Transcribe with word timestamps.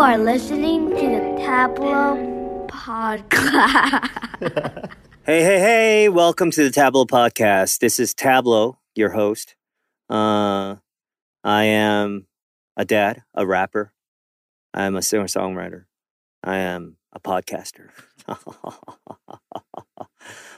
are 0.00 0.16
listening 0.16 0.88
to 0.88 0.96
the 0.96 1.36
Tablo 1.44 2.66
Podcast. 2.68 4.08
Hey, 5.24 5.44
hey, 5.44 5.58
hey, 5.58 6.08
welcome 6.08 6.50
to 6.50 6.64
the 6.64 6.70
Tablo 6.70 7.06
Podcast. 7.06 7.80
This 7.80 8.00
is 8.00 8.14
Tablo, 8.14 8.78
your 8.96 9.10
host. 9.10 9.54
Uh, 10.08 10.76
I 11.44 11.64
am 11.64 12.26
a 12.78 12.86
dad, 12.86 13.22
a 13.34 13.46
rapper. 13.46 13.92
I'm 14.72 14.96
a 14.96 15.02
singer 15.02 15.24
songwriter. 15.24 15.84
I 16.42 16.56
am 16.56 16.96
a 17.12 17.20
podcaster. 17.20 17.90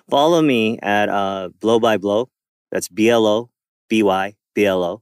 Follow 0.09 0.41
me 0.41 0.79
at 0.81 1.09
uh, 1.09 1.49
blobyblo. 1.59 2.29
That's 2.71 2.89
B 2.89 3.11
L 3.11 3.27
O 3.27 3.51
B 3.89 4.05
Y 4.05 4.37
B 4.55 4.65
L 4.65 4.85
O 4.85 5.02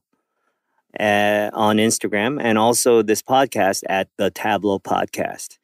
uh, 0.99 1.49
on 1.53 1.77
Instagram, 1.77 2.39
and 2.41 2.57
also 2.57 3.01
this 3.01 3.21
podcast 3.21 3.83
at 3.89 4.09
the 4.17 4.31
Tablo 4.31 4.81
Podcast. 4.81 5.57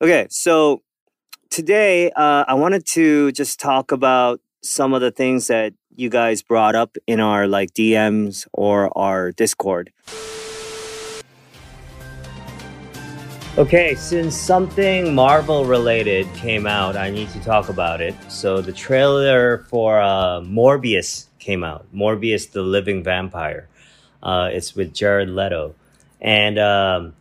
Okay, 0.00 0.26
so 0.30 0.82
today 1.50 2.10
uh, 2.12 2.44
I 2.46 2.54
wanted 2.54 2.86
to 2.88 3.32
just 3.32 3.58
talk 3.58 3.92
about 3.92 4.40
some 4.62 4.94
of 4.94 5.00
the 5.00 5.10
things 5.10 5.48
that 5.48 5.72
you 5.96 6.08
guys 6.08 6.42
brought 6.42 6.74
up 6.74 6.96
in 7.06 7.20
our 7.20 7.48
like 7.48 7.72
DMs 7.74 8.46
or 8.52 8.96
our 8.96 9.32
Discord. 9.32 9.92
Okay, 13.58 13.96
since 13.96 14.36
something 14.36 15.16
Marvel 15.16 15.64
related 15.64 16.32
came 16.34 16.64
out, 16.64 16.96
I 16.96 17.10
need 17.10 17.28
to 17.30 17.40
talk 17.40 17.68
about 17.68 18.00
it. 18.00 18.14
So 18.28 18.60
the 18.60 18.72
trailer 18.72 19.66
for 19.68 20.00
uh, 20.00 20.42
Morbius 20.42 21.26
came 21.40 21.64
out. 21.64 21.84
Morbius, 21.92 22.52
the 22.52 22.62
Living 22.62 23.02
Vampire. 23.02 23.68
Uh, 24.22 24.50
it's 24.52 24.74
with 24.74 24.92
Jared 24.92 25.30
Leto, 25.30 25.74
and 26.20 26.58
um, 26.58 27.14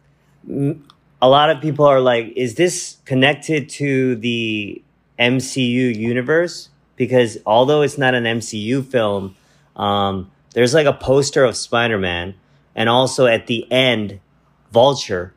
a 1.22 1.30
lot 1.30 1.50
of 1.50 1.62
people 1.62 1.86
are 1.86 2.00
like, 2.00 2.34
"Is 2.36 2.56
this 2.56 2.98
connected 3.06 3.70
to 3.70 4.16
the 4.16 4.82
MCU 5.20 5.96
universe?" 5.96 6.70
Because 6.96 7.38
although 7.46 7.84
it's 7.84 7.98
not 7.98 8.16
an 8.16 8.24
MCU 8.24 8.84
film, 8.84 9.36
um, 9.76 10.32
there's 10.54 10.74
like 10.74 10.88
a 10.88 10.94
poster 10.94 11.44
of 11.44 11.56
Spider 11.56 12.00
Man, 12.00 12.34
and 12.76 12.90
also 12.90 13.28
at 13.28 13.48
the 13.48 13.72
end, 13.72 14.20
Vulture. 14.72 15.34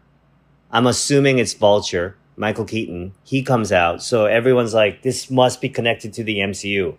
I'm 0.70 0.86
assuming 0.86 1.38
it's 1.38 1.54
Vulture, 1.54 2.16
Michael 2.36 2.64
Keaton. 2.64 3.12
He 3.24 3.42
comes 3.42 3.72
out. 3.72 4.02
So 4.02 4.26
everyone's 4.26 4.74
like, 4.74 5.02
this 5.02 5.30
must 5.30 5.60
be 5.60 5.68
connected 5.68 6.12
to 6.14 6.24
the 6.24 6.38
MCU. 6.38 6.96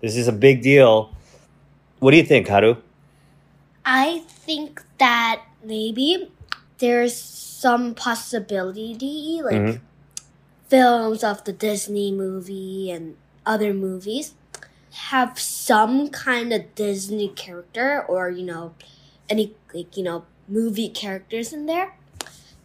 This 0.00 0.16
is 0.16 0.28
a 0.28 0.32
big 0.32 0.62
deal. 0.62 1.14
What 1.98 2.10
do 2.10 2.18
you 2.18 2.24
think, 2.24 2.48
Haru? 2.48 2.76
I 3.86 4.24
think 4.28 4.82
that 4.98 5.42
maybe 5.64 6.32
there's 6.78 7.14
some 7.16 7.94
possibility, 7.94 9.40
like 9.42 9.54
Mhm. 9.62 9.80
films 10.68 11.24
of 11.24 11.44
the 11.44 11.52
Disney 11.52 12.12
movie 12.12 12.90
and 12.90 13.16
other 13.46 13.72
movies 13.72 14.34
have 15.10 15.38
some 15.38 16.08
kind 16.10 16.52
of 16.52 16.74
Disney 16.74 17.28
character 17.28 18.04
or, 18.08 18.30
you 18.30 18.44
know, 18.44 18.74
any, 19.30 19.54
like, 19.74 19.96
you 19.96 20.02
know, 20.02 20.24
movie 20.48 20.88
characters 20.88 21.52
in 21.52 21.66
there. 21.66 21.96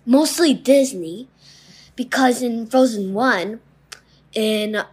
Mostly 0.06 0.54
Disney, 0.54 1.28
because 1.96 2.42
in 2.42 2.66
Frozen 2.68 3.14
1, 3.14 3.62
in 4.34 4.84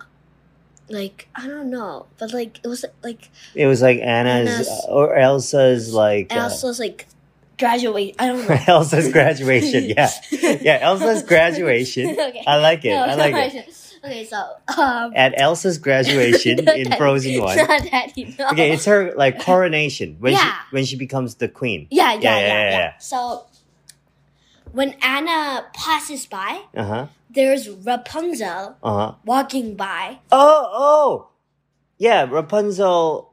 like 0.89 1.28
I 1.34 1.47
don't 1.47 1.70
know, 1.70 2.06
but 2.19 2.33
like 2.33 2.61
it 2.64 2.69
was 2.69 2.84
like 3.03 3.31
It 3.55 3.67
was 3.67 3.83
like 3.83 4.00
Anna's, 4.00 4.48
Anna's- 4.50 4.86
or 4.89 5.14
Elsa's, 5.17 5.92
like. 5.92 6.33
uh, 6.33 6.36
Elsa's 6.41 6.78
like 6.78 7.06
graduate. 7.58 8.14
I 8.19 8.28
don't 8.28 8.48
know. 8.48 8.58
Elsa's 8.67 9.12
graduation, 9.12 9.84
yeah. 9.91 10.11
Yeah, 10.62 10.78
Elsa's 10.81 11.22
graduation. 11.22 12.11
okay. 12.19 12.42
I 12.47 12.56
like 12.59 12.84
it. 12.84 12.91
No, 12.94 13.03
I 13.05 13.14
like 13.14 13.54
it. 13.54 13.69
it. 13.69 13.84
Okay, 14.04 14.25
so 14.27 14.37
um, 14.81 15.12
At 15.16 15.34
Elsa's 15.41 15.77
graduation 15.77 16.69
in 16.69 16.93
Frozen 16.93 17.43
1. 17.43 17.56
Not 17.56 17.66
that, 17.91 18.16
you. 18.16 18.32
Okay, 18.53 18.71
it's 18.72 18.84
her 18.84 19.12
like 19.16 19.41
coronation 19.43 20.16
when 20.21 20.34
Yeah. 20.34 20.53
she 20.53 20.54
when 20.71 20.84
she 20.84 20.94
becomes 20.97 21.34
the 21.34 21.48
queen. 21.48 21.88
yeah, 21.91 22.12
yeah, 22.15 22.21
Yeah, 22.21 22.38
yeah, 22.38 22.47
yeah, 22.47 22.47
yeah, 22.47 22.78
yeah. 22.78 22.98
So 22.98 23.47
when 24.71 24.94
Anna 25.03 25.66
passes 25.75 26.27
by, 26.27 26.62
Uh 26.77 26.84
huh. 26.84 27.06
There's 27.38 27.71
Rapunzel 27.71 28.75
Uh 28.82 28.94
huh. 28.99 29.15
walking 29.25 29.76
by. 29.78 30.19
Oh 30.34 30.66
oh, 30.75 31.28
yeah. 31.97 32.26
Rapunzel, 32.28 33.31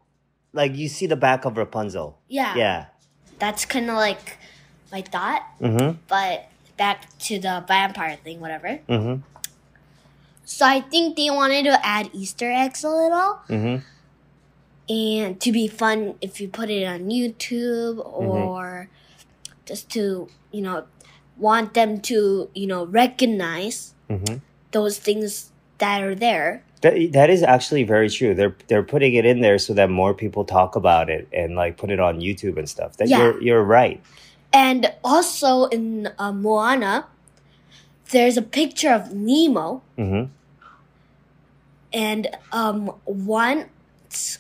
like 0.54 0.76
you 0.78 0.88
see 0.88 1.08
the 1.10 1.18
back 1.18 1.46
of 1.46 1.58
Rapunzel. 1.58 2.22
Yeah, 2.30 2.54
Yeah. 2.56 2.86
that's 3.42 3.66
kind 3.66 3.90
of 3.90 3.98
like 3.98 4.38
my 4.94 5.02
thought. 5.02 5.42
Mm-hmm. 5.60 5.98
But 6.08 6.46
back 6.78 7.10
to 7.26 7.40
the 7.42 7.66
vampire 7.68 8.18
thing, 8.24 8.40
whatever. 8.40 8.78
Mm-hmm. 8.88 9.26
So 10.46 10.62
I 10.70 10.82
think 10.82 11.18
they 11.18 11.32
wanted 11.34 11.66
to 11.66 11.82
add 11.82 12.10
Easter 12.14 12.52
eggs 12.52 12.84
a 12.86 12.90
little. 12.94 13.42
Mm-hmm. 13.50 13.78
and 14.88 15.42
to 15.42 15.50
be 15.52 15.66
fun 15.68 16.14
if 16.22 16.38
you 16.40 16.48
put 16.48 16.70
it 16.70 16.86
on 16.86 17.10
YouTube 17.10 17.98
Mm-hmm. 17.98 18.30
or 18.30 18.88
just 19.66 19.90
to 19.98 20.30
you 20.54 20.62
know 20.62 20.86
want 21.42 21.74
them 21.74 22.00
to 22.14 22.50
you 22.54 22.68
know 22.70 22.86
recognize 22.86 23.95
Mm-hmm. 24.10 24.36
those 24.72 24.98
things 25.00 25.52
that 25.80 26.02
are 26.04 26.16
there. 26.16 26.64
That, 26.82 27.12
that 27.14 27.30
is 27.30 27.42
actually 27.42 27.84
very 27.84 28.10
true. 28.10 28.34
They're 28.36 28.56
they're 28.68 28.84
putting 28.84 29.14
it 29.16 29.26
in 29.26 29.42
there 29.42 29.58
so 29.58 29.74
that 29.74 29.90
more 29.90 30.14
people 30.14 30.46
talk 30.46 30.76
about 30.76 31.10
it 31.10 31.28
and 31.34 31.56
like 31.56 31.78
put 31.78 31.90
it 31.90 32.00
on 32.00 32.20
YouTube 32.20 32.58
and 32.58 32.70
stuff. 32.70 32.98
That 32.98 33.08
Yeah. 33.10 33.18
you're 33.20 33.42
you're 33.42 33.64
right. 33.64 34.02
And 34.54 34.94
also 35.04 35.66
in 35.66 36.10
uh, 36.20 36.32
Moana, 36.32 37.08
there's 38.12 38.38
a 38.38 38.42
picture 38.44 38.92
of 38.92 39.14
Nemo, 39.14 39.82
Mm-hmm. 39.98 40.32
and 41.94 42.28
um, 42.52 42.92
once 43.06 44.40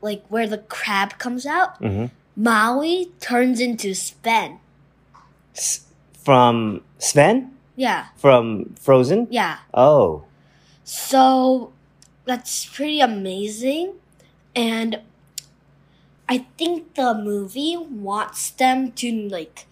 like 0.00 0.22
where 0.28 0.46
the 0.46 0.58
crab 0.58 1.18
comes 1.18 1.46
out, 1.46 1.80
Mm-hmm. 1.80 2.06
Maui 2.40 3.10
turns 3.20 3.58
into 3.60 3.94
Sven. 3.94 4.60
S- 5.56 5.86
from 6.22 6.82
Sven 6.98 7.50
Yeah, 7.78 8.06
from 8.16 8.74
Frozen. 8.74 9.28
yeah. 9.30 9.58
Oh. 9.72 10.24
So 10.82 11.70
that's 12.26 12.66
pretty 12.66 12.98
amazing. 12.98 13.94
And 14.56 15.00
I 16.28 16.46
think 16.58 16.94
the 16.94 17.14
movie 17.14 17.76
wants 17.78 18.50
them 18.50 18.90
to 18.98 19.12
like 19.30 19.66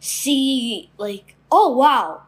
see 0.00 0.90
like 0.96 1.34
oh 1.50 1.76
wow 1.76 2.22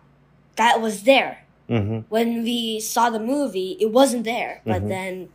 that 0.57 0.81
was 0.81 1.03
there. 1.05 1.45
Mm-hmm. 1.69 2.01
When 2.11 2.45
we 2.45 2.79
saw 2.79 3.09
the 3.11 3.19
movie, 3.19 3.77
it 3.81 3.91
wasn't 3.91 4.25
there. 4.25 4.61
But 4.67 4.83
Mhm. 4.85 4.89
then 4.89 5.29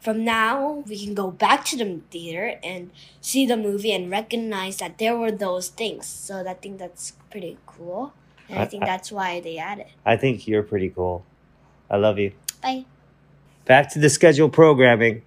from 0.00 0.24
now 0.24 0.82
we 0.88 0.98
can 0.98 1.12
go 1.14 1.30
back 1.30 1.64
to 1.66 1.76
the 1.76 2.00
theater 2.10 2.58
and 2.64 2.90
see 3.20 3.44
the 3.46 3.56
movie 3.56 3.92
and 3.92 4.10
recognize 4.10 4.78
that 4.78 4.96
there 4.98 5.16
were 5.16 5.30
those 5.30 5.68
things. 5.68 6.06
So 6.06 6.42
I 6.48 6.54
think 6.54 6.78
that's 6.78 7.12
pretty 7.30 7.58
cool. 7.66 8.12
And 8.48 8.58
I, 8.58 8.62
I- 8.62 8.66
think 8.66 8.84
that's 8.84 9.12
why 9.12 9.40
they 9.40 9.58
added. 9.58 9.86
I 10.06 10.16
think 10.16 10.46
you're 10.48 10.62
pretty 10.62 10.90
cool. 10.90 11.24
I 11.90 11.96
love 11.96 12.18
you. 12.18 12.32
Bye. 12.62 12.84
Back 13.64 13.90
to 13.92 13.98
the 13.98 14.10
schedule 14.10 14.48
programming. 14.48 15.22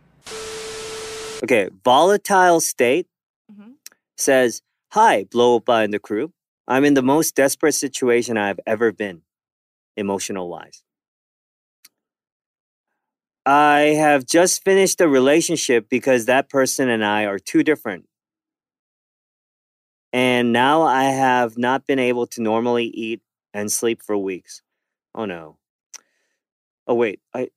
Okay, 1.43 1.69
volatile 1.83 2.59
state 2.59 3.07
Mhm. 3.51 3.73
says, 4.17 4.61
"Hi, 4.93 5.23
blow 5.23 5.57
up 5.57 5.69
and 5.69 5.93
the 5.93 5.99
crew. 5.99 6.33
I'm 6.67 6.85
in 6.85 6.93
the 6.93 7.01
most 7.01 7.35
desperate 7.35 7.73
situation 7.73 8.37
I've 8.37 8.59
ever 8.67 8.91
been, 8.91 9.23
emotional 9.97 10.47
wise. 10.49 10.83
I 13.45 13.95
have 13.97 14.25
just 14.25 14.63
finished 14.63 15.01
a 15.01 15.07
relationship 15.07 15.89
because 15.89 16.25
that 16.25 16.47
person 16.49 16.89
and 16.89 17.03
I 17.03 17.25
are 17.25 17.39
too 17.39 17.63
different. 17.63 18.05
And 20.13 20.51
now 20.51 20.81
I 20.81 21.05
have 21.05 21.57
not 21.57 21.87
been 21.87 21.99
able 21.99 22.27
to 22.27 22.41
normally 22.41 22.85
eat 22.85 23.21
and 23.53 23.71
sleep 23.71 24.01
for 24.01 24.17
weeks. 24.17 24.61
Oh 25.15 25.25
no. 25.25 25.57
Oh 26.87 26.95
wait, 26.95 27.21
I 27.33 27.49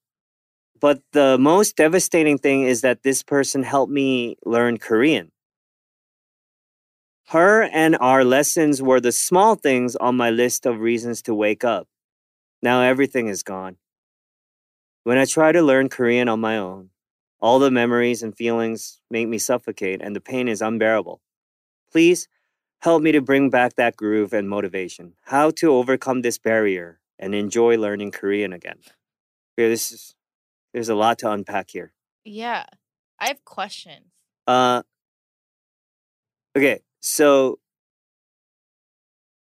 but 0.81 1.03
the 1.13 1.39
most 1.39 1.77
devastating 1.77 2.37
thing 2.37 2.63
is 2.63 2.83
that 2.83 3.03
this 3.03 3.23
person 3.23 3.63
helped 3.63 3.93
me 3.93 4.37
learn 4.45 4.77
Korean. 4.79 5.33
Her 7.29 7.63
and 7.63 7.97
our 8.01 8.23
lessons 8.23 8.83
were 8.83 9.01
the 9.01 9.13
small 9.13 9.55
things 9.55 9.97
on 9.97 10.17
my 10.17 10.31
list 10.31 10.67
of 10.67 10.81
reasons 10.81 11.23
to 11.23 11.35
wake 11.35 11.65
up. 11.65 11.89
Now 12.63 12.83
everything 12.83 13.29
is 13.29 13.43
gone. 13.43 13.77
When 15.05 15.19
I 15.19 15.25
try 15.25 15.53
to 15.53 15.63
learn 15.63 15.89
Korean 15.89 16.29
on 16.29 16.41
my 16.41 16.59
own, 16.59 16.91
all 17.41 17.59
the 17.59 17.71
memories 17.71 18.23
and 18.23 18.37
feelings 18.37 19.01
make 19.11 19.29
me 19.29 19.39
suffocate 19.39 20.01
and 20.03 20.15
the 20.15 20.21
pain 20.21 20.49
is 20.49 20.63
unbearable. 20.63 21.21
Please 21.91 22.29
help 22.85 23.03
me 23.03 23.13
to 23.13 23.23
bring 23.23 23.49
back 23.49 23.77
that 23.77 23.97
groove 23.97 24.35
and 24.35 24.47
motivation. 24.47 25.15
How 25.23 25.51
to 25.53 25.73
overcome 25.73 26.21
this 26.21 26.37
barrier 26.37 27.01
and 27.19 27.35
enjoy 27.35 27.79
learning 27.79 28.11
Korean 28.11 28.53
again. 28.53 28.77
Yeah, 29.57 29.69
this 29.69 29.91
is 29.91 30.15
there's 30.75 30.91
a 30.91 30.95
lot 30.95 31.19
to 31.21 31.31
unpack 31.31 31.71
here. 31.71 31.95
Yeah. 32.27 32.67
I 33.19 33.29
have 33.29 33.43
questions. 33.47 34.05
Uh 34.47 34.83
okay, 36.55 36.81
so 37.01 37.59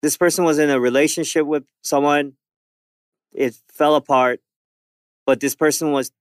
this 0.01 0.16
person 0.16 0.46
was 0.46 0.57
in 0.57 0.69
a 0.69 0.80
relationship 0.80 1.46
with 1.46 1.66
someone. 1.84 2.34
It 3.34 3.57
fell 3.68 3.96
apart, 3.96 4.39
but 5.25 5.42
this 5.42 5.56
person 5.56 5.92
was 5.92 6.12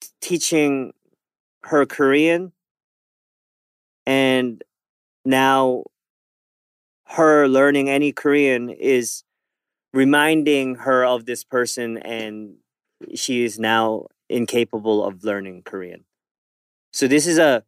t- 0.00 0.08
teaching 0.22 0.92
her 1.64 1.84
Korean, 1.84 2.52
and 4.06 4.62
now 5.24 5.84
her 7.12 7.46
learning 7.48 7.88
any 7.90 8.12
Korean 8.12 8.70
is 8.70 9.24
reminding 9.92 10.76
her 10.76 11.04
of 11.04 11.26
this 11.26 11.44
person, 11.44 11.98
and 11.98 12.56
she 13.14 13.44
is 13.44 13.58
now 13.58 14.06
incapable 14.28 15.04
of 15.04 15.24
learning 15.24 15.62
Korean. 15.64 16.04
So 16.92 17.06
this 17.08 17.26
is 17.26 17.38
a 17.38 17.64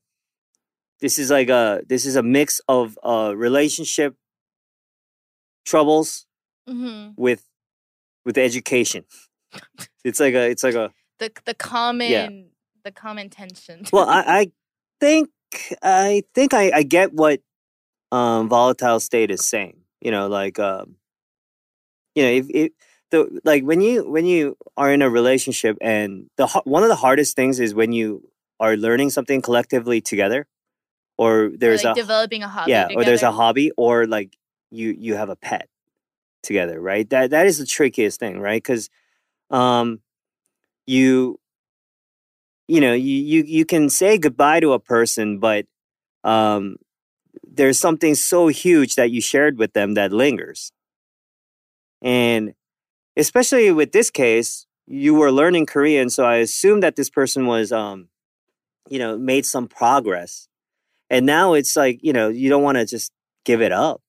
this 1.01 1.19
is 1.19 1.31
like 1.31 1.49
a 1.49 1.83
this 1.87 2.07
is 2.07 2.17
a 2.17 2.23
mix 2.23 2.61
of 2.69 2.99
uh 3.05 3.35
relationship 3.37 4.15
troubles 5.65 6.27
hmm 6.69 7.11
with 7.17 7.47
with 8.25 8.39
education. 8.39 9.05
It's 10.05 10.21
like 10.21 10.35
a 10.35 10.51
it's 10.51 10.63
like 10.63 10.75
a 10.75 10.93
The 11.19 11.31
the 11.45 11.55
common 11.55 12.51
the 12.85 12.93
common 12.93 13.31
tension. 13.31 13.85
well 13.93 14.09
I, 14.09 14.21
I 14.41 14.53
think 15.01 15.31
I 15.83 16.23
think 16.35 16.53
I, 16.53 16.71
I 16.73 16.83
get 16.83 17.13
what 17.13 17.41
um 18.15 18.49
volatile 18.49 19.01
state 19.01 19.31
is 19.31 19.43
saying. 19.49 19.77
You 20.01 20.11
know, 20.15 20.29
like 20.29 20.59
um 20.59 20.97
you 22.15 22.23
know, 22.25 22.31
if 22.31 22.47
it 22.51 22.73
the 23.11 23.41
like 23.45 23.63
when 23.65 23.81
you 23.81 24.09
when 24.09 24.25
you 24.27 24.57
are 24.77 24.93
in 24.93 25.03
a 25.03 25.11
relationship 25.11 25.77
and 25.81 26.29
the 26.37 26.47
one 26.65 26.83
of 26.83 26.89
the 26.89 26.97
hardest 26.97 27.37
things 27.37 27.61
is 27.61 27.75
when 27.75 27.93
you 27.93 28.29
are 28.61 28.77
learning 28.77 29.11
something 29.11 29.43
collectively 29.43 30.01
together 30.01 30.47
or 31.19 31.47
Or, 31.47 31.53
there's 31.57 31.85
like 31.85 31.97
a 31.97 32.01
developing 32.01 32.43
a 32.43 32.49
hobby. 32.49 32.71
yeah 32.71 32.89
or 32.95 33.05
there's 33.05 33.23
a 33.23 33.33
hobby 33.33 33.71
or 33.77 34.07
like 34.07 34.37
you 34.71 34.95
you 34.99 35.15
have 35.17 35.29
a 35.29 35.37
pet 35.37 35.69
together 36.43 36.81
right 36.81 37.09
that 37.11 37.31
that 37.31 37.47
is 37.47 37.59
the 37.59 37.67
trickiest 37.67 38.21
thing 38.21 38.39
right 38.41 38.63
because 38.63 38.91
um 39.51 40.01
you 40.87 41.39
you 42.69 42.81
know 42.81 42.93
you 42.95 43.17
you 43.17 43.45
you 43.47 43.65
can 43.65 43.89
say 43.91 44.19
goodbye 44.19 44.61
to 44.61 44.73
a 44.73 44.79
person 44.81 45.39
but 45.39 45.67
um 46.25 46.77
there's 47.57 47.79
something 47.79 48.15
so 48.15 48.49
huge 48.49 48.95
that 48.97 49.11
you 49.11 49.21
shared 49.21 49.59
with 49.59 49.73
them 49.73 49.95
that 49.95 50.13
lingers. 50.13 50.73
And 52.03 52.55
especially 53.17 53.71
with 53.73 53.93
this 53.93 54.11
case 54.11 54.67
you 54.87 55.15
were 55.15 55.33
learning 55.33 55.65
korean 55.65 56.11
so 56.11 56.25
i 56.27 56.37
assume 56.37 56.81
that 56.81 56.97
this 56.97 57.09
person 57.09 57.47
was 57.47 57.73
um 57.73 58.09
you 58.89 58.99
know 58.99 59.17
made 59.19 59.47
some 59.47 59.69
progress. 59.69 60.49
And 61.11 61.27
now 61.27 61.55
it's 61.55 61.77
like 61.77 62.01
you 62.03 62.13
know 62.13 62.29
you 62.29 62.49
don't 62.49 62.63
want 62.63 62.79
to 62.79 62.87
just 62.87 63.13
give 63.45 63.63
it 63.63 63.73
up 63.73 64.01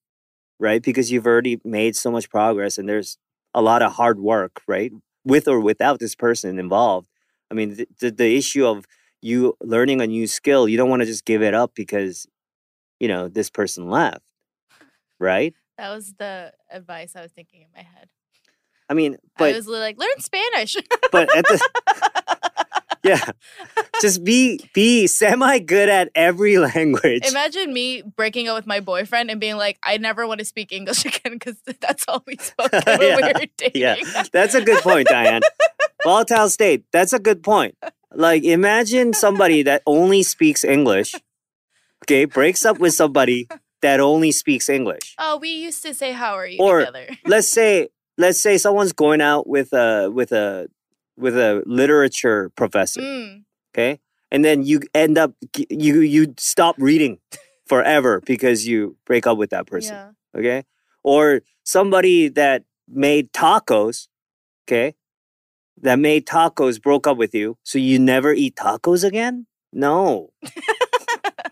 right? 0.60 0.82
Because 0.84 1.12
you've 1.12 1.28
already 1.28 1.60
made 1.66 1.96
so 1.98 2.12
much 2.12 2.30
progress 2.30 2.78
and 2.78 2.88
there's 2.88 3.18
a 3.54 3.62
lot 3.62 3.82
of 3.82 3.94
hard 3.94 4.20
work 4.20 4.62
right? 4.68 4.92
With 5.26 5.48
or 5.48 5.60
without 5.60 6.00
this 6.00 6.16
person 6.16 6.60
involved. 6.60 7.10
I 7.52 7.56
mean 7.56 7.76
the, 7.76 7.88
the, 8.00 8.12
the 8.12 8.38
issue 8.38 8.66
of 8.66 8.86
you 9.22 9.56
learning 9.62 10.02
a 10.02 10.08
new 10.08 10.28
skill 10.28 10.68
you 10.68 10.78
don't 10.78 10.90
want 10.90 11.02
to 11.02 11.06
just 11.08 11.26
give 11.26 11.42
it 11.42 11.54
up 11.54 11.74
because 11.76 12.28
you 13.00 13.08
know 13.08 13.28
this 13.28 13.50
person 13.50 13.90
left 13.90 14.22
right 15.20 15.54
That 15.78 15.94
was 15.94 16.14
the 16.18 16.54
advice 16.72 17.16
I 17.16 17.22
was 17.22 17.32
thinking 17.32 17.62
in 17.62 17.68
my 17.76 17.82
head. 17.84 18.10
i 18.90 18.94
mean 18.94 19.14
I 19.38 19.40
but 19.40 19.56
was 19.56 19.68
like, 19.68 19.98
learn 19.98 20.20
Spanish. 20.20 20.76
but 21.12 21.36
at 21.36 21.46
the 21.46 21.60
yeah 23.04 23.32
just 24.02 24.24
be 24.24 24.60
be 24.74 25.06
semi 25.08 25.60
good 25.60 25.90
at 25.90 26.10
every 26.16 26.58
language 26.70 27.26
Imagine 27.28 27.74
me 27.74 28.02
breaking 28.02 28.48
up 28.48 28.56
with 28.56 28.66
my 28.68 28.80
boyfriend 28.80 29.30
and 29.32 29.40
being 29.40 29.58
like, 29.58 29.78
I 29.84 29.98
never 29.98 30.26
want 30.28 30.40
to 30.40 30.46
speak 30.46 30.72
English 30.72 31.06
again 31.12 31.34
because 31.34 31.56
that's 31.80 32.06
all 32.08 32.24
we 32.26 32.36
spoke 32.38 32.72
when 32.72 33.00
we 33.00 33.06
Yeah, 33.08 33.16
were 33.16 33.46
dating. 33.58 33.72
yeah. 33.82 33.96
That's 34.34 34.54
a 34.56 34.62
good 34.62 34.82
point, 34.82 35.08
Diane. 35.08 35.42
Volatile 36.04 36.50
state. 36.50 36.84
That's 36.92 37.14
a 37.14 37.20
good 37.20 37.42
point. 37.44 37.76
Like, 38.14 38.44
imagine 38.44 39.14
somebody 39.14 39.64
that 39.64 39.82
only 39.86 40.24
speaks 40.24 40.64
English, 40.64 41.16
okay, 42.06 42.26
breaks 42.26 42.66
up 42.66 42.80
with 42.80 42.94
somebody 42.94 43.48
that 43.82 44.00
only 44.00 44.32
speaks 44.32 44.70
English. 44.70 45.16
Oh, 45.20 45.38
we 45.38 45.50
used 45.50 45.84
to 45.84 45.94
say 45.94 46.12
how 46.14 46.34
are 46.36 46.48
you 46.48 46.60
Or- 46.60 46.80
together. 46.80 47.08
Let's 47.26 47.48
say, 47.50 47.90
let's 48.18 48.40
say 48.40 48.58
someone's 48.58 48.94
going 48.94 49.22
out 49.22 49.48
with 49.48 49.74
a 49.74 50.10
with 50.12 50.32
a 50.32 50.68
with 51.18 51.38
a 51.38 51.64
literature 51.66 52.50
professor, 52.56 53.02
Mm, 53.02 53.44
okay, 53.74 54.00
and 54.32 54.44
then 54.44 54.64
you 54.64 54.82
end 54.94 55.18
up 55.18 55.34
you 55.70 56.00
you 56.02 56.34
stop 56.38 56.76
reading 56.78 57.20
forever 57.68 58.22
because 58.26 58.68
you 58.68 58.96
break 59.06 59.26
up 59.28 59.38
with 59.38 59.50
that 59.50 59.66
person 59.68 59.96
yeah. 59.96 60.40
okay? 60.40 60.64
Or 61.04 61.42
somebody 61.64 62.30
that 62.30 62.64
made 62.88 63.32
tacos, 63.34 64.08
okay? 64.68 64.96
That 65.82 66.00
made 66.00 66.26
tacos 66.26 66.82
broke 66.82 67.08
up 67.08 67.18
with 67.18 67.34
you, 67.36 67.58
so 67.64 67.78
you 67.80 68.00
never 68.00 68.34
eat 68.34 68.56
tacos 68.56 69.04
again? 69.04 69.46
No. 69.74 70.32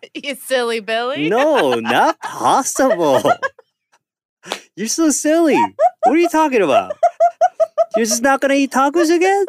you 0.14 0.36
silly 0.36 0.80
Billy. 0.80 1.30
No, 1.30 1.76
not 1.76 2.20
possible. 2.20 3.22
You're 4.76 4.88
so 4.88 5.10
silly. 5.10 5.58
What 6.04 6.16
are 6.16 6.18
you 6.18 6.30
talking 6.30 6.62
about? 6.62 6.98
You're 7.96 8.06
just 8.06 8.24
not 8.24 8.42
gonna 8.42 8.56
eat 8.56 8.72
tacos 8.72 9.16
again? 9.16 9.46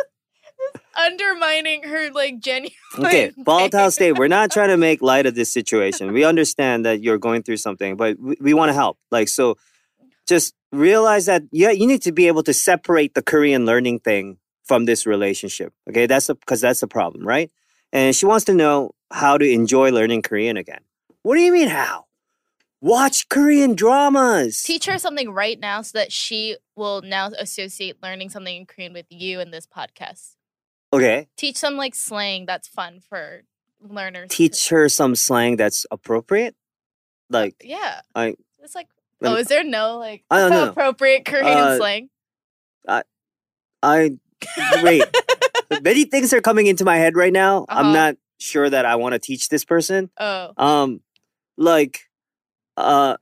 Undermining 0.96 1.82
her 1.82 2.11
like 2.12 2.38
genuine. 2.41 2.73
Okay, 2.99 3.32
volatile 3.38 3.91
state. 3.91 4.12
We're 4.19 4.29
not 4.29 4.50
trying 4.50 4.69
to 4.69 4.76
make 4.76 5.02
light 5.02 5.26
of 5.26 5.35
this 5.35 5.52
situation. 5.58 6.12
We 6.12 6.25
understand 6.25 6.85
that 6.85 7.02
you're 7.02 7.19
going 7.19 7.43
through 7.43 7.56
something, 7.56 7.97
but 7.97 8.19
we, 8.19 8.37
we 8.40 8.55
want 8.55 8.69
to 8.69 8.75
help. 8.75 8.99
Like, 9.11 9.29
so 9.29 9.56
just 10.29 10.55
realize 10.73 11.26
that, 11.26 11.43
yeah, 11.50 11.70
you 11.70 11.87
need 11.87 12.02
to 12.02 12.12
be 12.12 12.29
able 12.29 12.43
to 12.44 12.55
separate 12.55 13.14
the 13.14 13.23
Korean 13.23 13.67
learning 13.67 14.00
thing 14.00 14.38
from 14.64 14.85
this 14.85 15.06
relationship. 15.06 15.73
Okay, 15.88 16.06
that's 16.06 16.29
because 16.29 16.61
that's 16.61 16.81
the 16.81 16.87
problem, 16.87 17.26
right? 17.26 17.50
And 17.94 18.14
she 18.14 18.26
wants 18.26 18.44
to 18.46 18.55
know 18.55 18.91
how 19.11 19.38
to 19.38 19.49
enjoy 19.50 19.91
learning 19.91 20.23
Korean 20.23 20.56
again. 20.58 20.81
What 21.23 21.37
do 21.37 21.41
you 21.41 21.52
mean, 21.52 21.69
how? 21.69 22.05
Watch 22.81 23.29
Korean 23.31 23.75
dramas. 23.75 24.62
Teach 24.62 24.85
her 24.87 24.99
something 24.99 25.31
right 25.31 25.58
now 25.58 25.81
so 25.81 25.96
that 25.99 26.12
she 26.12 26.56
will 26.76 27.00
now 27.00 27.31
associate 27.38 28.02
learning 28.02 28.29
something 28.29 28.55
in 28.55 28.67
Korean 28.67 28.93
with 28.93 29.06
you 29.08 29.41
in 29.41 29.50
this 29.52 29.67
podcast. 29.67 30.35
okay, 30.93 31.29
Teach 31.37 31.56
some 31.56 31.76
like 31.76 31.94
slang 31.94 32.44
that's 32.46 32.69
fun 32.69 33.00
for 33.00 33.44
learners. 33.81 34.29
to- 34.31 34.37
teach 34.37 34.69
her 34.69 34.88
some 34.88 35.14
slang 35.17 35.56
that's 35.56 35.87
appropriate. 35.90 36.55
Like, 37.31 37.55
Yeah. 37.64 38.00
I- 38.14 38.35
It's 38.62 38.75
like, 38.75 38.88
let 39.21 39.33
oh, 39.33 39.37
is 39.37 39.47
there 39.49 39.64
no 39.64 39.99
like 39.99 40.25
I 40.30 40.40
don't 40.40 40.50
know. 40.50 40.69
appropriate 40.71 41.25
Korean 41.25 41.47
Uh, 41.47 41.76
slang? 41.78 42.11
I 43.83 44.16
wait. 44.83 45.04
Many 45.83 46.04
things 46.04 46.33
are 46.33 46.40
coming 46.40 46.66
into 46.66 46.85
my 46.85 46.97
head 46.97 47.16
right 47.16 47.33
now. 47.33 47.64
Uh-huh. 47.68 47.80
I'm 47.80 47.92
not 47.92 48.16
sure 48.38 48.68
that 48.68 48.85
I 48.85 48.97
want 48.97 49.12
to 49.14 49.18
teach 49.18 49.49
this 49.49 49.64
person. 49.64 50.11
Oh, 50.18 50.52
Um, 50.56 51.00
like, 51.56 52.00
uh, 52.76 53.16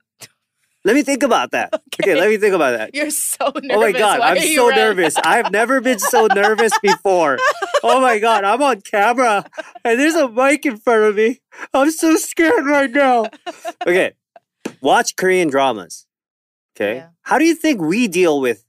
let 0.85 0.95
me 0.95 1.03
think 1.03 1.23
about 1.23 1.51
that. 1.51 1.73
Okay, 2.03 2.15
let 2.15 2.27
me 2.27 2.37
think 2.37 2.55
about 2.55 2.71
that. 2.75 2.95
you're 2.95 3.11
so 3.11 3.45
nervous. 3.53 3.69
Oh 3.71 3.79
my 3.79 3.91
god, 3.91 4.19
Why 4.19 4.31
I'm 4.31 4.39
so 4.41 4.69
red? 4.69 4.75
nervous. 4.75 5.15
I've 5.15 5.51
never 5.51 5.79
been 5.79 5.99
so 5.99 6.25
nervous 6.25 6.73
before. 6.81 7.37
Oh 7.83 8.01
my 8.01 8.17
god, 8.17 8.43
I'm 8.43 8.61
on 8.63 8.81
camera 8.81 9.45
and 9.85 9.99
there's 9.99 10.15
a 10.15 10.27
mic 10.27 10.65
in 10.65 10.77
front 10.77 11.03
of 11.03 11.15
me. 11.15 11.39
I'm 11.73 11.91
so 11.91 12.15
scared 12.15 12.65
right 12.65 12.89
now. 12.91 13.27
Okay, 13.85 14.13
watch 14.81 15.15
Korean 15.15 15.49
dramas. 15.49 16.07
Okay, 16.75 16.95
Yeah. 16.95 17.09
how 17.21 17.37
do 17.37 17.45
you 17.45 17.53
think 17.55 17.79
we 17.79 18.07
deal 18.07 18.41
with 18.41 18.65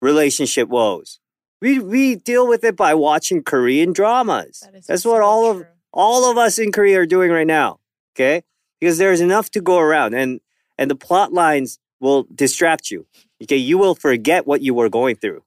relationship 0.00 0.68
woes? 0.68 1.20
We 1.60 1.78
we 1.78 2.16
deal 2.16 2.46
with 2.46 2.64
it 2.64 2.76
by 2.76 2.94
watching 2.94 3.42
Korean 3.42 3.92
dramas. 3.92 4.60
That 4.60 4.74
is 4.74 4.86
That's 4.86 5.02
so 5.02 5.12
what 5.12 5.22
all 5.22 5.50
of 5.50 5.64
all 5.92 6.30
of 6.30 6.38
us 6.38 6.58
in 6.58 6.72
Korea 6.72 7.00
are 7.00 7.06
doing 7.06 7.30
right 7.30 7.46
now. 7.46 7.80
Okay, 8.14 8.42
because 8.80 8.98
there's 8.98 9.20
enough 9.20 9.50
to 9.50 9.60
go 9.60 9.78
around, 9.78 10.14
and 10.14 10.40
and 10.78 10.90
the 10.90 10.96
plot 10.96 11.32
lines 11.32 11.78
will 12.00 12.26
distract 12.34 12.90
you. 12.90 13.06
Okay, 13.42 13.56
you 13.56 13.78
will 13.78 13.94
forget 13.94 14.46
what 14.46 14.62
you 14.62 14.74
were 14.74 14.88
going 14.88 15.16
through. 15.16 15.42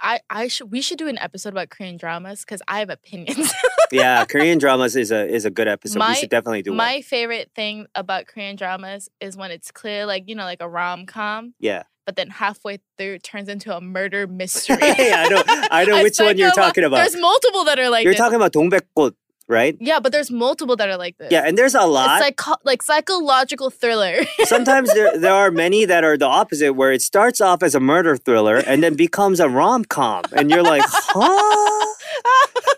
I, 0.00 0.20
I 0.30 0.48
should 0.48 0.70
we 0.70 0.80
should 0.80 0.98
do 0.98 1.08
an 1.08 1.18
episode 1.18 1.50
about 1.50 1.70
Korean 1.70 1.96
dramas 1.96 2.40
because 2.40 2.62
I 2.68 2.78
have 2.78 2.90
opinions. 2.90 3.52
Yeah, 3.92 4.24
Korean 4.28 4.58
dramas 4.58 4.96
is 4.96 5.10
a 5.10 5.26
is 5.26 5.44
a 5.44 5.50
good 5.50 5.68
episode. 5.68 5.98
My- 5.98 6.10
we 6.10 6.14
should 6.14 6.30
definitely 6.30 6.62
do 6.62 6.70
one. 6.70 6.78
My 6.78 7.02
favorite 7.02 7.50
thing 7.54 7.86
about 7.94 8.26
Korean 8.26 8.56
dramas 8.56 9.08
is 9.20 9.36
when 9.36 9.50
it's 9.50 9.70
clear, 9.70 10.06
like 10.06 10.28
you 10.28 10.34
know, 10.34 10.44
like 10.44 10.62
a 10.62 10.68
rom 10.68 11.06
com, 11.06 11.54
Yeah, 11.58 11.82
but 12.05 12.15
then 12.15 12.29
halfway 12.29 12.79
through 12.97 13.13
it 13.15 13.23
turns 13.23 13.47
into 13.49 13.75
a 13.75 13.81
murder 13.81 14.27
mystery. 14.27 14.77
yeah, 14.81 15.25
I 15.25 15.29
know, 15.29 15.43
I 15.71 15.85
know 15.85 15.95
A 15.97 16.03
which 16.03 16.17
one 16.19 16.37
you're 16.37 16.49
psycho- 16.49 16.61
talking 16.61 16.83
about. 16.83 16.97
There's 16.97 17.15
multiple 17.15 17.63
that 17.65 17.79
are 17.79 17.89
like 17.89 18.03
You're 18.03 18.13
this. 18.13 18.19
talking 18.19 18.35
about 18.35 18.53
동백꽃, 18.53 19.13
right? 19.47 19.77
Yeah, 19.79 19.99
but 19.99 20.11
there's 20.11 20.31
multiple 20.31 20.75
that 20.77 20.89
are 20.89 20.97
like 20.97 21.17
this. 21.17 21.31
Yeah, 21.31 21.43
and 21.45 21.57
there's 21.57 21.75
a 21.75 21.85
lot. 21.85 22.17
It's 22.17 22.21
like 22.25 22.37
co- 22.37 22.57
like 22.63 22.81
psychological 22.81 23.69
thriller. 23.69 24.23
Sometimes 24.45 24.93
there 24.93 25.17
there 25.17 25.33
are 25.33 25.51
many 25.51 25.85
that 25.85 26.03
are 26.03 26.17
the 26.17 26.25
opposite, 26.25 26.73
where 26.73 26.91
it 26.91 27.01
starts 27.01 27.39
off 27.41 27.61
as 27.63 27.75
a 27.75 27.79
murder 27.79 28.17
thriller 28.17 28.57
and 28.57 28.81
then 28.83 28.95
becomes 28.95 29.39
a 29.39 29.47
rom 29.49 29.85
com, 29.85 30.23
and 30.35 30.49
you're 30.49 30.63
like, 30.63 30.83
huh? 30.85 31.87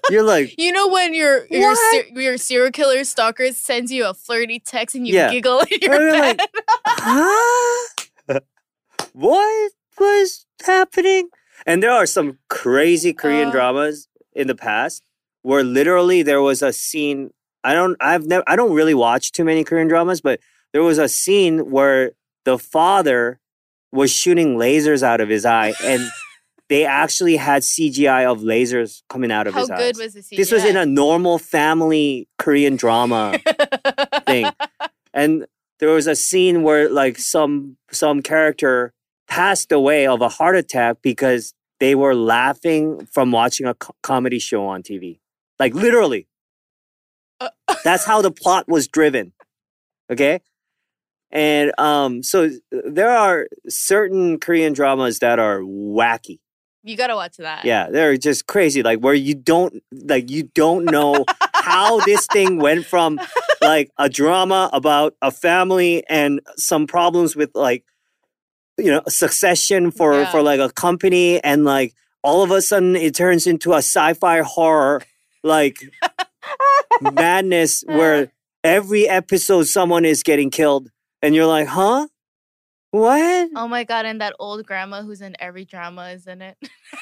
You're 0.09 0.23
like, 0.23 0.53
you 0.57 0.71
know 0.71 0.87
when 0.89 1.13
your 1.13 1.45
your 1.49 1.71
What? 1.71 2.05
ser- 2.05 2.19
your 2.19 2.37
serial 2.37 2.71
killer 2.71 3.03
stalker 3.05 3.51
sends 3.53 3.89
you 3.91 4.05
a 4.05 4.13
flirty 4.13 4.59
text 4.59 4.95
and 4.95 5.07
you 5.07 5.13
Yeah. 5.15 5.31
giggle 5.31 5.59
in 5.61 5.67
And 5.71 5.81
your 5.81 5.93
you're 6.01 6.11
bed. 6.11 6.39
like, 6.39 6.49
huh? 6.87 8.39
What 9.18 9.72
was 9.98 10.46
happening? 10.64 11.28
And 11.66 11.82
there 11.82 11.90
are 11.90 12.06
some 12.06 12.38
crazy 12.48 13.12
Korean 13.12 13.48
Uh. 13.48 13.52
dramas 13.52 14.08
in 14.32 14.46
the 14.46 14.54
past 14.54 15.02
where 15.42 15.64
literally 15.64 16.22
there 16.22 16.40
was 16.40 16.62
a 16.62 16.72
scene. 16.72 17.30
I 17.64 17.72
don't. 17.74 17.96
I've 18.00 18.26
never. 18.26 18.44
I 18.46 18.54
don't 18.56 18.72
really 18.72 18.94
watch 18.94 19.32
too 19.32 19.44
many 19.44 19.64
Korean 19.64 19.88
dramas, 19.88 20.20
but 20.20 20.38
there 20.72 20.82
was 20.82 20.98
a 20.98 21.08
scene 21.08 21.70
where 21.70 22.12
the 22.44 22.58
father 22.58 23.40
was 23.90 24.10
shooting 24.12 24.56
lasers 24.56 25.02
out 25.02 25.20
of 25.20 25.28
his 25.28 25.44
eye, 25.44 25.72
and 25.82 26.02
they 26.68 26.84
actually 26.84 27.36
had 27.36 27.62
CGI 27.62 28.30
of 28.30 28.40
lasers 28.42 29.02
coming 29.08 29.32
out 29.32 29.46
of 29.48 29.54
How 29.54 29.60
his 29.60 29.68
good 29.70 29.80
eyes. 29.80 29.98
was 29.98 30.14
the 30.14 30.20
CGI? 30.20 30.36
this 30.36 30.52
was 30.52 30.64
in 30.64 30.76
a 30.76 30.86
normal 30.86 31.38
family 31.38 32.28
Korean 32.38 32.76
drama 32.76 33.34
thing. 34.26 34.46
and 35.14 35.46
there 35.80 35.88
was 35.90 36.06
a 36.06 36.14
scene 36.14 36.62
where 36.62 36.88
like 36.88 37.18
some 37.18 37.76
some 37.90 38.22
character 38.22 38.92
passed 39.28 39.72
away 39.72 40.06
of 40.06 40.20
a 40.22 40.28
heart 40.28 40.56
attack 40.56 40.98
because 41.02 41.54
they 41.80 41.94
were 41.94 42.14
laughing 42.14 43.06
from 43.06 43.30
watching 43.30 43.66
a 43.66 43.74
co- 43.74 43.94
comedy 44.02 44.38
show 44.38 44.66
on 44.66 44.82
TV. 44.82 45.20
Like 45.58 45.74
literally. 45.74 46.26
Uh. 47.40 47.50
That's 47.84 48.04
how 48.04 48.22
the 48.22 48.30
plot 48.30 48.66
was 48.68 48.88
driven. 48.88 49.32
Okay? 50.10 50.40
And 51.30 51.72
um 51.78 52.22
so 52.22 52.50
there 52.70 53.10
are 53.10 53.46
certain 53.68 54.40
Korean 54.40 54.72
dramas 54.72 55.18
that 55.18 55.38
are 55.38 55.60
wacky. 55.60 56.38
you 56.82 56.96
gotta 56.96 57.14
watch 57.14 57.36
that. 57.36 57.64
Yeah, 57.66 57.90
they're 57.90 58.16
just 58.16 58.46
crazy. 58.46 58.82
Like 58.82 59.00
where 59.00 59.14
you 59.14 59.34
don't 59.34 59.82
like 59.92 60.30
you 60.30 60.44
don't 60.54 60.86
know 60.86 61.24
how 61.52 62.00
this 62.00 62.26
thing 62.26 62.58
went 62.58 62.86
from 62.86 63.20
like 63.60 63.90
a 63.98 64.08
drama 64.08 64.70
about 64.72 65.14
a 65.20 65.30
family 65.30 66.02
and 66.08 66.40
some 66.56 66.86
problems 66.86 67.36
with 67.36 67.50
like 67.54 67.84
you 68.78 68.90
know 68.90 69.02
succession 69.08 69.90
for 69.90 70.14
Yeah. 70.14 70.30
for 70.30 70.42
like 70.42 70.60
a 70.60 70.70
company 70.70 71.42
and 71.42 71.64
like 71.64 71.94
all 72.22 72.42
of 72.42 72.50
a 72.50 72.62
sudden 72.62 72.96
it 72.96 73.14
turns 73.14 73.46
into 73.46 73.72
a 73.72 73.78
sci-fi 73.78 74.40
horror 74.40 75.02
like 75.42 75.76
madness 77.00 77.82
where 77.86 78.32
every 78.64 79.08
episode 79.08 79.64
someone 79.66 80.04
is 80.04 80.22
getting 80.22 80.50
killed 80.50 80.90
and 81.22 81.34
you're 81.34 81.46
like, 81.46 81.68
"Huh? 81.68 82.08
What?" 82.90 83.50
Oh 83.54 83.68
my 83.68 83.84
god, 83.84 84.06
and 84.06 84.20
that 84.20 84.34
old 84.38 84.64
grandma 84.66 85.02
who's 85.02 85.20
in 85.20 85.36
every 85.38 85.64
drama 85.64 86.10
is 86.10 86.26
in 86.26 86.42
it. 86.42 86.56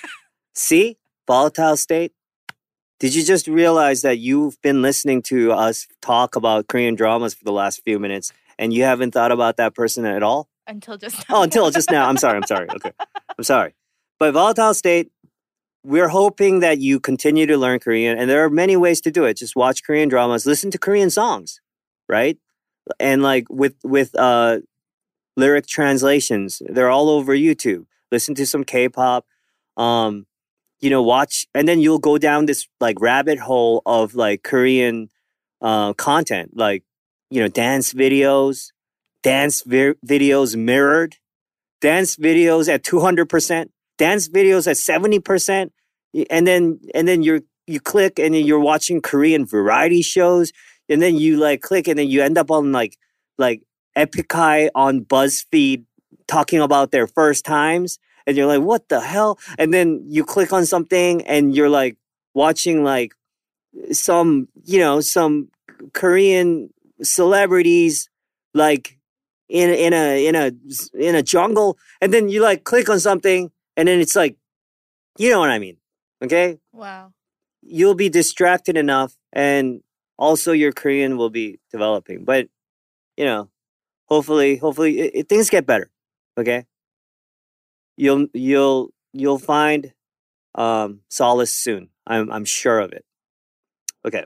See, 0.54 0.96
volatile 1.26 1.76
state. 1.76 2.12
Did 2.98 3.14
you 3.14 3.22
just 3.22 3.46
realize 3.46 4.00
that 4.02 4.18
you've 4.18 4.60
been 4.62 4.80
listening 4.80 5.20
to 5.22 5.52
us 5.52 5.86
talk 6.00 6.34
about 6.34 6.66
Korean 6.66 6.94
dramas 6.94 7.34
for 7.34 7.44
the 7.44 7.52
last 7.52 7.82
few 7.84 7.98
minutes 7.98 8.32
and 8.58 8.72
you 8.72 8.84
haven't 8.84 9.12
thought 9.12 9.32
about 9.32 9.58
that 9.58 9.74
person 9.74 10.06
at 10.06 10.22
all? 10.22 10.48
Until 10.66 10.96
just 10.96 11.24
Oh, 11.30 11.42
until 11.42 11.70
just 11.70 11.90
now. 11.90 12.08
I'm 12.08 12.16
sorry. 12.16 12.36
I'm 12.36 12.46
sorry. 12.46 12.68
Okay. 12.76 12.92
I'm 13.38 13.44
sorry. 13.44 13.74
But 14.18 14.32
volatile 14.32 14.74
state, 14.74 15.10
we're 15.84 16.08
hoping 16.08 16.60
that 16.60 16.78
you 16.78 16.98
continue 16.98 17.46
to 17.46 17.56
learn 17.56 17.78
Korean 17.78 18.18
and 18.18 18.28
there 18.28 18.44
are 18.44 18.50
many 18.50 18.76
ways 18.76 19.00
to 19.02 19.10
do 19.10 19.24
it. 19.24 19.36
Just 19.36 19.54
watch 19.54 19.84
Korean 19.84 20.08
dramas, 20.08 20.44
listen 20.44 20.70
to 20.72 20.78
Korean 20.78 21.10
songs, 21.10 21.60
right? 22.08 22.38
And 22.98 23.22
like 23.22 23.44
with 23.48 23.76
with 23.84 24.14
uh 24.18 24.58
lyric 25.36 25.66
translations, 25.66 26.60
they're 26.66 26.90
all 26.90 27.08
over 27.08 27.36
YouTube. 27.36 27.86
Listen 28.10 28.34
to 28.34 28.46
some 28.46 28.64
K-pop. 28.64 29.26
Um 29.76 30.26
you 30.80 30.90
know, 30.90 31.02
watch 31.02 31.46
and 31.54 31.68
then 31.68 31.80
you'll 31.80 32.00
go 32.00 32.18
down 32.18 32.46
this 32.46 32.66
like 32.80 33.00
rabbit 33.00 33.38
hole 33.38 33.82
of 33.86 34.14
like 34.16 34.42
Korean 34.42 35.08
uh 35.60 35.92
content, 35.92 36.50
like 36.56 36.82
you 37.30 37.40
know, 37.40 37.48
dance 37.48 37.92
videos, 37.92 38.72
dance 39.26 39.62
vi- 39.62 39.98
videos 40.06 40.54
mirrored, 40.54 41.16
dance 41.80 42.14
videos 42.14 42.72
at 42.72 42.84
200%, 42.84 43.70
dance 43.98 44.28
videos 44.28 44.68
at 44.68 44.76
70%, 44.76 45.70
and 46.30 46.46
then 46.46 46.78
and 46.94 47.08
then 47.08 47.24
you're 47.24 47.40
you 47.66 47.80
click 47.80 48.20
and 48.20 48.34
then 48.34 48.46
you're 48.46 48.60
watching 48.60 49.02
Korean 49.02 49.44
variety 49.44 50.00
shows 50.00 50.52
and 50.88 51.02
then 51.02 51.16
you 51.16 51.38
like 51.38 51.60
click 51.60 51.88
and 51.88 51.98
then 51.98 52.06
you 52.06 52.22
end 52.22 52.38
up 52.38 52.52
on 52.52 52.70
like 52.70 52.96
like 53.36 53.62
Epik 53.98 54.32
High 54.32 54.70
on 54.76 55.04
BuzzFeed 55.04 55.84
talking 56.28 56.60
about 56.60 56.92
their 56.92 57.08
first 57.08 57.44
times 57.44 57.98
and 58.28 58.36
you're 58.36 58.46
like 58.46 58.62
what 58.62 58.88
the 58.88 59.00
hell? 59.00 59.40
And 59.58 59.74
then 59.74 60.04
you 60.06 60.24
click 60.24 60.52
on 60.52 60.64
something 60.64 61.26
and 61.26 61.54
you're 61.54 61.68
like 61.68 61.96
watching 62.32 62.84
like 62.84 63.12
some 63.90 64.46
you 64.64 64.78
know 64.78 65.00
some 65.00 65.48
Korean 65.92 66.70
celebrities 67.02 68.08
like 68.54 68.95
in 69.48 69.70
in 69.70 69.92
a 69.92 70.26
in 70.26 70.34
a 70.34 70.52
in 70.94 71.14
a 71.14 71.22
jungle 71.22 71.78
and 72.00 72.12
then 72.12 72.28
you 72.28 72.42
like 72.42 72.64
click 72.64 72.88
on 72.88 72.98
something 73.00 73.50
and 73.76 73.86
then 73.88 74.00
it's 74.00 74.16
like 74.16 74.36
you 75.18 75.30
know 75.30 75.40
what 75.40 75.50
I 75.50 75.58
mean 75.58 75.76
okay? 76.22 76.58
Wow. 76.72 77.12
you'll 77.62 77.94
be 77.94 78.08
distracted 78.08 78.76
enough 78.76 79.16
and 79.32 79.82
also 80.18 80.52
your 80.52 80.72
Korean 80.72 81.16
will 81.16 81.30
be 81.30 81.60
developing 81.70 82.24
but 82.24 82.48
you 83.16 83.24
know 83.24 83.48
hopefully 84.08 84.56
hopefully 84.56 84.98
it, 85.00 85.10
it- 85.14 85.28
things 85.28 85.50
get 85.50 85.66
better 85.66 85.90
okay? 86.38 86.66
You'll 87.96 88.26
you'll 88.34 88.90
you'll 89.12 89.38
find 89.38 89.92
um 90.54 91.00
solace 91.08 91.52
soon 91.52 91.90
i'm 92.06 92.30
i'm 92.32 92.44
sure 92.44 92.80
of 92.80 92.92
it 92.92 93.04
okay 94.06 94.24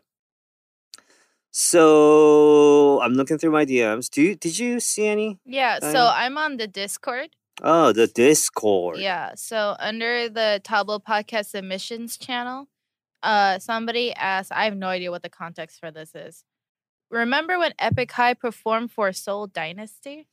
so 1.53 3.01
i'm 3.03 3.15
looking 3.15 3.39
through 3.39 3.51
my 3.51 3.65
dms 3.67 4.09
do 4.11 4.23
you 4.23 4.35
did 4.37 4.59
you 4.59 4.81
see 4.81 5.07
any 5.07 5.39
Yeah, 5.45 5.79
Um, 5.83 5.93
so 5.93 6.01
I'm 6.13 6.39
on 6.39 6.57
the 6.57 6.67
Discord. 6.67 7.31
oh 7.63 7.93
the 7.93 8.07
discord 8.07 8.99
Yeah, 8.99 9.33
so 9.37 9.77
under 9.79 10.29
the 10.29 10.61
Tablo 10.65 11.01
Podcast 11.03 11.47
submissions 11.47 12.17
channel, 12.17 12.69
uh, 13.23 13.59
somebody 13.59 14.13
asked, 14.15 14.53
I 14.53 14.65
have 14.65 14.77
no 14.77 14.89
idea 14.89 15.11
what 15.11 15.23
the 15.23 15.29
context 15.29 15.79
for 15.81 15.91
this 15.91 16.15
is. 16.15 16.45
Remember 17.11 17.59
when 17.59 17.73
Epik 17.81 18.13
High 18.13 18.35
performed 18.35 18.91
for 18.93 19.13
Seoul 19.13 19.47
Dynasty? 19.47 20.27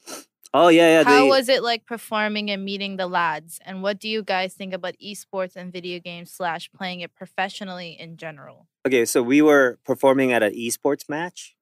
Oh 0.54 0.68
yeah 0.70 1.00
yeah 1.00 1.04
How 1.04 1.24
they- 1.24 1.30
was 1.30 1.50
it 1.50 1.62
like 1.63 1.86
performing 1.86 2.50
and 2.51 2.63
meeting 2.63 2.98
the 2.98 3.08
lads? 3.08 3.60
And 3.66 3.82
what 3.84 4.00
do 4.00 4.08
you 4.10 4.24
guys 4.24 4.54
think 4.54 4.74
about 4.74 4.96
esports 5.04 5.56
and 5.56 5.72
video 5.72 6.00
games 6.00 6.32
slash 6.32 6.70
playing 6.72 7.01
it 7.01 7.13
professionally 7.16 7.98
in 8.00 8.18
general? 8.18 8.68
okay 8.86 9.04
so 9.06 9.22
we 9.22 9.42
were 9.42 9.77
performing 9.86 10.32
at 10.32 10.42
an 10.44 10.54
esports 10.54 11.10
match 11.10 11.56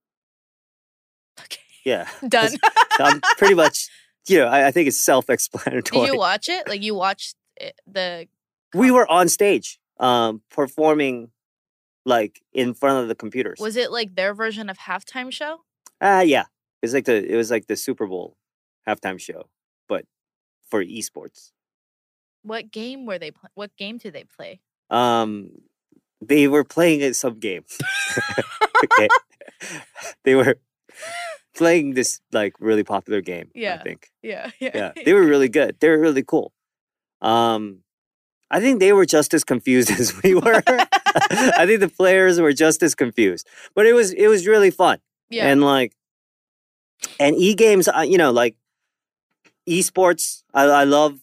Okay, 1.41 1.59
yeah 1.83 2.07
done. 2.27 2.51
i'm 2.99 3.19
pretty 3.37 3.55
much 3.55 3.89
you 4.27 4.37
know 4.39 4.47
i, 4.47 4.67
I 4.67 4.71
think 4.71 4.87
it's 4.87 4.99
self-explanatory 5.01 6.05
Did 6.05 6.13
you 6.13 6.17
watch 6.19 6.47
it? 6.49 6.67
Like 6.67 6.81
you 6.83 6.95
watched 6.95 7.35
it, 7.57 7.79
the 7.87 8.27
we 8.73 8.91
were 8.91 9.09
on 9.11 9.27
stage 9.29 9.79
um 9.99 10.41
performing 10.51 11.31
like 12.05 12.41
in 12.53 12.73
front 12.73 13.01
of 13.01 13.07
the 13.07 13.15
computers 13.15 13.59
was 13.59 13.75
it 13.75 13.91
like 13.91 14.15
their 14.15 14.33
version 14.33 14.69
of 14.69 14.77
halftime 14.77 15.31
show? 15.31 15.61
ah 16.01 16.21
yeah 16.21 16.45
it's 16.83 16.93
like 16.93 17.05
the 17.05 17.15
it 17.31 17.35
was 17.35 17.49
like 17.49 17.67
the 17.67 17.75
super 17.75 18.05
bowl 18.07 18.37
halftime 18.87 19.19
show 19.19 19.49
but 19.87 20.05
for 20.69 20.83
esports 20.83 21.51
What 22.43 22.71
game 22.71 23.05
were 23.05 23.17
they? 23.19 23.31
Pl- 23.31 23.49
what 23.55 23.71
game 23.77 23.97
did 23.97 24.13
they 24.13 24.23
play? 24.23 24.59
um 24.89 25.49
they 26.21 26.47
were 26.47 26.63
playing 26.63 27.01
at 27.03 27.15
some 27.15 27.39
game 27.39 27.63
okay 28.83 29.07
they 30.23 30.35
were 30.35 30.57
playing 31.55 31.93
this 31.93 32.19
like 32.31 32.53
really 32.59 32.83
popular 32.83 33.21
game 33.21 33.49
Yeah, 33.55 33.73
i 33.73 33.73
Yeah. 33.77 33.83
think 33.83 34.09
Yeah, 34.21 34.51
yeah 34.61 34.91
they 35.05 35.13
were 35.13 35.25
really 35.25 35.49
good 35.49 35.77
they 35.79 35.89
were 35.89 35.99
really 35.99 36.23
cool 36.23 36.51
um 37.21 37.79
i 38.51 38.59
think 38.59 38.79
they 38.79 38.93
were 38.93 39.05
just 39.05 39.33
as 39.33 39.43
confused 39.43 39.89
as 39.91 40.13
we 40.23 40.35
were 40.35 40.61
i 41.57 41.65
think 41.65 41.79
the 41.79 41.89
players 41.97 42.39
were 42.39 42.53
just 42.53 42.83
as 42.83 42.93
confused 42.93 43.47
but 43.73 43.85
it 43.87 43.93
was 43.93 44.11
it 44.13 44.27
was 44.27 44.45
really 44.45 44.69
fun 44.71 44.99
yeah. 45.29 45.47
and 45.47 45.61
like 45.63 45.93
and 47.19 47.35
e-games 47.37 47.87
you 48.05 48.17
know 48.17 48.31
like 48.31 48.55
esports 49.69 50.43
I, 50.53 50.63
I 50.65 50.83
love 50.83 51.19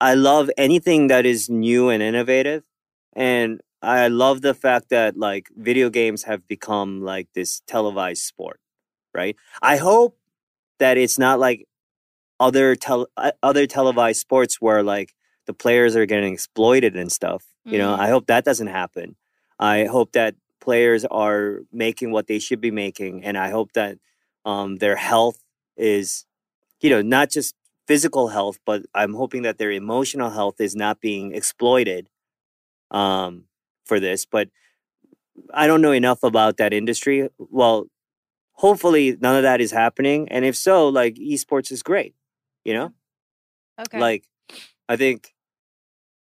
i 0.00 0.14
love 0.14 0.50
anything 0.58 1.08
that 1.08 1.26
is 1.26 1.48
new 1.50 1.88
and 1.90 2.02
innovative. 2.02 2.64
And 3.14 3.60
i 3.82 4.08
love 4.08 4.42
the 4.42 4.54
fact 4.54 4.90
that 4.90 5.16
like 5.18 5.48
video 5.56 5.90
games 5.90 6.24
have 6.24 6.46
become 6.48 7.02
like 7.02 7.28
this 7.34 7.62
televised 7.66 8.22
sport 8.24 8.60
right? 9.14 9.36
I 9.62 9.78
hope 9.78 10.18
that 10.78 10.98
it's 10.98 11.18
not 11.18 11.40
like 11.40 11.66
other 12.40 12.76
tel- 12.76 13.08
uh, 13.16 13.32
other 13.42 13.66
televised 13.66 14.20
sports 14.20 14.56
where 14.60 14.82
like 14.82 15.14
the 15.46 15.54
players 15.54 15.96
are 15.96 16.06
getting 16.06 16.32
exploited 16.34 16.96
and 16.96 17.10
stuff 17.12 17.44
you 17.70 17.78
know? 17.78 17.96
Mhm. 17.96 18.00
i 18.00 18.08
hope 18.08 18.26
that 18.26 18.44
doesn't 18.44 18.68
happen. 18.68 19.16
I 19.58 19.84
hope 19.86 20.12
that 20.12 20.34
players 20.60 21.04
are 21.06 21.60
making 21.72 22.10
what 22.12 22.26
they 22.28 22.38
should 22.38 22.60
be 22.60 22.70
making 22.70 23.24
and 23.24 23.36
i 23.38 23.50
hope 23.50 23.72
that 23.72 23.98
um, 24.44 24.76
their 24.76 24.96
health 24.96 25.38
is 25.76 26.26
you 26.82 26.90
know 26.90 27.02
not 27.02 27.30
just 27.30 27.54
physical 27.86 28.28
health 28.28 28.58
but 28.66 28.82
i'm 28.94 29.14
hoping 29.14 29.42
that 29.42 29.58
their 29.58 29.70
emotional 29.70 30.30
health 30.30 30.60
is 30.60 30.74
not 30.76 31.00
being 31.00 31.34
exploited 31.34 32.08
um, 32.90 33.44
for 33.84 34.00
this 34.00 34.24
but 34.26 34.48
i 35.54 35.66
don't 35.66 35.82
know 35.82 35.92
enough 35.92 36.22
about 36.22 36.56
that 36.56 36.72
industry 36.72 37.28
well 37.38 37.86
hopefully 38.54 39.16
none 39.20 39.36
of 39.36 39.42
that 39.42 39.60
is 39.60 39.72
happening 39.72 40.28
and 40.30 40.44
if 40.44 40.56
so 40.56 40.88
like 40.88 41.14
esports 41.16 41.70
is 41.72 41.82
great 41.82 42.14
you 42.64 42.74
know 42.74 42.92
Okay. 43.78 44.00
Like, 44.00 44.24
I 44.88 44.96
think 44.96 45.34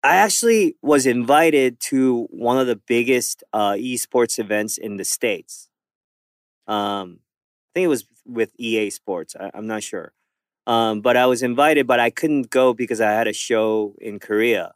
I 0.03 0.15
actually 0.15 0.75
was 0.82 1.05
invited 1.05 1.79
to 1.91 2.27
one 2.32 2.58
of 2.58 2.67
the 2.67 2.75
biggest 2.75 3.43
uh, 3.53 3.74
esports 3.74 4.39
events 4.39 4.77
in 4.77 4.98
the 4.98 5.05
states. 5.05 5.70
Um, 6.67 7.20
I 7.72 7.79
think 7.79 7.86
it 7.86 7.89
was 7.89 8.05
with 8.25 8.51
EA 8.58 8.89
Sports. 8.89 9.36
I, 9.39 9.51
I'm 9.53 9.67
not 9.67 9.84
sure, 9.84 10.13
um, 10.67 11.01
but 11.01 11.17
I 11.17 11.25
was 11.25 11.43
invited, 11.43 11.88
but 11.88 12.00
I 12.00 12.10
couldn't 12.10 12.50
go 12.50 12.74
because 12.74 13.01
I 13.01 13.12
had 13.12 13.27
a 13.27 13.34
show 13.34 13.96
in 14.00 14.20
Korea. 14.20 14.74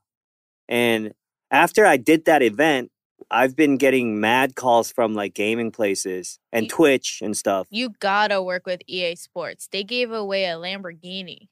And 0.68 1.14
after 1.52 1.86
I 1.86 1.98
did 1.98 2.26
that 2.26 2.42
event, 2.44 2.92
I've 3.32 3.56
been 3.56 3.78
getting 3.78 4.20
mad 4.20 4.56
calls 4.56 4.92
from 4.92 5.14
like 5.16 5.34
gaming 5.34 5.72
places 5.72 6.40
and 6.52 6.66
You- 6.66 6.70
Twitch 6.70 7.20
and 7.22 7.36
stuff. 7.36 7.68
you 7.72 7.90
gotta 8.00 8.42
work 8.42 8.66
with 8.66 8.82
EA 8.88 9.16
Sports. 9.16 9.68
They 9.72 9.84
gave 9.84 10.12
away 10.12 10.46
a 10.46 10.56
Lamborghini. 10.56 11.48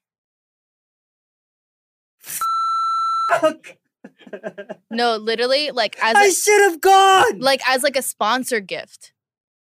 No, 4.91 5.17
literally, 5.17 5.71
like 5.71 5.97
as 6.01 6.15
I 6.15 6.29
should 6.29 6.61
have 6.71 6.79
gone. 6.81 7.39
like 7.39 7.61
as 7.67 7.83
like 7.83 7.95
a 7.95 8.01
sponsor 8.01 8.59
gift. 8.59 9.13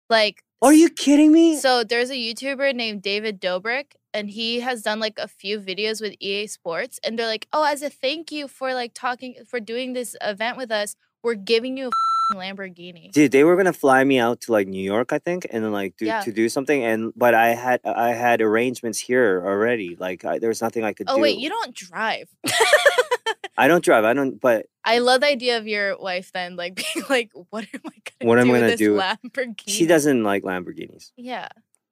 Like 0.08 0.42
Are 0.62 0.72
you 0.72 0.88
kidding 0.88 1.32
me? 1.32 1.58
So 1.58 1.84
there's 1.84 2.10
a 2.10 2.14
YouTuber 2.14 2.74
named 2.74 3.02
David 3.02 3.40
Dobrik, 3.40 3.92
and 4.14 4.30
he 4.30 4.60
has 4.60 4.82
done 4.82 5.00
like 5.00 5.18
a 5.18 5.28
few 5.28 5.58
videos 5.60 6.00
with 6.00 6.14
EA 6.20 6.46
Sports, 6.46 6.98
and 7.04 7.18
they're 7.18 7.26
like, 7.26 7.46
"Oh, 7.52 7.64
as 7.64 7.82
a 7.82 7.90
thank 7.90 8.30
you 8.32 8.48
for 8.48 8.74
like 8.74 8.92
talking 8.94 9.34
for 9.48 9.60
doing 9.60 9.92
this 9.92 10.14
event 10.20 10.56
with 10.56 10.70
us, 10.70 10.94
we're 11.22 11.34
giving 11.34 11.76
you 11.76 11.86
a 11.86 11.88
f***ing 11.88 12.56
Lamborghini." 12.56 13.10
Dude, 13.12 13.32
they 13.32 13.44
were 13.44 13.56
gonna 13.56 13.72
fly 13.72 14.04
me 14.04 14.18
out 14.18 14.40
to 14.42 14.52
like 14.52 14.68
New 14.68 14.82
York, 14.82 15.12
I 15.12 15.18
think, 15.18 15.46
and 15.50 15.64
then 15.64 15.72
like 15.72 15.96
do, 15.96 16.06
Yeah. 16.06 16.20
to 16.22 16.32
do 16.32 16.48
something. 16.48 16.82
And 16.84 17.12
but 17.16 17.34
I 17.34 17.48
had 17.54 17.80
I 17.84 18.10
had 18.12 18.40
arrangements 18.42 18.98
here 18.98 19.42
already. 19.44 19.96
Like 19.98 20.24
I, 20.24 20.38
there 20.38 20.48
was 20.48 20.60
nothing 20.62 20.84
I 20.84 20.92
could 20.92 21.06
Oh 21.08 21.16
do. 21.16 21.22
wait, 21.22 21.38
you 21.38 21.48
don't 21.48 21.74
drive. 21.74 22.28
I 23.56 23.68
don't 23.68 23.84
drive. 23.84 24.04
I 24.04 24.14
don't. 24.14 24.40
But 24.40 24.66
I 24.84 24.98
love 24.98 25.20
the 25.20 25.26
idea 25.26 25.58
of 25.58 25.66
your 25.66 25.98
wife 25.98 26.32
then 26.32 26.56
like 26.56 26.76
being 26.94 27.04
like, 27.10 27.30
"What 27.50 27.64
am 27.74 27.80
I 27.86 27.90
gonna 28.20 28.28
What 28.28 28.36
do 28.36 28.40
am 28.42 28.50
I 28.50 28.60
gonna 28.60 28.76
do 28.76 28.96
Lamborghini?" 28.96 29.68
she 29.68 29.86
doesn't 29.86 30.22
like 30.24 30.42
Lamborghinis. 30.42 31.12
Yeah. 31.16 31.48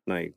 Like, 0.07 0.33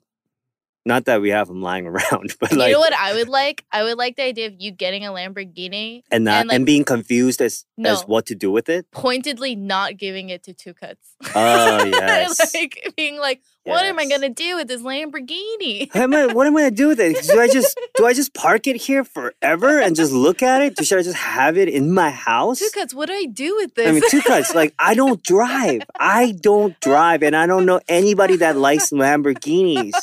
not 0.86 1.06
that 1.06 1.22
we 1.22 1.30
have 1.30 1.48
them 1.48 1.62
lying 1.62 1.88
around, 1.94 2.36
but 2.40 2.52
like, 2.54 2.68
you 2.68 2.74
know 2.74 2.80
what 2.80 2.94
I 2.94 3.14
would 3.14 3.30
like? 3.30 3.66
I 3.72 3.84
would 3.84 3.98
like 3.98 4.16
the 4.16 4.24
idea 4.24 4.48
of 4.48 4.56
you 4.60 4.72
getting 4.72 5.06
a 5.06 5.10
Lamborghini, 5.12 6.04
and 6.12 6.24
not 6.26 6.42
and, 6.42 6.52
and, 6.52 6.66
being 6.66 6.84
confused 6.84 7.42
as 7.42 7.66
No. 7.78 7.92
as 7.94 8.04
what 8.04 8.26
to 8.28 8.36
do 8.36 8.52
with 8.52 8.70
it. 8.70 8.90
pointedly 8.92 9.56
not 9.56 9.98
giving 9.98 10.30
it 10.30 10.44
to 10.44 10.54
Tukutz. 10.54 10.98
Oh 11.36 11.84
yes. 11.86 12.54
like 12.54 12.94
being 12.98 13.18
like, 13.18 13.42
what 13.66 13.86
am 13.86 13.98
I 13.98 14.06
gonna 14.08 14.30
do 14.30 14.58
with 14.58 14.68
this 14.68 14.82
Lamborghini? 14.82 15.94
Am 15.96 16.14
I, 16.14 16.28
what 16.28 16.48
am 16.48 16.58
I 16.58 16.64
gonna 16.64 16.72
do 16.72 16.90
with 16.90 17.00
it? 17.00 17.24
Do 17.34 17.40
I 17.40 17.48
just 17.48 17.80
do 17.96 18.06
I 18.06 18.14
just 18.14 18.34
park 18.34 18.68
it 18.68 18.76
here 18.76 19.04
forever 19.04 19.80
and 19.80 19.96
just 19.96 20.12
look 20.12 20.44
at 20.44 20.62
it? 20.62 20.86
Should 20.86 21.00
I 21.00 21.02
just 21.04 21.16
have 21.18 21.58
it 21.58 21.70
in 21.70 21.92
my 21.94 22.10
house? 22.10 22.60
Two 22.60 22.70
cuts, 22.74 22.94
what 22.94 23.08
do 23.08 23.14
I 23.14 23.26
do 23.26 23.56
with 23.56 23.74
this? 23.76 23.88
I 23.88 23.92
mean, 23.92 24.04
Tukutz. 24.10 24.54
Like, 24.54 24.74
I 24.78 24.94
don't 24.94 25.24
drive. 25.24 25.84
I 26.00 26.34
don't 26.34 26.80
drive, 26.82 27.24
and 27.24 27.36
I 27.36 27.48
don't 27.48 27.66
know 27.66 27.80
anybody 27.88 28.36
that 28.38 28.58
likes 28.58 28.90
Lamborghinis. 28.92 29.94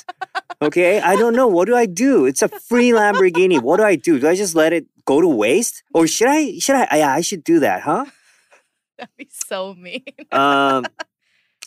Okay, 0.62 1.00
I 1.00 1.16
don't 1.16 1.34
know. 1.34 1.48
What 1.48 1.66
do 1.66 1.74
I 1.74 1.86
do? 1.86 2.26
It's 2.26 2.42
a 2.42 2.48
free 2.48 2.90
Lamborghini. 2.90 3.60
What 3.62 3.78
do 3.78 3.84
I 3.84 3.96
do? 3.96 4.18
Do 4.20 4.28
I 4.28 4.34
just 4.36 4.54
let 4.54 4.72
it 4.74 4.86
go 5.06 5.20
to 5.20 5.28
waste, 5.28 5.82
or 5.94 6.06
should 6.06 6.28
I? 6.28 6.58
Should 6.58 6.76
I? 6.76 6.86
Yeah, 6.98 7.12
I 7.14 7.22
should 7.22 7.42
do 7.44 7.60
that, 7.60 7.80
huh? 7.82 8.04
That'd 8.98 9.16
be 9.16 9.28
so 9.30 9.72
mean. 9.72 10.04
Um, 10.30 10.84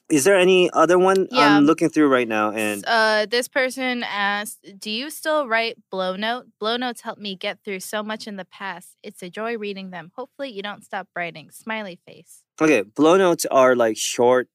is 0.10 0.26
there 0.26 0.38
any 0.38 0.70
other 0.74 1.00
one 1.00 1.28
Yeah. 1.32 1.58
I'm 1.58 1.66
looking 1.66 1.90
through 1.90 2.10
right 2.10 2.28
now? 2.28 2.52
And 2.52 2.84
uh, 2.86 3.26
this 3.28 3.48
person 3.48 4.04
asked, 4.04 4.60
"Do 4.78 4.92
you 4.92 5.10
still 5.10 5.48
write 5.48 5.78
Blonote? 5.92 6.44
Blow 6.60 6.78
notes 6.78 7.02
helped 7.02 7.20
me 7.22 7.36
get 7.36 7.64
through 7.66 7.80
so 7.80 8.04
much 8.04 8.28
in 8.28 8.36
the 8.36 8.46
past. 8.46 8.96
It's 9.02 9.24
a 9.24 9.30
joy 9.32 9.58
reading 9.58 9.90
them. 9.90 10.12
Hopefully, 10.16 10.52
you 10.52 10.62
don't 10.62 10.84
stop 10.84 11.08
writing. 11.16 11.50
Smiley 11.50 12.00
face. 12.06 12.42
okay, 12.62 12.84
Blonotes 12.84 13.48
are 13.50 13.76
like 13.76 13.98
short, 13.98 14.50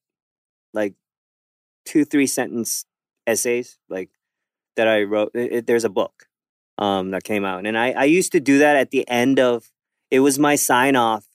like 0.73 0.93
two 1.83 2.05
three 2.05 2.27
sentence 2.27 2.85
essays, 3.27 3.77
like 3.89 4.09
that 4.79 4.87
I 4.87 5.03
wrote. 5.03 5.31
It, 5.35 5.51
it- 5.51 5.65
there's 5.67 5.83
a 5.85 5.89
book 6.01 6.15
um, 6.79 7.11
that 7.11 7.23
came 7.23 7.43
out, 7.51 7.65
and 7.67 7.77
I 7.77 7.91
I 7.91 8.05
used 8.17 8.31
to 8.31 8.39
do 8.39 8.59
that 8.63 8.75
at 8.83 8.89
the 8.95 9.03
end 9.07 9.39
of. 9.39 9.69
It 10.09 10.21
was 10.21 10.39
my 10.39 10.55
sign 10.55 10.95
off 10.95 11.25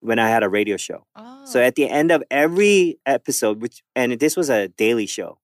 when 0.00 0.18
I 0.18 0.28
had 0.30 0.42
a 0.42 0.48
radio 0.48 0.76
show. 0.78 1.00
Oh, 1.16 1.44
So 1.44 1.60
at 1.60 1.74
the 1.74 1.88
end 2.00 2.10
of 2.10 2.22
every 2.30 2.98
episode, 3.04 3.60
which 3.60 3.82
and 3.94 4.12
this 4.24 4.36
was 4.36 4.48
a 4.48 4.68
daily 4.68 5.06
show, 5.06 5.38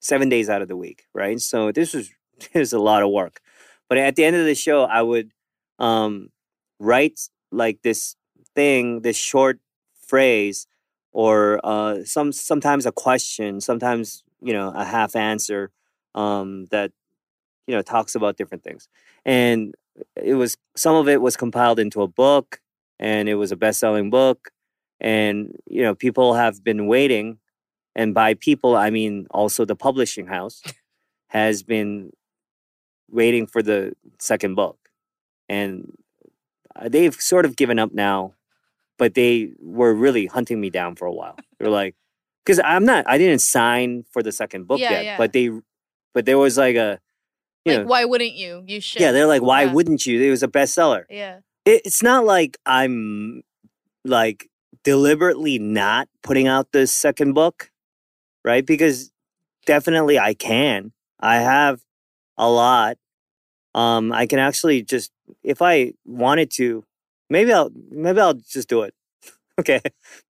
seven 0.00 0.28
days 0.30 0.48
out 0.48 0.62
of 0.62 0.68
the 0.68 0.76
week, 0.76 1.04
right? 1.14 1.40
So 1.40 1.72
this 1.72 1.92
was 1.94 2.08
this 2.40 2.54
was 2.54 2.72
a 2.72 2.78
lot 2.90 3.02
of 3.02 3.10
work. 3.10 3.40
But 3.88 3.98
at 3.98 4.14
the 4.16 4.24
end 4.24 4.36
of 4.36 4.44
the 4.46 4.54
show, 4.54 4.84
I 4.84 5.02
would 5.02 5.32
um, 5.78 6.30
write 6.78 7.18
like 7.50 7.82
this 7.82 8.16
thing, 8.54 9.02
this 9.02 9.16
short 9.16 9.58
phrase, 10.06 10.66
or 11.12 11.60
uh, 11.64 12.04
some 12.04 12.32
sometimes 12.32 12.86
a 12.86 12.92
question, 12.92 13.60
sometimes 13.60 14.22
you 14.40 14.52
know 14.56 14.68
a 14.74 14.84
half 14.84 15.16
answer 15.16 15.70
um, 16.14 16.66
that 16.66 16.92
you 17.66 17.74
know 17.74 17.82
talks 17.82 18.14
about 18.14 18.36
different 18.36 18.62
things, 18.64 18.88
and 19.24 19.74
it 20.16 20.34
was 20.34 20.56
some 20.76 20.94
of 20.94 21.08
it 21.08 21.20
was 21.20 21.36
compiled 21.36 21.78
into 21.78 22.02
a 22.02 22.08
book, 22.08 22.60
and 22.98 23.28
it 23.28 23.34
was 23.34 23.52
a 23.52 23.56
best 23.56 23.80
selling 23.80 24.10
book 24.10 24.50
and 25.00 25.54
you 25.70 25.82
know 25.82 25.94
people 25.94 26.34
have 26.34 26.64
been 26.64 26.88
waiting 26.88 27.38
and 27.94 28.14
by 28.14 28.34
people 28.34 28.74
i 28.74 28.90
mean 28.90 29.28
also 29.30 29.64
the 29.64 29.76
publishing 29.76 30.26
house 30.26 30.60
has 31.28 31.62
been 31.62 32.10
waiting 33.10 33.46
for 33.46 33.62
the 33.62 33.92
second 34.18 34.54
book. 34.54 34.76
And 35.48 35.92
uh, 36.74 36.88
they've 36.88 37.14
sort 37.14 37.44
of 37.44 37.56
given 37.56 37.78
up 37.78 37.92
now 37.92 38.34
but 38.98 39.14
they 39.14 39.52
were 39.60 39.94
really 39.94 40.26
hunting 40.26 40.60
me 40.60 40.70
down 40.70 40.96
for 40.96 41.06
a 41.06 41.12
while. 41.12 41.36
They're 41.58 41.70
like 41.70 41.94
because 42.44 42.60
i'm 42.64 42.84
not 42.84 43.04
i 43.06 43.18
didn't 43.18 43.40
sign 43.40 44.04
for 44.10 44.22
the 44.22 44.32
second 44.32 44.66
book 44.66 44.80
Yeah, 44.80 44.90
yet 44.90 45.04
yeah. 45.04 45.16
but 45.18 45.32
they 45.32 45.50
but 46.18 46.26
there 46.26 46.36
was 46.38 46.58
like 46.58 46.74
a 46.74 46.98
you 47.64 47.72
like 47.74 47.82
know 47.82 47.86
why 47.86 48.04
wouldn't 48.04 48.34
you? 48.34 48.64
You 48.66 48.80
should. 48.80 49.00
yeah 49.00 49.12
they're 49.12 49.28
like 49.28 49.40
why 49.42 49.62
Yeah. 49.62 49.72
wouldn't 49.72 50.04
you 50.04 50.20
it 50.20 50.30
was 50.30 50.42
a 50.42 50.48
bestseller 50.48 51.04
Yeah. 51.08 51.38
it, 51.64 51.82
it's 51.84 52.02
not 52.02 52.24
like 52.24 52.58
I'm 52.66 53.42
like 54.04 54.48
deliberately 54.82 55.60
not 55.60 56.08
putting 56.24 56.48
out 56.48 56.72
the 56.72 56.86
second 56.88 57.34
book, 57.34 57.70
right? 58.44 58.66
Because 58.66 59.12
definitely 59.64 60.18
I 60.18 60.34
can. 60.34 60.92
I 61.20 61.36
have 61.38 61.82
a 62.36 62.48
lot. 62.50 62.96
Um, 63.76 64.12
I 64.12 64.26
can 64.26 64.40
actually 64.40 64.82
just 64.82 65.12
if 65.44 65.62
I 65.62 65.92
wanted 66.04 66.50
to, 66.58 66.84
maybe 67.30 67.52
I'll 67.52 67.70
maybe 67.90 68.18
I'll 68.20 68.34
just 68.34 68.68
do 68.68 68.82
it. 68.82 68.94
okay, 69.60 69.80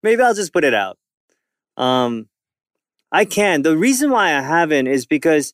maybe 0.03 0.21
I'll 0.21 0.35
just 0.35 0.53
put 0.53 0.63
it 0.63 0.73
out. 0.75 0.97
Um, 1.77 2.27
I 3.11 3.25
can. 3.25 3.61
The 3.63 3.75
reason 3.77 4.11
why 4.11 4.35
I 4.35 4.41
haven't 4.41 4.87
is 4.87 5.05
because, 5.07 5.53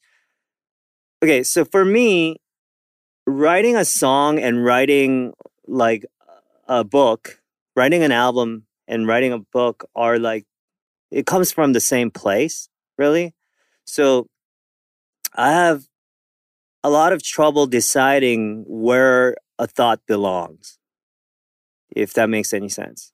okay, 1.25 1.41
so 1.41 1.65
for 1.65 1.83
me, 1.83 2.38
writing 3.25 3.75
a 3.75 3.83
song 3.83 4.38
and 4.39 4.63
writing 4.63 5.33
like 5.67 6.05
a 6.67 6.83
book, 6.83 7.41
writing 7.75 8.03
an 8.03 8.11
album 8.11 8.67
and 8.88 9.07
writing 9.07 9.33
a 9.33 9.39
book 9.39 9.89
are 9.95 10.19
like 10.19 10.45
it 11.09 11.25
comes 11.25 11.51
from 11.51 11.73
the 11.73 11.79
same 11.79 12.11
place, 12.11 12.69
really. 12.97 13.33
So 13.85 14.27
I 15.33 15.51
have 15.51 15.85
a 16.83 16.91
lot 16.91 17.11
of 17.11 17.23
trouble 17.23 17.65
deciding 17.65 18.63
where 18.67 19.35
a 19.57 19.65
thought 19.65 20.01
belongs. 20.05 20.77
If 21.89 22.13
that 22.13 22.29
makes 22.29 22.53
any 22.53 22.69
sense. 22.69 23.13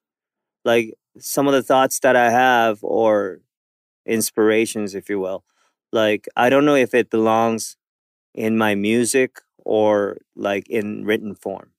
Like 0.65 0.95
some 1.17 1.47
of 1.47 1.54
the 1.54 1.63
thoughts 1.63 2.00
that 2.00 2.17
I 2.17 2.30
have 2.30 2.80
or 2.82 3.39
inspirations 4.06 4.95
if 4.95 5.08
you 5.08 5.19
will. 5.19 5.45
Like 5.93 6.28
I 6.36 6.50
don't 6.50 6.65
know 6.65 6.76
if 6.76 6.93
it 6.93 7.10
belongs 7.10 7.78
in 8.34 8.58
my 8.58 8.76
music 8.76 9.41
or 9.65 10.17
like 10.36 10.67
in 10.70 11.06
written 11.06 11.36
form. 11.36 11.72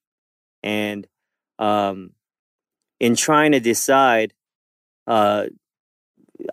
And 0.63 1.07
um, 1.59 2.13
in 3.01 3.17
trying 3.17 3.53
to 3.53 3.61
decide, 3.61 4.35
uh, 5.07 5.47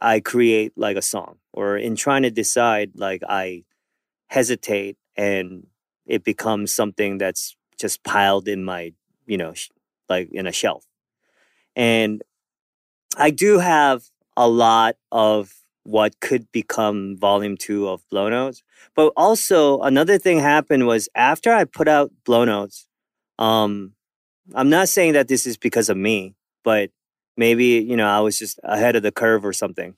I 0.02 0.20
create 0.20 0.74
like 0.76 0.98
a 0.98 1.02
song, 1.02 1.38
or 1.54 1.78
in 1.78 1.96
trying 1.96 2.24
to 2.24 2.32
decide, 2.32 2.92
like 2.96 3.22
I 3.28 3.64
hesitate 4.28 4.98
and 5.16 5.68
it 6.06 6.24
becomes 6.24 6.74
something 6.74 7.18
that's 7.18 7.56
just 7.80 8.04
piled 8.04 8.48
in 8.48 8.64
my, 8.64 8.94
you 9.28 9.38
know, 9.38 9.54
sh- 9.54 9.70
like 10.10 10.30
in 10.32 10.48
a 10.48 10.52
shelf. 10.52 10.86
And 11.76 12.24
I 13.18 13.32
do 13.32 13.60
have 13.60 14.04
a 14.38 14.48
lot 14.48 14.96
of 15.12 15.54
what 15.90 16.20
could 16.20 16.52
become 16.52 17.18
volume 17.18 17.58
two 17.58 17.88
of 17.88 18.04
Blonotes. 18.14 18.62
But 18.96 19.12
also 19.18 19.82
another 19.82 20.18
thing 20.18 20.40
happened 20.40 20.86
was 20.86 21.10
after 21.16 21.52
I 21.52 21.64
put 21.64 21.88
out 21.88 22.12
Blonotes, 22.26 22.86
um, 23.40 23.94
I'm 24.54 24.70
not 24.70 24.90
saying 24.90 25.14
that 25.14 25.28
this 25.28 25.48
is 25.48 25.58
because 25.58 25.90
of 25.90 25.98
me, 25.98 26.36
but 26.64 26.92
maybe, 27.38 27.66
you 27.66 27.96
know, 27.96 28.08
I 28.08 28.20
was 28.20 28.38
just 28.38 28.60
ahead 28.64 28.96
of 28.96 29.04
the 29.04 29.12
curve 29.12 29.44
or 29.44 29.54
something. 29.54 29.96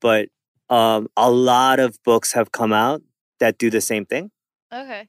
But 0.00 0.28
um, 0.70 1.08
a 1.16 1.30
lot 1.30 1.80
of 1.80 2.02
books 2.04 2.32
have 2.32 2.52
come 2.52 2.72
out 2.72 3.02
that 3.40 3.58
do 3.58 3.68
the 3.70 3.80
same 3.80 4.06
thing, 4.06 4.30
Okay. 4.72 5.08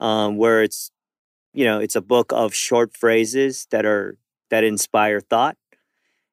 um, 0.00 0.36
where 0.36 0.62
it's 0.62 0.90
you 1.52 1.64
know, 1.64 1.78
it's 1.78 1.94
a 1.94 2.02
book 2.02 2.32
of 2.32 2.52
short 2.52 2.96
phrases 2.96 3.66
that 3.70 3.86
are 3.86 4.18
that 4.50 4.64
inspire 4.64 5.20
thought. 5.20 5.56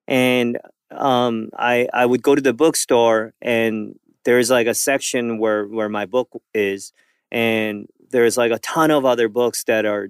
And 0.07 0.57
um, 0.91 1.49
I 1.57 1.87
I 1.93 2.05
would 2.05 2.21
go 2.21 2.35
to 2.35 2.41
the 2.41 2.53
bookstore 2.53 3.33
and 3.41 3.99
there's 4.23 4.49
like 4.49 4.67
a 4.67 4.73
section 4.73 5.37
where 5.39 5.65
where 5.65 5.89
my 5.89 6.05
book 6.05 6.29
is, 6.53 6.93
and 7.31 7.87
there's 8.11 8.37
like 8.37 8.51
a 8.51 8.59
ton 8.59 8.91
of 8.91 9.05
other 9.05 9.29
books 9.29 9.63
that 9.65 9.85
are 9.85 10.09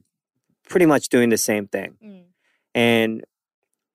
pretty 0.67 0.85
much 0.85 1.09
doing 1.09 1.29
the 1.29 1.37
same 1.37 1.67
thing. 1.67 1.95
Mm. 2.03 2.23
And 2.73 3.23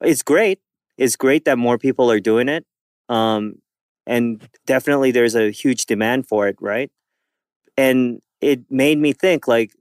it's 0.03 0.23
great. 0.23 0.61
It's 0.99 1.17
great 1.17 1.45
that 1.45 1.59
more 1.59 1.79
people 1.79 2.11
are 2.11 2.21
doing 2.21 2.49
it. 2.49 2.67
Um, 3.09 3.57
and 4.07 4.49
definitely 4.67 5.11
there's 5.11 5.35
a 5.35 5.51
huge 5.51 5.87
demand 5.87 6.29
for 6.29 6.49
it, 6.49 6.57
right? 6.61 6.91
And 7.77 8.21
it 8.41 8.71
made 8.71 8.99
me 8.99 9.13
think 9.13 9.49
like, 9.49 9.73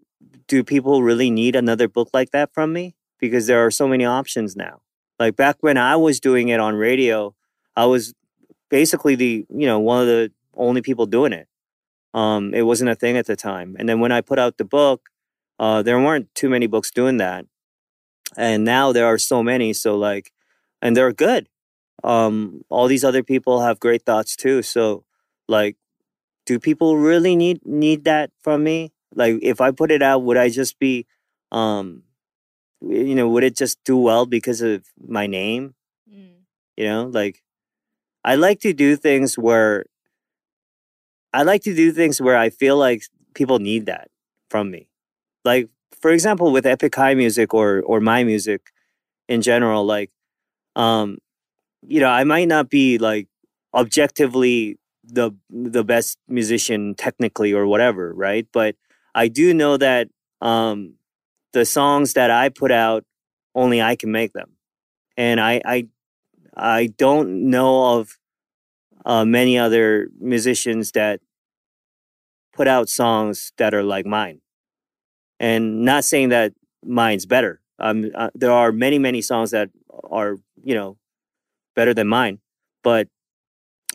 do 0.48 0.64
people 0.64 1.04
really 1.04 1.30
need 1.30 1.56
another 1.56 1.88
book 1.88 2.10
like 2.14 2.32
that 2.32 2.54
from 2.54 2.74
me? 2.74 2.96
Because 3.20 3.48
there 3.48 3.66
are 3.66 3.72
so 3.72 3.88
many 3.88 4.06
options 4.06 4.56
now. 4.56 4.82
Like 5.20 5.36
back 5.36 5.58
when 5.62 5.78
I 5.78 5.96
was 5.96 6.20
doing 6.20 6.50
it 6.50 6.60
on 6.60 6.76
radio, 6.76 7.36
I 7.76 7.86
was 7.86 8.14
basically 8.70 9.16
the, 9.16 9.46
you 9.50 9.66
know, 9.66 9.80
one 9.80 10.02
of 10.02 10.08
the 10.08 10.32
only 10.56 10.82
people 10.82 11.06
doing 11.06 11.34
it. 11.34 11.48
Um, 12.14 12.54
it 12.54 12.64
wasn't 12.64 12.90
a 12.90 12.96
thing 12.96 13.18
at 13.18 13.26
the 13.26 13.36
time. 13.36 13.76
And 13.78 13.88
then 13.88 14.00
when 14.00 14.12
I 14.12 14.22
put 14.22 14.40
out 14.40 14.58
the 14.58 14.66
book, 14.66 15.10
uh, 15.60 15.82
there 15.82 16.00
weren't 16.00 16.34
too 16.36 16.50
many 16.50 16.68
books 16.68 16.92
doing 16.92 17.18
that. 17.18 17.46
And 18.38 18.64
now 18.64 18.92
there 18.92 19.06
are 19.06 19.18
so 19.18 19.44
many. 19.44 19.74
So 19.74 19.96
like, 19.98 20.32
and 20.82 20.96
they're 20.96 21.14
good. 21.14 21.48
Um, 22.04 22.62
all 22.70 22.88
these 22.88 23.04
other 23.04 23.24
people 23.24 23.62
have 23.62 23.80
great 23.80 24.04
thoughts 24.04 24.36
too. 24.36 24.62
So 24.62 25.06
like, 25.48 25.78
do 26.46 26.60
people 26.60 26.98
really 26.98 27.36
need 27.36 27.66
need 27.66 28.04
that 28.06 28.32
from 28.42 28.64
me? 28.64 28.92
Like, 29.16 29.40
if 29.42 29.62
I 29.62 29.72
put 29.72 29.92
it 29.92 30.02
out, 30.02 30.24
would 30.24 30.38
I 30.38 30.50
just 30.50 30.78
be, 30.78 31.08
um, 31.52 32.04
you 32.88 33.16
know, 33.16 33.28
would 33.30 33.44
it 33.44 33.56
just 33.58 33.84
do 33.84 33.98
well 33.98 34.26
because 34.26 34.62
of 34.62 34.86
my 35.08 35.28
name? 35.28 35.76
Mm. 36.12 36.46
You 36.78 36.86
know, 36.86 37.04
like 37.06 37.42
I 38.24 38.36
like 38.36 38.60
to 38.62 38.74
do 38.74 38.96
things 38.96 39.38
where 39.38 39.86
I 41.34 41.44
like 41.44 41.64
to 41.64 41.76
do 41.76 41.92
things 41.92 42.22
where 42.22 42.38
I 42.38 42.50
feel 42.50 42.78
like 42.78 43.04
people 43.34 43.60
need 43.60 43.88
that 43.88 44.10
from 44.50 44.72
me. 44.72 44.88
Like 45.44 45.70
for 46.02 46.12
example, 46.12 46.52
with 46.52 46.66
Epik 46.66 46.96
High 46.96 47.16
music 47.16 47.54
or 47.54 47.82
or 47.82 48.00
my 48.00 48.24
music 48.24 48.72
in 49.28 49.42
general, 49.42 49.86
like 49.86 50.12
um, 50.76 51.18
you 51.88 52.00
know, 52.00 52.10
I 52.10 52.24
might 52.24 52.48
not 52.48 52.70
be 52.70 52.98
like 52.98 53.28
objectively 53.74 54.78
the 55.04 55.32
the 55.50 55.84
best 55.84 56.18
musician 56.28 56.96
technically 56.96 57.54
or 57.54 57.68
whatever, 57.68 58.14
right? 58.14 58.48
But 58.52 58.76
I 59.14 59.28
do 59.28 59.54
know 59.54 59.78
that 59.78 60.10
um 60.42 60.96
the 61.56 61.66
songs 61.66 62.14
that 62.14 62.30
I 62.30 62.50
put 62.50 62.70
out 62.70 63.06
only 63.56 63.82
I 63.82 63.96
can 63.96 64.12
make 64.12 64.34
them. 64.34 64.58
And 65.16 65.40
I 65.40 65.62
I 65.66 65.88
I 66.56 66.88
don't 66.88 67.50
know 67.50 67.98
of 67.98 68.18
uh, 69.06 69.24
many 69.24 69.58
other 69.58 70.10
musicians 70.20 70.92
that 70.92 71.22
put 72.54 72.68
out 72.68 72.90
songs 72.90 73.54
that 73.58 73.74
are 73.74 73.84
like 73.84 74.06
mine. 74.06 74.42
And 75.40 75.86
not 75.86 76.04
saying 76.04 76.30
that 76.30 76.54
mine's 76.84 77.26
better. 77.26 77.62
Um, 77.80 78.12
uh, 78.14 78.32
there 78.36 78.52
are 78.52 78.72
many, 78.72 79.00
many 79.00 79.22
songs 79.22 79.52
that 79.52 79.70
are, 80.10 80.38
you 80.64 80.76
know, 80.76 80.98
better 81.76 81.94
than 81.94 82.08
mine. 82.08 82.40
But 82.84 83.08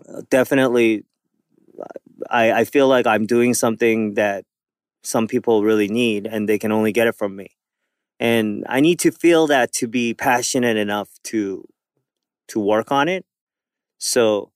uh, 0.08 0.22
definitely, 0.30 1.04
I, 2.30 2.52
I 2.52 2.64
feel 2.64 2.88
like 2.88 3.06
I'm 3.06 3.26
doing 3.26 3.52
something 3.54 4.14
that 4.14 4.44
some 5.02 5.26
people 5.28 5.62
really 5.62 5.88
need 5.88 6.26
and 6.26 6.48
they 6.48 6.58
can 6.58 6.72
only 6.72 6.92
get 6.92 7.06
it 7.06 7.14
from 7.16 7.36
me. 7.36 7.56
And 8.18 8.64
I 8.68 8.80
need 8.80 8.98
to 9.00 9.10
feel 9.10 9.46
that 9.46 9.72
to 9.74 9.88
be 9.88 10.12
passionate 10.14 10.76
enough 10.76 11.08
to 11.24 11.66
to 12.48 12.60
work 12.60 12.90
on 12.92 13.08
it. 13.08 13.24
So 13.98 14.50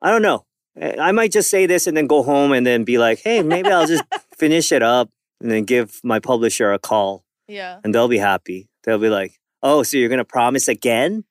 I 0.00 0.10
don't 0.10 0.22
know. 0.22 0.44
Eh, 0.78 0.96
I 0.98 1.12
might 1.12 1.32
just 1.32 1.50
say 1.50 1.66
this 1.66 1.86
and 1.86 1.96
then 1.96 2.06
go 2.06 2.22
home 2.22 2.52
and 2.52 2.66
then 2.66 2.84
be 2.84 2.98
like, 2.98 3.20
hey, 3.20 3.42
maybe 3.42 3.70
I'll 3.70 3.86
just 3.86 4.04
finish 4.36 4.72
it 4.72 4.82
up 4.82 5.10
and 5.40 5.50
then 5.50 5.64
give 5.64 6.00
my 6.04 6.20
publisher 6.20 6.72
a 6.72 6.78
call 6.78 7.24
Yeah. 7.48 7.80
and 7.84 7.94
they'll 7.94 8.08
be 8.08 8.18
happy. 8.18 8.68
They'll 8.84 8.98
be 8.98 9.08
like, 9.10 9.38
oh, 9.62 9.82
so 9.82 9.96
you're 9.96 10.08
going 10.08 10.18
to 10.18 10.24
promise 10.24 10.68
again? 10.68 11.24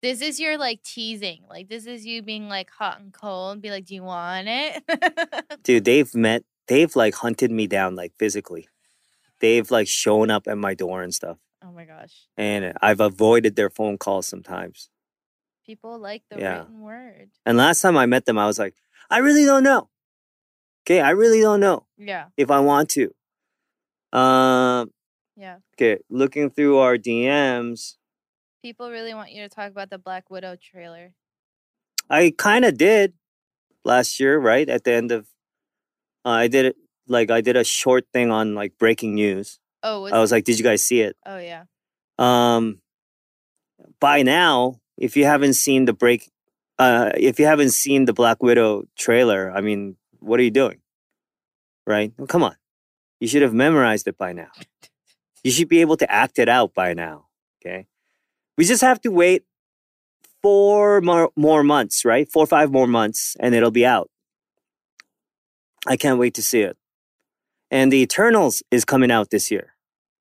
This 0.00 0.20
is 0.22 0.38
your 0.38 0.58
like 0.58 0.82
teasing. 0.84 1.42
Like 1.50 1.68
this 1.68 1.86
is 1.86 2.06
you 2.06 2.22
being 2.22 2.48
like 2.48 2.70
hot 2.70 3.00
and 3.00 3.12
cold. 3.12 3.60
Be 3.60 3.70
like, 3.70 3.84
do 3.84 3.94
you 3.94 4.04
want 4.04 4.46
it? 4.48 4.82
Dude, 5.64 5.84
they've 5.84 6.14
met, 6.14 6.44
they've 6.68 6.94
like 6.94 7.14
hunted 7.14 7.50
me 7.50 7.66
down 7.66 7.96
like 7.96 8.12
physically. 8.18 8.68
They've 9.40 9.70
like 9.70 9.88
shown 9.88 10.30
up 10.30 10.46
at 10.48 10.58
my 10.58 10.74
door 10.74 11.02
and 11.02 11.14
stuff. 11.14 11.38
oh 11.64 11.72
my 11.72 11.84
gosh. 11.84 12.26
And 12.36 12.72
I've 12.80 13.00
avoided 13.00 13.56
their 13.56 13.70
phone 13.70 13.98
calls 13.98 14.26
sometimes. 14.26 14.90
People 15.66 15.98
like 15.98 16.22
the 16.30 16.38
Yeah. 16.38 16.58
written 16.60 16.80
word. 16.80 17.30
And 17.44 17.58
last 17.58 17.80
time 17.82 17.96
I 17.96 18.06
met 18.06 18.24
them, 18.26 18.38
I 18.38 18.46
was 18.46 18.58
like, 18.58 18.74
I 19.10 19.18
really 19.18 19.44
don't 19.44 19.62
know. 19.64 19.90
Okay, 20.86 21.00
I 21.00 21.10
really 21.10 21.40
don't 21.40 21.60
know 21.60 21.86
Yeah. 21.98 22.28
if 22.36 22.50
I 22.50 22.60
want 22.60 22.88
to. 22.90 23.12
Um, 24.12 24.92
Yeah. 25.36 25.58
okay, 25.74 25.98
looking 26.08 26.50
through 26.50 26.78
our 26.78 26.96
DMs, 26.96 27.96
People 28.62 28.90
really 28.90 29.14
want 29.14 29.30
you 29.30 29.42
to 29.42 29.48
talk 29.48 29.70
about 29.70 29.88
the 29.88 29.98
Black 29.98 30.30
Widow 30.30 30.56
trailer. 30.60 31.14
I 32.10 32.34
kind 32.36 32.64
of 32.64 32.76
did 32.76 33.14
last 33.84 34.18
year, 34.18 34.36
right 34.38 34.68
at 34.68 34.82
the 34.84 34.92
end 34.92 35.12
of. 35.12 35.28
Uh, 36.24 36.30
I 36.30 36.48
did 36.48 36.66
it 36.66 36.76
like 37.06 37.30
I 37.30 37.40
did 37.40 37.56
a 37.56 37.64
short 37.64 38.06
thing 38.12 38.30
on 38.30 38.54
like 38.54 38.78
breaking 38.78 39.14
news. 39.14 39.58
Oh, 39.82 40.02
was 40.02 40.12
I 40.12 40.18
was 40.18 40.32
like, 40.32 40.44
"Did 40.44 40.58
you 40.58 40.64
guys 40.64 40.82
see 40.82 41.00
it?" 41.00 41.16
oh 41.26 41.38
yeah. 41.38 41.64
Um, 42.18 42.80
by 44.00 44.22
now, 44.22 44.80
if 44.96 45.16
you 45.16 45.24
haven't 45.24 45.54
seen 45.54 45.84
the 45.84 45.92
break, 45.92 46.30
uh, 46.78 47.12
if 47.16 47.38
you 47.38 47.46
haven't 47.46 47.70
seen 47.70 48.04
the 48.04 48.12
Black 48.12 48.42
Widow 48.42 48.84
trailer, 48.96 49.52
I 49.54 49.60
mean, 49.60 49.96
what 50.18 50.40
are 50.40 50.42
you 50.42 50.50
doing? 50.50 50.80
Right? 51.86 52.12
Well, 52.18 52.26
come 52.26 52.42
on, 52.42 52.56
you 53.20 53.28
should 53.28 53.42
have 53.42 53.54
memorized 53.54 54.06
it 54.06 54.18
by 54.18 54.32
now. 54.32 54.50
You 55.44 55.50
should 55.52 55.68
be 55.68 55.80
able 55.80 55.96
to 55.98 56.10
act 56.10 56.38
it 56.38 56.48
out 56.48 56.74
by 56.74 56.92
now. 56.94 57.26
Okay, 57.62 57.86
we 58.56 58.64
just 58.64 58.82
have 58.82 59.00
to 59.02 59.10
wait 59.10 59.44
four 60.42 61.00
more 61.00 61.30
more 61.36 61.62
months, 61.62 62.04
right? 62.04 62.30
Four 62.30 62.44
or 62.44 62.46
five 62.46 62.70
more 62.72 62.86
months, 62.86 63.36
and 63.40 63.54
it'll 63.54 63.70
be 63.70 63.86
out. 63.86 64.10
I 65.86 65.96
can't 65.96 66.18
wait 66.18 66.34
to 66.34 66.42
see 66.42 66.60
it. 66.60 66.76
And 67.70 67.92
the 67.92 67.98
Eternals 67.98 68.62
is 68.70 68.84
coming 68.84 69.10
out 69.10 69.30
this 69.30 69.50
year. 69.50 69.74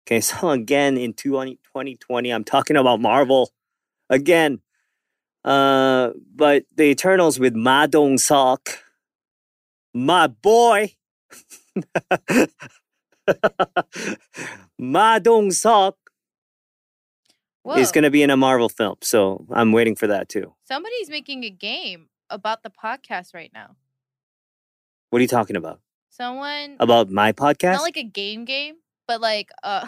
Okay, 0.05 0.21
so 0.21 0.49
again 0.49 0.97
in 0.97 1.13
20, 1.13 1.55
2020, 1.55 2.29
I'm 2.29 2.43
talking 2.43 2.77
about 2.77 2.99
Marvel 2.99 3.51
again. 4.09 4.61
Uh, 5.43 6.11
but 6.35 6.65
the 6.75 6.83
Eternals 6.83 7.39
with 7.39 7.55
Ma 7.55 7.85
Dong 7.87 8.17
Sok, 8.17 8.83
my 9.93 10.27
boy, 10.27 10.93
Ma 14.77 15.19
Dong 15.19 15.51
Sok 15.51 15.95
is 17.75 17.91
going 17.91 18.03
to 18.03 18.11
be 18.11 18.23
in 18.23 18.29
a 18.29 18.37
Marvel 18.37 18.69
film. 18.69 18.95
So 19.01 19.45
I'm 19.51 19.71
waiting 19.71 19.95
for 19.95 20.07
that 20.07 20.29
too. 20.29 20.53
Somebody's 20.65 21.09
making 21.09 21.43
a 21.43 21.49
game 21.49 22.07
about 22.29 22.63
the 22.63 22.69
podcast 22.69 23.33
right 23.33 23.51
now. 23.53 23.75
What 25.09 25.19
are 25.19 25.21
you 25.21 25.27
talking 25.27 25.55
about? 25.55 25.79
Someone 26.09 26.75
About 26.79 27.09
my 27.09 27.31
podcast? 27.31 27.73
not 27.73 27.81
like 27.83 27.97
a 27.97 28.03
game 28.03 28.45
game, 28.45 28.75
but 29.07 29.21
like 29.21 29.51
uh 29.63 29.87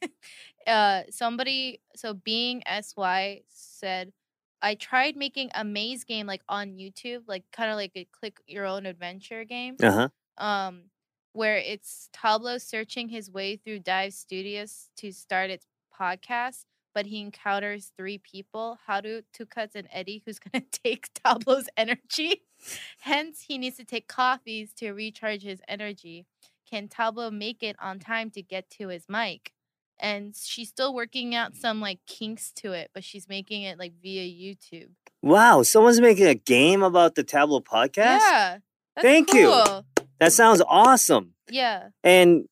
uh 0.66 1.02
somebody 1.10 1.80
so 1.96 2.14
being 2.14 2.62
SY 2.66 3.42
said 3.48 4.12
I 4.60 4.76
tried 4.76 5.16
making 5.16 5.50
a 5.54 5.64
maze 5.64 6.04
game 6.04 6.26
like 6.26 6.42
on 6.48 6.74
YouTube, 6.76 7.22
like 7.26 7.44
kind 7.52 7.70
of 7.70 7.76
like 7.76 7.92
a 7.96 8.06
click 8.12 8.38
your 8.46 8.66
own 8.66 8.86
adventure 8.86 9.44
game. 9.44 9.76
uh 9.82 9.90
huh. 9.90 10.08
Um 10.44 10.84
where 11.32 11.56
it's 11.56 12.10
Tablo 12.12 12.60
searching 12.60 13.08
his 13.08 13.30
way 13.30 13.56
through 13.56 13.78
Dive 13.80 14.12
Studios 14.12 14.90
to 14.98 15.10
start 15.12 15.48
its 15.50 15.66
podcast, 15.98 16.66
but 16.94 17.06
he 17.06 17.22
encounters 17.22 17.90
three 17.96 18.18
people, 18.18 18.78
Haru, 18.86 19.22
Tukutz, 19.34 19.74
and 19.74 19.88
Eddie, 19.90 20.22
who's 20.26 20.38
gonna 20.38 20.64
take 20.84 21.08
Tablo's 21.14 21.68
energy. 21.76 22.42
Hence, 23.00 23.44
he 23.48 23.58
needs 23.58 23.76
to 23.76 23.84
take 23.84 24.08
coffees 24.08 24.72
to 24.74 24.92
recharge 24.92 25.42
his 25.42 25.60
energy. 25.68 26.26
Can 26.68 26.88
Tablo 26.88 27.32
make 27.32 27.62
it 27.62 27.76
on 27.80 27.98
time 27.98 28.30
to 28.30 28.42
get 28.42 28.70
to 28.70 28.88
his 28.88 29.04
mic? 29.08 29.52
And 30.00 30.34
she's 30.34 30.68
still 30.68 30.94
working 30.94 31.34
out 31.34 31.54
some 31.54 31.80
like 31.80 32.00
kinks 32.06 32.50
to 32.56 32.72
it, 32.72 32.90
but 32.94 33.04
she's 33.04 33.28
making 33.28 33.62
it 33.62 33.78
like 33.78 33.92
via 34.02 34.22
YouTube. 34.24 34.90
Wow, 35.22 35.62
someone's 35.62 36.00
making 36.00 36.26
a 36.26 36.34
game 36.34 36.82
about 36.82 37.14
the 37.14 37.22
Tablo 37.22 37.62
podcast? 37.62 38.18
Yeah. 38.20 38.58
Thank 39.00 39.32
you. 39.32 39.52
That 40.18 40.32
sounds 40.32 40.62
awesome. 40.68 41.34
Yeah. 41.48 41.88
And 42.02 42.46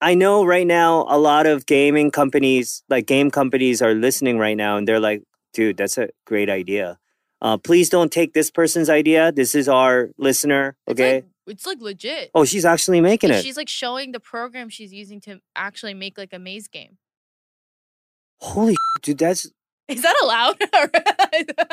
I 0.00 0.14
know 0.14 0.44
right 0.44 0.66
now 0.66 1.06
a 1.08 1.18
lot 1.18 1.46
of 1.46 1.66
gaming 1.66 2.10
companies, 2.10 2.82
like 2.88 3.06
game 3.06 3.30
companies, 3.30 3.82
are 3.82 3.94
listening 3.94 4.38
right 4.38 4.56
now 4.56 4.76
and 4.76 4.86
they're 4.86 5.00
like, 5.00 5.22
dude, 5.52 5.76
that's 5.76 5.98
a 5.98 6.08
great 6.24 6.48
idea. 6.48 6.98
Uh, 7.40 7.56
please 7.56 7.88
don't 7.88 8.10
take 8.10 8.34
this 8.34 8.50
person's 8.50 8.90
idea. 8.90 9.30
This 9.32 9.54
is 9.54 9.68
our 9.68 10.10
listener. 10.18 10.76
It's 10.86 11.00
Okay. 11.00 11.14
like 11.16 11.24
It's 11.46 11.66
like 11.66 11.80
legit. 11.80 12.30
Oh, 12.34 12.44
she's 12.44 12.64
actually 12.64 13.00
making 13.00 13.30
it. 13.30 13.42
She's 13.42 13.56
like 13.56 13.68
showing 13.68 14.12
the 14.12 14.20
program 14.20 14.68
she's 14.68 14.92
using 14.92 15.20
to 15.22 15.40
actually 15.54 15.94
make 15.94 16.18
like 16.18 16.32
a 16.32 16.38
maze 16.38 16.68
game. 16.68 16.98
Holy 18.40 18.76
dude, 19.02 19.18
that's 19.18 19.50
Is 19.88 20.02
that 20.02 20.16
allowed? 20.22 20.60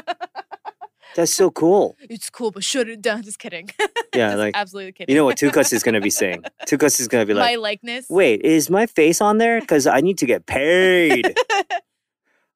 that's 1.16 1.34
so 1.34 1.50
cool. 1.52 1.96
it's 2.10 2.30
cool, 2.30 2.52
but 2.52 2.64
shut 2.64 2.88
it 2.90 3.02
down. 3.02 3.24
Just 3.24 3.40
kidding. 3.40 3.70
Yeah, 4.14 4.30
Just 4.30 4.38
like 4.38 4.56
absolutely 4.56 4.92
kidding. 4.94 5.14
you 5.14 5.20
know 5.20 5.26
what 5.26 5.38
Tukutz 5.38 5.74
is 5.74 5.84
gonna 5.84 6.02
be 6.02 6.10
saying. 6.10 6.44
Tukutz 6.66 7.00
is 7.00 7.08
gonna 7.08 7.26
be 7.26 7.34
like 7.34 7.44
my 7.44 7.56
like, 7.56 7.80
likeness. 7.84 8.06
wait, 8.10 8.42
is 8.42 8.70
my 8.70 8.86
face 8.86 9.22
on 9.22 9.38
there? 9.38 9.60
Because 9.60 9.88
I 9.88 10.02
need 10.02 10.18
to 10.20 10.26
get 10.26 10.46
paid. 10.46 11.36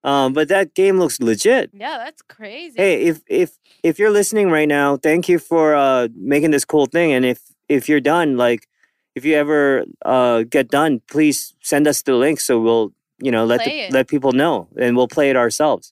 Um, 0.03 0.33
but 0.33 0.47
that 0.47 0.73
game 0.73 0.97
looks 0.97 1.19
legit. 1.19 1.71
yeah, 1.73 1.97
that's 1.97 2.21
crazy. 2.21 2.75
Hey, 2.77 3.03
if 3.03 3.21
if 3.27 3.57
if 3.83 3.99
you're 3.99 4.11
listening 4.11 4.49
right 4.49 4.67
now, 4.67 4.97
thank 4.97 5.27
you 5.27 5.39
for 5.39 5.75
uh 5.75 6.07
making 6.15 6.51
this 6.51 6.65
cool 6.65 6.85
thing. 6.85 7.11
And 7.11 7.25
if 7.25 7.41
if 7.67 7.89
you're 7.89 7.99
done, 7.99 8.37
like 8.37 8.67
if 9.15 9.25
you 9.25 9.35
ever 9.35 9.83
uh 10.05 10.43
get 10.43 10.69
done, 10.69 11.01
please 11.09 11.53
send 11.61 11.87
us 11.87 12.01
the 12.01 12.13
link 12.13 12.39
so 12.39 12.59
we'll 12.59 12.93
you 13.21 13.31
know 13.31 13.45
let 13.45 13.65
the, 13.65 13.89
let 13.89 14.07
people 14.07 14.31
know 14.31 14.69
and 14.77 14.95
we'll 14.95 15.09
play 15.09 15.29
it 15.29 15.35
ourselves. 15.35 15.91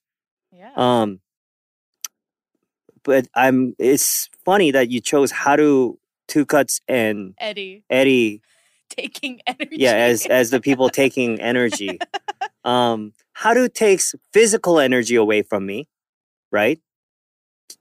yeah. 0.54 0.72
Um, 0.76 1.20
but 3.04 3.28
I'm. 3.36 3.76
It's 3.80 4.30
funny 4.46 4.72
that 4.72 4.90
you 4.90 5.02
chose 5.02 5.32
how 5.32 5.56
to 5.56 5.98
Tukutz 6.28 6.82
and 6.88 7.34
Eddie 7.40 7.84
Eddie. 7.90 8.42
taking 8.90 9.42
energy. 9.46 9.78
Yeah, 9.78 9.94
as 9.94 10.26
as 10.26 10.50
the 10.50 10.62
people 10.62 10.90
taking 11.04 11.42
energy. 11.42 12.00
Um, 12.68 13.14
Haru 13.36 13.70
takes 13.70 14.16
physical 14.34 14.80
energy 14.80 15.16
away 15.18 15.44
from 15.44 15.68
me, 15.68 15.90
right? 16.52 16.80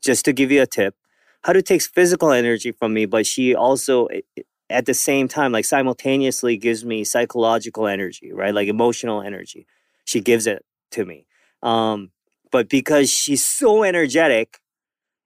Just 0.03 0.25
to 0.27 0.33
give 0.35 0.53
you 0.53 0.63
a 0.63 0.67
tip, 0.67 0.97
how 1.45 1.53
Haru 1.53 1.63
takes 1.63 1.87
physical 1.89 2.33
energy 2.33 2.73
from 2.73 2.95
me, 2.95 3.07
but 3.07 3.27
she 3.27 3.55
also 3.55 4.09
i- 4.11 4.23
i- 4.39 4.45
at 4.71 4.87
the 4.87 4.95
same 4.95 5.29
time, 5.29 5.53
like 5.53 5.67
simultaneously, 5.67 6.57
gives 6.59 6.85
me 6.85 7.05
psychological 7.05 7.87
energy, 7.89 8.33
right? 8.33 8.55
Like 8.55 8.69
emotional 8.69 9.23
energy. 9.23 9.67
She 10.07 10.21
gives 10.21 10.47
it 10.47 10.65
to 10.93 11.07
me. 11.07 11.27
Um, 11.63 12.13
but 12.53 12.69
because 12.71 13.11
she's 13.13 13.45
so 13.45 13.85
energetic, 13.85 14.61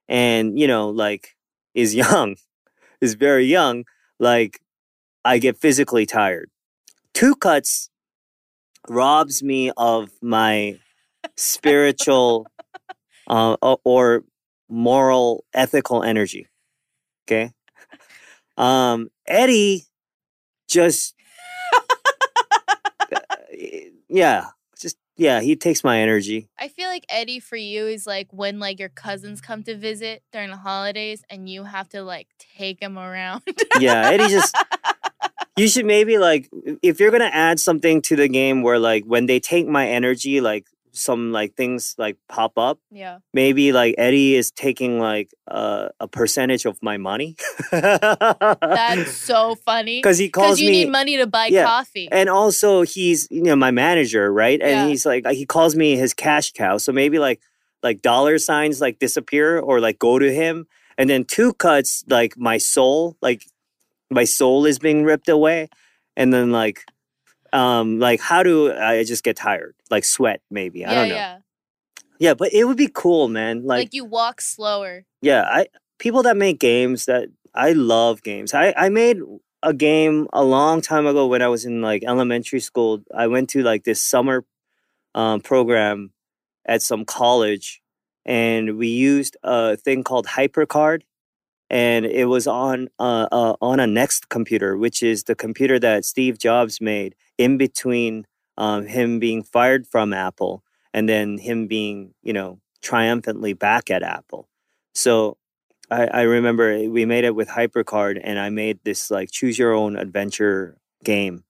and 0.09 0.59
you 0.59 0.68
know, 0.68 0.90
like 0.90 1.37
is 1.75 1.94
young, 2.05 2.37
is 3.03 3.14
very 3.14 3.46
young, 3.46 3.85
like 4.20 4.61
I 5.25 5.38
get 5.38 5.59
physically 5.59 6.07
tired. 6.07 6.51
Tukutz 7.14 7.89
robs 8.90 9.40
me 9.40 9.70
of 9.76 10.11
my 10.20 10.76
spiritual 11.37 12.46
uh, 13.29 13.55
or 13.85 14.24
moral 14.68 15.44
ethical 15.55 16.03
energy 16.03 16.48
okay 17.24 17.53
um 18.57 19.09
eddie 19.29 19.85
just 20.68 21.14
yeah 24.09 24.46
just 24.81 24.96
yeah 25.16 25.40
he 25.40 25.55
takes 25.55 25.85
my 25.85 26.00
energy 26.00 26.48
I 26.59 26.68
feel 26.68 26.88
like 26.88 27.07
Eddie 27.09 27.40
for 27.40 27.57
you 27.57 27.87
is 27.87 28.07
like 28.07 28.29
when 28.33 28.59
like 28.59 28.79
your 28.81 28.88
cousins 28.88 29.40
come 29.40 29.62
to 29.64 29.76
visit 29.76 30.22
during 30.33 30.50
the 30.50 30.57
holidays 30.57 31.22
and 31.31 31.48
you 31.48 31.64
have 31.64 31.88
to 31.90 32.03
like 32.03 32.26
take 32.57 32.81
them 32.81 32.98
around. 32.98 33.42
yeah 33.79 34.09
eddie 34.11 34.29
just 34.29 34.55
you 35.61 35.68
should 35.68 35.87
maybe 35.87 36.16
like 36.18 36.49
if 36.90 37.01
you're 37.01 37.11
gonna 37.16 37.31
add 37.49 37.59
something 37.61 38.01
to 38.09 38.16
the 38.16 38.29
game 38.29 38.62
where 38.62 38.79
like 38.79 39.05
when 39.05 39.27
they 39.27 39.38
take 39.40 39.66
my 39.79 39.85
energy 39.88 40.40
like 40.40 40.64
some 40.92 41.31
like 41.38 41.55
things 41.55 41.94
like 41.99 42.16
pop 42.29 42.53
up 42.59 42.79
yeah. 42.90 43.18
maybe 43.33 43.73
like 43.73 43.94
Eddie 43.96 44.35
is 44.35 44.51
taking 44.51 44.99
like 44.99 45.29
uh, 45.46 45.88
a 46.01 46.09
percentage 46.09 46.64
of 46.66 46.83
my 46.83 46.96
money. 46.96 47.37
That's 47.70 49.12
so 49.31 49.55
funny. 49.55 49.99
because 50.03 50.18
he 50.18 50.29
calls 50.29 50.59
Because 50.59 50.61
you 50.62 50.70
me, 50.70 50.85
need 50.85 50.90
money 50.90 51.16
to 51.16 51.27
buy 51.27 51.46
Yeah, 51.49 51.64
coffee. 51.64 52.09
and 52.11 52.29
also 52.29 52.83
he's 52.83 53.29
you 53.31 53.42
know 53.42 53.57
my 53.57 53.70
manager, 53.70 54.33
right? 54.33 54.61
And 54.61 54.70
Yeah. 54.73 54.88
he's 54.88 55.07
like 55.07 55.27
he 55.29 55.46
calls 55.46 55.77
me 55.77 55.96
his 55.96 56.14
cash 56.14 56.53
cow. 56.53 56.79
So 56.79 56.92
maybe 56.92 57.18
like 57.18 57.40
like 57.83 58.03
dollar 58.03 58.38
signs 58.38 58.81
like 58.81 58.99
disappear 58.99 59.59
or 59.59 59.81
like 59.81 59.99
go 59.99 60.18
to 60.18 60.33
him, 60.33 60.66
and 60.99 61.09
then 61.09 61.25
Tukutz 61.25 62.05
like 62.09 62.37
my 62.37 62.59
soul, 62.59 63.16
like 63.23 63.46
my 64.11 64.25
soul 64.25 64.66
is 64.66 64.79
being 64.79 65.05
ripped 65.05 65.29
away, 65.29 65.68
and 66.16 66.33
then 66.33 66.53
like 66.53 66.85
um 67.53 67.99
like 67.99 68.20
how 68.20 68.42
do 68.42 68.73
I 68.73 69.05
just 69.05 69.25
get 69.25 69.37
tired? 69.37 69.75
Like 69.90 70.05
sweat 70.05 70.40
maybe 70.51 70.85
I 70.85 70.92
yeah, 70.92 70.94
don't 71.01 71.09
know. 71.09 71.14
yeah. 71.14 71.38
Yeah, 72.18 72.35
but 72.35 72.53
it 72.53 72.64
would 72.64 72.77
be 72.77 72.90
cool, 72.92 73.29
man. 73.29 73.64
Like, 73.64 73.79
like 73.79 73.94
you 73.94 74.05
walk 74.05 74.40
slower. 74.42 75.05
yeah 75.23 75.42
i 75.51 75.66
people 75.99 76.23
that 76.23 76.37
make 76.37 76.59
games 76.59 77.05
that 77.07 77.29
i 77.55 77.73
love 77.73 78.23
games 78.23 78.55
i 78.55 78.73
i 78.77 78.88
made 78.88 79.18
a 79.62 79.75
game 79.75 80.27
a 80.33 80.42
long 80.42 80.81
time 80.81 81.07
ago 81.07 81.27
when 81.27 81.42
i 81.42 81.49
was 81.49 81.64
in 81.64 81.83
like 81.83 82.03
elementary 82.05 82.61
school 82.61 83.03
i 83.14 83.27
went 83.27 83.51
to 83.51 83.62
like 83.62 83.85
this 83.85 84.01
summer 84.03 84.44
um, 85.14 85.40
program 85.40 86.12
at 86.66 86.83
some 86.83 87.05
college 87.05 87.83
and 88.25 88.77
we 88.79 88.88
used 88.88 89.37
a 89.42 89.77
thing 89.77 90.05
called 90.05 90.27
hypercard 90.27 91.03
and 91.70 92.04
it 92.04 92.26
was 92.26 92.46
on 92.46 92.88
uh, 92.98 93.28
uh, 93.30 93.54
on 93.61 93.80
a 93.80 93.87
next 93.87 94.28
computer 94.28 94.76
which 94.76 95.02
is 95.02 95.24
the 95.24 95.35
computer 95.35 95.78
that 95.78 96.04
steve 96.04 96.38
jobs 96.38 96.80
made 96.80 97.14
in 97.38 97.56
between 97.56 98.26
um, 98.59 98.87
him 98.87 99.18
being 99.18 99.42
fired 99.42 99.87
from 99.87 100.12
apple 100.12 100.62
and 100.92 101.09
then 101.09 101.38
him 101.38 101.66
being 101.66 102.12
you 102.22 102.33
know 102.33 102.59
triumphantly 102.83 103.52
back 103.52 103.90
at 103.90 104.02
apple 104.02 104.48
so 104.94 105.37
I, 105.90 106.06
I 106.06 106.22
remember 106.22 106.88
we 106.88 107.04
made 107.04 107.24
it 107.24 107.35
with 107.35 107.48
HyperCard 107.48 108.20
and 108.22 108.38
I 108.38 108.48
made 108.50 108.78
this 108.85 109.11
like 109.11 109.30
choose 109.30 109.59
your 109.59 109.72
own 109.72 109.96
adventure 109.96 110.76
game. 111.04 111.44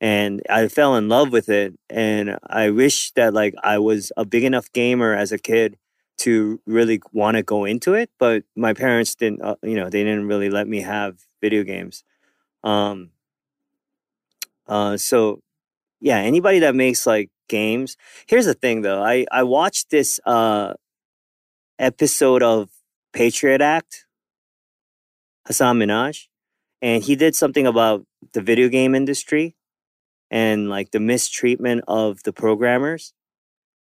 And 0.00 0.42
I 0.50 0.68
fell 0.68 0.96
in 0.96 1.08
love 1.08 1.32
with 1.32 1.48
it. 1.48 1.74
And 1.88 2.38
I 2.46 2.70
wish 2.70 3.12
that 3.12 3.34
like 3.34 3.54
I 3.62 3.78
was 3.78 4.12
a 4.16 4.24
big 4.24 4.44
enough 4.44 4.72
gamer 4.72 5.14
as 5.14 5.32
a 5.32 5.38
kid 5.38 5.76
to 6.18 6.60
really 6.66 7.00
want 7.12 7.36
to 7.36 7.42
go 7.42 7.64
into 7.64 7.94
it. 7.94 8.10
But 8.18 8.44
my 8.56 8.72
parents 8.72 9.14
didn't, 9.14 9.42
uh, 9.42 9.56
you 9.62 9.76
know, 9.76 9.90
they 9.90 10.04
didn't 10.04 10.26
really 10.26 10.50
let 10.50 10.68
me 10.68 10.80
have 10.80 11.18
video 11.40 11.62
games. 11.64 12.04
Um, 12.62 13.10
uh, 14.66 14.96
so 14.96 15.40
yeah, 16.00 16.18
anybody 16.18 16.60
that 16.60 16.74
makes 16.74 17.06
like 17.06 17.30
games. 17.48 17.96
Here's 18.26 18.46
the 18.46 18.54
thing 18.54 18.82
though. 18.82 19.02
I, 19.02 19.26
I 19.30 19.42
watched 19.42 19.90
this 19.90 20.20
uh, 20.24 20.74
episode 21.78 22.42
of 22.42 22.70
Patriot 23.12 23.60
Act, 23.60 24.06
Hasan 25.46 25.78
Minhaj, 25.78 26.26
and 26.80 27.02
he 27.02 27.16
did 27.16 27.34
something 27.34 27.66
about 27.66 28.04
the 28.32 28.40
video 28.40 28.68
game 28.68 28.94
industry 28.94 29.56
and 30.30 30.68
like 30.68 30.90
the 30.90 31.00
mistreatment 31.00 31.84
of 31.86 32.22
the 32.24 32.32
programmers. 32.32 33.12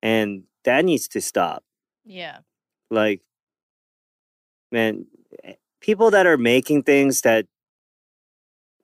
And 0.01 0.43
that 0.65 0.83
needs 0.85 1.07
to 1.09 1.21
stop. 1.21 1.63
Yeah. 2.05 2.39
Like, 2.89 3.21
man, 4.71 5.05
eh, 5.43 5.53
people 5.81 6.11
that 6.11 6.25
are 6.25 6.37
making 6.37 6.83
things 6.83 7.21
that 7.21 7.45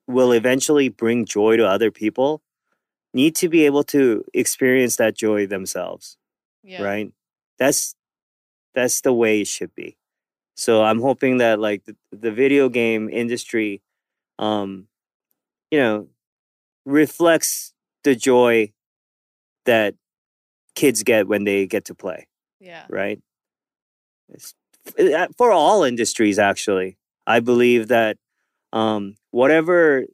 will 0.08 0.32
eventually 0.32 0.90
bring 0.90 1.26
joy 1.26 1.58
to 1.58 1.68
other 1.68 1.92
people 1.92 2.42
need 3.14 3.36
to 3.36 3.50
be 3.50 3.66
able 3.66 3.84
to 3.84 4.24
experience 4.34 4.98
that 4.98 5.16
joy 5.16 5.46
themselves 5.48 6.18
Yeah. 6.64 6.84
right 6.84 7.14
that's 7.60 7.96
that's 8.76 9.02
the 9.02 9.14
way 9.14 9.42
it 9.42 9.48
should 9.48 9.74
be 9.76 9.98
so 10.56 10.84
i'm 10.84 11.02
hoping 11.02 11.38
that 11.38 11.60
like 11.60 11.86
the, 11.86 11.96
the 12.12 12.32
video 12.32 12.70
game 12.70 13.10
industry 13.10 13.82
um 14.40 14.88
you 15.72 15.80
know 15.80 16.08
reflects 16.86 17.74
the 18.04 18.16
joy 18.16 18.72
that 19.66 19.96
kids 20.76 21.04
get 21.04 21.28
when 21.28 21.46
they 21.46 21.68
get 21.68 21.86
to 21.86 21.96
play 21.96 22.28
Yeah. 22.60 22.86
right 22.90 23.20
It's- 24.30 24.54
uh, 24.98 25.28
for 25.38 25.52
all 25.52 25.84
industries 25.84 26.40
actually 26.40 26.98
i 27.28 27.40
believe 27.40 27.88
that 27.90 28.18
um 28.74 29.16
whatever 29.32 30.06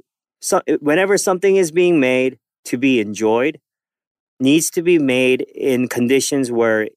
so, 0.41 0.61
whenever 0.79 1.17
something 1.17 1.55
is 1.55 1.71
being 1.71 1.99
made 1.99 2.37
to 2.65 2.77
be 2.77 2.99
enjoyed 2.99 3.59
needs 4.39 4.69
to 4.71 4.81
be 4.81 4.99
made 4.99 5.41
in 5.55 5.87
conditions 5.87 6.51
where 6.51 6.89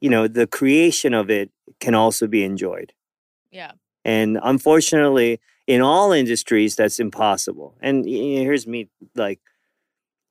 you 0.00 0.10
know 0.10 0.26
the 0.26 0.46
creation 0.46 1.14
of 1.14 1.30
it 1.30 1.50
can 1.80 1.94
also 1.94 2.26
be 2.26 2.42
enjoyed 2.44 2.92
Yeah. 3.50 3.72
and 4.04 4.38
unfortunately 4.42 5.40
in 5.66 5.80
all 5.82 6.12
industries 6.12 6.74
that's 6.76 6.98
impossible 6.98 7.76
and 7.80 8.04
here's 8.06 8.66
me 8.66 8.88
like 9.14 9.40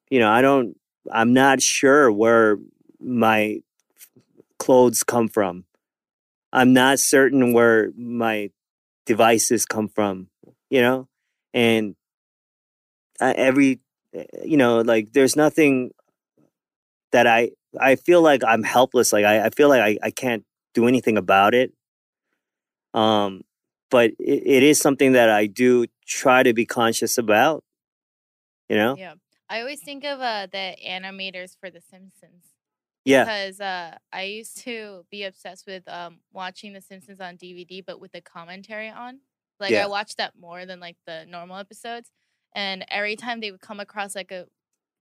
you 0.09 0.19
know 0.19 0.29
i 0.29 0.41
don't 0.41 0.75
i'm 1.11 1.33
not 1.33 1.61
sure 1.61 2.11
where 2.11 2.57
my 2.99 3.61
clothes 4.59 5.03
come 5.03 5.27
from 5.27 5.65
i'm 6.53 6.73
not 6.73 6.99
certain 6.99 7.53
where 7.53 7.91
my 7.97 8.49
devices 9.05 9.65
come 9.65 9.87
from 9.87 10.27
you 10.69 10.81
know 10.81 11.07
and 11.53 11.95
uh, 13.19 13.33
every 13.35 13.79
uh, 14.17 14.23
you 14.43 14.57
know 14.57 14.81
like 14.81 15.11
there's 15.13 15.35
nothing 15.35 15.91
that 17.11 17.25
i 17.25 17.49
i 17.79 17.95
feel 17.95 18.21
like 18.21 18.43
i'm 18.45 18.63
helpless 18.63 19.11
like 19.11 19.25
i, 19.25 19.45
I 19.45 19.49
feel 19.49 19.69
like 19.69 19.81
I, 19.81 19.97
I 20.07 20.11
can't 20.11 20.45
do 20.73 20.87
anything 20.87 21.17
about 21.17 21.55
it 21.55 21.73
um 22.93 23.43
but 23.89 24.11
it, 24.19 24.43
it 24.45 24.63
is 24.63 24.79
something 24.79 25.13
that 25.13 25.29
I 25.29 25.47
do 25.47 25.85
try 26.05 26.43
to 26.43 26.53
be 26.53 26.65
conscious 26.65 27.17
about. 27.17 27.63
You 28.69 28.77
know? 28.77 28.95
Yeah. 28.97 29.15
I 29.49 29.61
always 29.61 29.81
think 29.81 30.03
of 30.03 30.21
uh, 30.21 30.47
the 30.51 30.75
animators 30.87 31.57
for 31.59 31.71
The 31.71 31.81
Simpsons. 31.81 32.43
Yeah. 33.05 33.23
Because 33.23 33.59
uh, 33.61 33.97
I 34.11 34.23
used 34.23 34.57
to 34.63 35.05
be 35.09 35.23
obsessed 35.23 35.65
with 35.65 35.87
um, 35.87 36.19
watching 36.33 36.73
The 36.73 36.81
Simpsons 36.81 37.19
on 37.19 37.37
DVD, 37.37 37.83
but 37.85 37.99
with 37.99 38.11
the 38.11 38.21
commentary 38.21 38.89
on. 38.89 39.19
Like 39.59 39.71
Yeah. 39.71 39.85
I 39.85 39.87
watched 39.87 40.17
that 40.17 40.33
more 40.39 40.65
than 40.65 40.79
like 40.79 40.97
the 41.05 41.25
normal 41.27 41.57
episodes, 41.57 42.11
and 42.55 42.85
every 42.89 43.15
time 43.15 43.39
they 43.41 43.51
would 43.51 43.61
come 43.61 43.79
across 43.79 44.15
like 44.15 44.31
a 44.31 44.45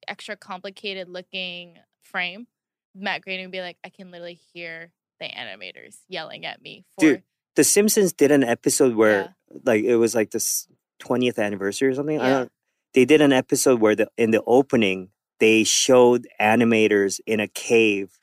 extra 0.06 0.36
complicated 0.36 1.08
looking 1.08 1.78
frame, 2.02 2.46
Matt 2.94 3.22
Groening 3.22 3.46
would 3.46 3.52
be 3.52 3.60
like, 3.60 3.76
"I 3.84 3.88
can 3.90 4.10
literally 4.10 4.38
hear 4.52 4.92
the 5.20 5.26
animators 5.26 5.98
yelling 6.08 6.44
at 6.46 6.60
me 6.62 6.84
for 6.98 7.00
Dude, 7.04 7.22
The 7.56 7.64
Simpsons 7.64 8.12
did 8.12 8.30
an 8.32 8.42
episode 8.44 8.94
where 8.94 9.20
Yeah. 9.50 9.58
like 9.64 9.84
it 9.84 9.96
was 9.96 10.14
like 10.14 10.30
this 10.30 10.66
20th 11.00 11.38
anniversary 11.38 11.88
or 11.88 11.94
something. 11.94 12.20
I 12.20 12.28
Yeah. 12.28 12.38
don't 12.38 12.52
they 12.94 13.04
did 13.04 13.20
an 13.20 13.32
episode 13.32 13.80
where 13.80 13.94
the 13.94 14.08
in 14.16 14.30
the 14.32 14.42
opening 14.46 15.10
they 15.40 15.64
showed 15.64 16.26
animators 16.40 17.20
in 17.26 17.40
a 17.40 17.48
cave 17.48 18.18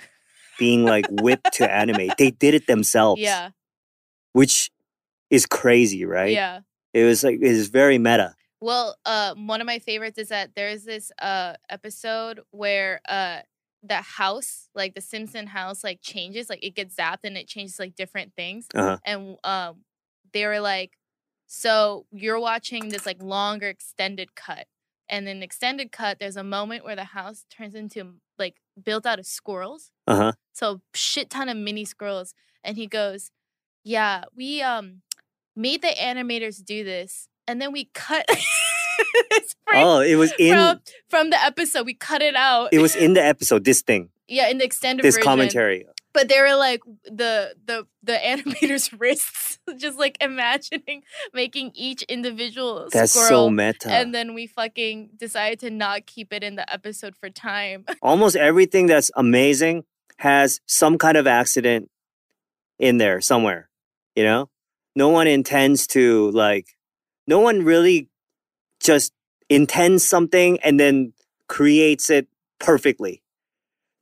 being 0.58 0.86
like 0.86 1.06
whipped 1.10 1.54
to 1.54 1.72
animate. 1.72 2.14
They 2.18 2.32
did 2.32 2.54
it 2.54 2.68
themselves. 2.68 3.22
yeah, 3.22 3.50
Which 4.34 4.72
is 5.30 5.46
crazy, 5.46 6.06
right? 6.06 6.32
yeah." 6.32 6.62
It 6.94 7.04
was 7.04 7.24
like 7.24 7.40
it 7.42 7.52
was 7.52 7.68
very 7.68 7.98
meta. 7.98 8.36
Well, 8.62 8.96
uh, 9.06 9.36
one 9.36 9.60
of 9.60 9.68
my 9.68 9.80
favorites 9.80 10.18
is 10.18 10.30
that 10.30 10.56
there's 10.56 10.86
this 10.86 11.12
uh 11.22 11.56
episode 11.70 12.40
where 12.52 13.02
uh 13.08 13.42
the 13.88 14.02
house, 14.02 14.70
like 14.74 14.96
the 14.96 15.02
Simpson 15.02 15.48
house, 15.48 15.84
like 15.84 16.00
changes, 16.02 16.50
like 16.50 16.64
it 16.64 16.76
gets 16.76 16.96
zapped 16.96 17.20
and 17.24 17.38
it 17.38 17.48
changes 17.48 17.80
like 17.80 17.96
different 17.96 18.34
things. 18.36 18.68
Uh-huh. 18.74 18.98
And 19.06 19.38
um, 19.44 19.82
they 20.34 20.46
were 20.46 20.60
like, 20.60 20.94
so 21.46 22.06
you're 22.12 22.40
watching 22.40 22.90
this 22.90 23.06
like 23.06 23.22
longer 23.22 23.68
extended 23.70 24.36
cut, 24.36 24.66
and 25.10 25.28
in 25.28 25.40
the 25.40 25.46
extended 25.46 25.92
cut, 25.92 26.20
there's 26.20 26.38
a 26.38 26.44
moment 26.44 26.84
where 26.84 26.96
the 26.96 27.06
house 27.06 27.46
turns 27.50 27.76
into 27.76 28.16
like 28.38 28.56
built 28.82 29.06
out 29.06 29.20
of 29.20 29.26
squirrels. 29.26 29.92
Uh-huh. 30.08 30.34
So 30.54 30.82
shit 30.94 31.30
ton 31.30 31.50
of 31.50 31.58
mini 31.58 31.86
squirrels, 31.86 32.34
and 32.64 32.78
he 32.78 32.88
goes, 32.88 33.32
"Yeah, 33.84 34.24
we 34.36 34.62
um 34.62 35.02
made 35.56 35.82
the 35.82 35.90
animators 35.90 36.64
do 36.64 36.84
this, 36.84 37.28
and 37.48 37.62
then 37.62 37.72
we 37.72 37.90
cut." 37.94 38.26
Oh, 39.74 40.00
it 40.00 40.16
was 40.16 40.32
in 40.40 40.56
from, 40.56 40.80
from 41.10 41.30
the 41.32 41.44
episode. 41.44 41.86
We 41.86 41.96
cut 41.96 42.22
it 42.22 42.36
out. 42.36 42.70
it 42.72 42.80
was 42.80 42.96
in 42.96 43.14
the 43.14 43.22
episode, 43.24 43.66
this 43.66 43.82
thing, 43.82 44.10
yeah, 44.28 44.48
in 44.48 44.58
the 44.58 44.64
extended 44.64 45.04
this 45.04 45.16
version. 45.16 45.26
commentary. 45.26 45.86
But 46.16 46.30
they 46.30 46.40
were 46.40 46.56
like 46.56 46.82
the 47.04 47.56
the 47.66 47.86
the 48.02 48.14
animators' 48.14 48.90
wrists, 49.00 49.60
just 49.76 50.00
like 50.00 50.18
imagining 50.22 51.04
making 51.34 51.74
each 51.76 52.04
individual 52.04 52.88
That's 52.90 53.12
squirrel. 53.12 53.48
so 53.48 53.50
meta. 53.50 53.92
and 53.92 54.16
then 54.16 54.34
we 54.34 54.48
fucking 54.48 55.10
decided 55.18 55.60
to 55.60 55.70
not 55.70 56.06
keep 56.06 56.32
it 56.32 56.42
in 56.42 56.56
the 56.56 56.72
episode 56.72 57.18
for 57.18 57.30
time. 57.30 57.84
Almost 58.02 58.38
everything 58.38 58.86
that's 58.88 59.12
amazing 59.18 59.84
has 60.20 60.62
some 60.66 60.98
kind 60.98 61.18
of 61.18 61.28
accident 61.28 61.92
in 62.80 62.98
there 62.98 63.20
somewhere. 63.20 63.70
You 64.16 64.24
know? 64.24 64.50
No 64.96 65.10
one 65.10 65.28
intends 65.28 65.86
to 65.88 66.32
like 66.32 66.78
no 67.28 67.42
one 67.42 67.66
really 67.66 68.08
just 68.80 69.12
intends 69.50 70.08
something 70.08 70.60
and 70.62 70.80
then 70.80 71.12
creates 71.50 72.10
it 72.10 72.30
perfectly. 72.60 73.22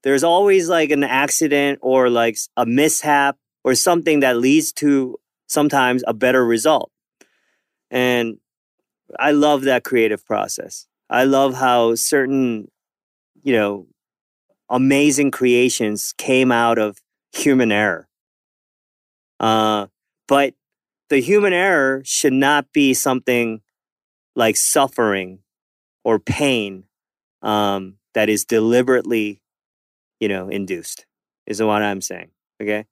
There's 0.04 0.24
always 0.24 0.70
like 0.70 0.92
an 0.92 1.04
accident 1.04 1.80
or 1.82 2.10
like 2.10 2.38
a 2.58 2.66
mishap 2.66 3.38
or 3.64 3.76
something 3.76 4.20
that 4.20 4.38
leads 4.38 4.72
to 4.74 5.20
sometimes 5.48 6.04
a 6.08 6.14
better 6.14 6.46
result. 6.46 6.92
And 7.90 8.38
I 9.20 9.32
love 9.32 9.64
that 9.64 9.84
creative 9.84 10.26
process. 10.26 10.88
I 11.10 11.26
love 11.26 11.54
how 11.54 11.96
certain, 11.96 12.70
you 13.44 13.54
know, 13.54 13.88
amazing 14.70 15.32
creations 15.32 16.14
came 16.18 16.52
out 16.52 16.80
of 16.80 16.98
human 17.32 17.72
error. 17.72 18.08
Uh, 19.40 19.88
but 20.28 20.56
the 21.10 21.20
human 21.20 21.54
error 21.54 22.02
should 22.06 22.34
not 22.34 22.72
be 22.74 22.94
something 22.94 23.62
like 24.36 24.56
suffering 24.56 25.40
or 26.04 26.18
pain 26.18 26.86
um, 27.44 27.98
that 28.16 28.30
is 28.30 28.46
deliberately, 28.46 29.42
you 30.24 30.30
know, 30.30 30.48
induced, 30.48 31.06
is 31.46 31.62
what 31.62 31.82
I'm 31.82 32.00
saying. 32.00 32.30
Okay. 32.62 32.86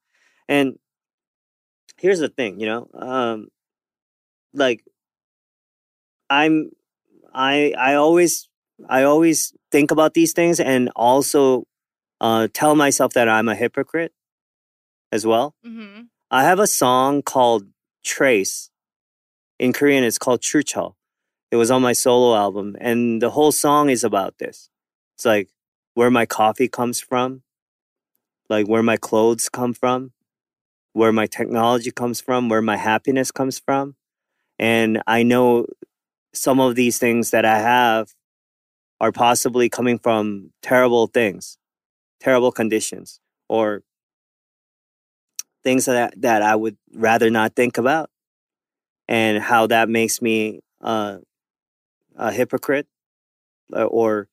And 0.48 0.78
here's 1.96 2.18
the 2.18 2.28
thing, 2.28 2.60
you 2.60 2.66
know, 2.66 2.88
um, 2.92 3.48
like 4.52 4.84
I'm, 6.28 6.72
I, 7.32 7.72
I 7.78 7.94
always, 7.94 8.50
I 8.86 9.04
always 9.04 9.54
think 9.70 9.90
about 9.90 10.12
these 10.12 10.34
things 10.34 10.60
and 10.60 10.90
also 10.94 11.64
uh, 12.20 12.48
tell 12.52 12.74
myself 12.74 13.14
that 13.14 13.30
I'm 13.30 13.48
a 13.48 13.54
hypocrite 13.54 14.12
as 15.10 15.24
well. 15.24 15.54
Mm-hmm. 15.66 16.02
I 16.30 16.44
have 16.44 16.58
a 16.58 16.66
song 16.66 17.22
called 17.22 17.64
Trace. 18.04 18.68
In 19.58 19.72
Korean, 19.72 20.04
it's 20.04 20.18
called 20.18 20.42
Chucho. 20.42 20.96
It 21.50 21.56
was 21.56 21.70
on 21.70 21.80
my 21.80 21.94
solo 21.94 22.36
album, 22.36 22.76
and 22.80 23.22
the 23.22 23.30
whole 23.30 23.52
song 23.52 23.88
is 23.88 24.04
about 24.04 24.38
this. 24.38 24.68
It's 25.14 25.24
like 25.24 25.48
where 25.94 26.10
my 26.10 26.26
coffee 26.26 26.68
comes 26.68 27.00
from, 27.00 27.42
like 28.48 28.66
where 28.66 28.82
my 28.82 28.96
clothes 28.96 29.48
come 29.48 29.74
from, 29.74 30.12
where 30.92 31.12
my 31.12 31.26
technology 31.26 31.90
comes 31.90 32.20
from, 32.20 32.48
where 32.48 32.62
my 32.62 32.76
happiness 32.76 33.30
comes 33.30 33.58
from. 33.58 33.96
And 34.58 35.02
I 35.06 35.22
know 35.22 35.66
some 36.32 36.60
of 36.60 36.74
these 36.74 36.98
things 36.98 37.30
that 37.30 37.44
I 37.44 37.58
have 37.58 38.14
are 39.00 39.12
possibly 39.12 39.68
coming 39.68 39.98
from 39.98 40.52
terrible 40.62 41.06
things, 41.08 41.58
terrible 42.20 42.52
conditions, 42.52 43.20
or 43.48 43.82
things 45.64 45.86
that 45.86 46.20
that 46.22 46.42
I 46.42 46.56
would 46.56 46.76
rather 46.94 47.30
not 47.30 47.54
think 47.56 47.78
about, 47.78 48.10
and 49.08 49.42
how 49.42 49.66
that 49.68 49.88
makes 49.88 50.22
me 50.22 50.60
uh, 50.80 51.18
a 52.16 52.32
hypocrite 52.32 52.86
uh, 53.74 53.84
or 53.84 54.28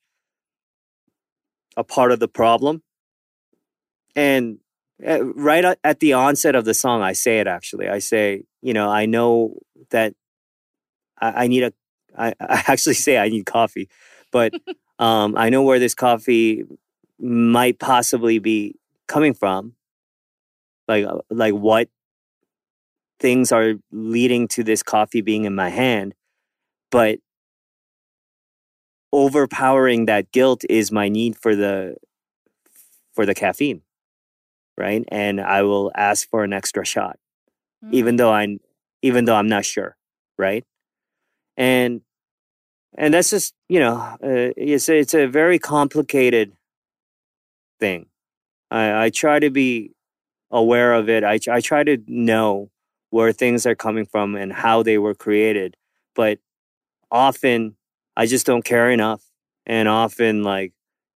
a 1.79 1.85
part 1.85 2.11
of 2.11 2.19
the 2.19 2.27
problem. 2.27 2.83
And 4.15 4.59
uh, 5.07 5.23
right 5.23 5.65
at- 5.65 5.79
at 5.83 6.01
the 6.01 6.13
onset 6.13 6.55
of 6.55 6.65
the 6.65 6.73
song, 6.75 7.01
I 7.01 7.13
say 7.13 7.39
it 7.39 7.47
actually. 7.47 7.89
I 7.89 7.99
say, 7.99 8.43
you 8.61 8.73
know, 8.73 8.89
I 8.91 9.05
know 9.07 9.55
that 9.91 10.13
I, 11.21 11.45
I 11.45 11.47
need 11.47 11.63
a. 11.63 11.73
I, 12.17 12.29
I 12.39 12.63
actually 12.67 12.95
say 12.95 13.17
I 13.17 13.29
need 13.29 13.45
coffee, 13.45 13.89
but 14.31 14.53
um, 14.99 15.35
I 15.37 15.49
know 15.49 15.63
where 15.63 15.79
this 15.79 15.95
coffee 15.95 16.65
might 17.19 17.79
possibly 17.79 18.39
be 18.39 18.75
coming 19.07 19.33
from 19.33 19.75
like 20.87 21.05
uh, 21.05 21.19
like 21.29 21.53
what 21.53 21.89
things 23.19 23.51
are 23.51 23.73
leading 23.91 24.47
to 24.49 24.63
this 24.63 24.83
coffee 24.83 25.21
being 25.21 25.45
in 25.45 25.55
my 25.55 25.69
hand 25.69 26.13
but 26.91 27.19
overpowering 29.11 30.05
that 30.05 30.31
guilt 30.31 30.63
is 30.69 30.91
my 30.91 31.09
need 31.09 31.37
for 31.37 31.55
the 31.55 31.95
for 33.13 33.25
the 33.25 33.33
caffeine 33.35 33.81
right 34.77 35.03
and 35.09 35.41
i 35.41 35.61
will 35.63 35.91
ask 35.95 36.29
for 36.29 36.43
an 36.43 36.53
extra 36.53 36.85
shot 36.85 37.17
Mm. 37.83 37.93
even 37.93 38.15
though 38.17 38.31
i'm 38.33 38.59
even 39.01 39.23
though 39.25 39.35
i'm 39.35 39.47
not 39.47 39.63
sure 39.63 39.95
right 40.37 40.65
and 41.55 42.01
and 42.97 43.13
that's 43.13 43.29
just 43.29 43.53
you 43.69 43.79
know 43.79 43.95
uh, 43.95 44.51
it's 44.57 44.89
a, 44.89 44.99
it's 44.99 45.13
a 45.13 45.27
very 45.27 45.59
complicated 45.59 46.51
thing 47.79 48.07
i 48.71 49.05
i 49.05 49.09
try 49.09 49.39
to 49.39 49.49
be 49.49 49.91
aware 50.51 50.93
of 50.93 51.09
it. 51.09 51.23
I, 51.23 51.39
I 51.51 51.61
try 51.61 51.83
to 51.83 51.97
know 52.07 52.69
where 53.11 53.31
things 53.31 53.65
are 53.65 53.75
coming 53.75 54.05
from 54.05 54.35
and 54.35 54.53
how 54.53 54.83
they 54.83 54.97
were 54.97 55.15
created. 55.15 55.75
But 56.15 56.39
often 57.11 57.75
I 58.19 58.25
just 58.25 58.45
don't 58.45 58.65
care 58.65 58.91
enough. 58.91 59.23
And 59.65 59.87
often, 59.87 60.43
like, 60.43 60.73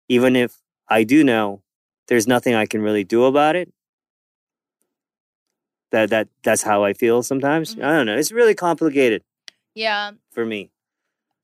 even 0.08 0.36
if 0.36 0.56
I 0.88 1.04
do 1.04 1.22
know, 1.22 1.62
there's 2.08 2.26
nothing 2.26 2.54
I 2.54 2.64
can 2.64 2.80
really 2.80 3.04
do 3.04 3.24
about 3.24 3.56
it. 3.56 3.70
That, 5.90 6.08
that 6.10 6.28
that's 6.42 6.62
how 6.62 6.82
I 6.82 6.94
feel 6.94 7.22
sometimes. 7.22 7.76
Mhm. 7.76 7.84
I 7.84 7.96
don't 7.96 8.06
know. 8.06 8.16
It's 8.16 8.32
really 8.32 8.54
complicated 8.54 9.22
Yeah. 9.74 10.12
for 10.32 10.46
me. 10.46 10.70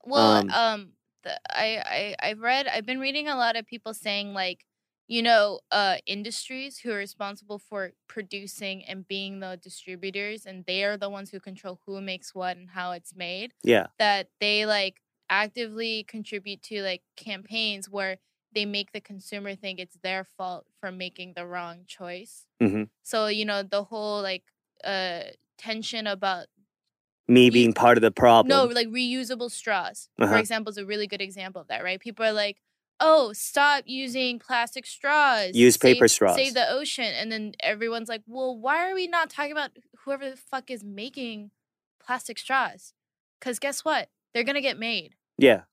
Well, 0.03 0.39
Um, 0.39 0.49
um, 0.49 0.93
the, 1.23 1.39
I 1.55 2.15
I 2.21 2.29
I've 2.29 2.39
read 2.41 2.67
I've 2.67 2.85
been 2.85 2.99
reading 2.99 3.27
a 3.27 3.35
lot 3.35 3.55
of 3.55 3.67
people 3.67 3.93
saying 3.93 4.33
like, 4.33 4.65
you 5.07 5.21
know, 5.21 5.59
uh, 5.71 5.97
industries 6.05 6.79
who 6.79 6.91
are 6.91 6.97
responsible 6.97 7.59
for 7.59 7.93
producing 8.07 8.83
and 8.85 9.07
being 9.07 9.39
the 9.41 9.59
distributors, 9.61 10.45
and 10.47 10.65
they 10.65 10.83
are 10.83 10.97
the 10.97 11.09
ones 11.09 11.29
who 11.29 11.39
control 11.39 11.79
who 11.85 12.01
makes 12.01 12.33
what 12.33 12.57
and 12.57 12.71
how 12.71 12.91
it's 12.93 13.15
made. 13.15 13.53
Yeah. 13.63 13.87
That 13.99 14.29
they 14.39 14.65
like 14.65 15.00
actively 15.31 16.03
contribute 16.05 16.61
to 16.63 16.83
like 16.83 17.03
campaigns 17.17 17.89
where 17.89 18.19
they 18.53 18.65
make 18.65 18.91
the 18.93 19.01
consumer 19.01 19.55
think 19.55 19.79
it's 19.79 19.97
their 20.03 20.25
fault 20.25 20.67
for 20.81 20.91
making 20.91 21.33
the 21.35 21.47
wrong 21.47 21.85
choice. 21.87 22.47
Mhm. 22.61 22.89
So 23.03 23.27
you 23.27 23.45
know 23.45 23.63
the 23.63 23.85
whole 23.85 24.21
like 24.21 24.43
uh 24.83 25.23
tension 25.57 26.07
about 26.07 26.47
Me 27.27 27.49
being 27.49 27.73
part 27.73 27.97
of 27.97 28.01
the 28.01 28.11
problem. 28.11 28.49
No, 28.49 28.65
like 28.73 28.87
reusable 28.89 29.49
straws, 29.51 30.09
for 30.17 30.25
Uh-huh. 30.25 30.37
example, 30.37 30.69
is 30.71 30.77
a 30.77 30.85
really 30.85 31.07
good 31.07 31.21
example 31.21 31.61
of 31.61 31.67
that, 31.69 31.83
right? 31.83 31.99
People 31.99 32.25
are 32.25 32.33
like, 32.33 32.61
"Oh, 32.99 33.33
stop 33.33 33.83
using 33.87 34.39
plastic 34.39 34.85
straws. 34.85 35.55
Use 35.55 35.77
paper 35.77 36.07
save, 36.07 36.11
straws." 36.11 36.35
Save 36.35 36.53
the 36.55 36.69
ocean." 36.69 37.05
And 37.13 37.31
then 37.31 37.53
everyone's 37.61 38.09
like, 38.09 38.23
"Well, 38.27 38.57
why 38.57 38.89
are 38.89 38.95
we 38.95 39.07
not 39.07 39.29
talking 39.29 39.51
about 39.53 39.71
whoever 39.99 40.29
the 40.29 40.37
fuck 40.37 40.69
is 40.71 40.83
making 40.83 41.51
plastic 41.99 42.37
straws? 42.39 42.93
Because 43.39 43.59
guess 43.59 43.85
what? 43.85 44.09
They're 44.33 44.43
gonna 44.43 44.61
get 44.61 44.77
made." 44.77 45.15
Yeah. 45.41 45.63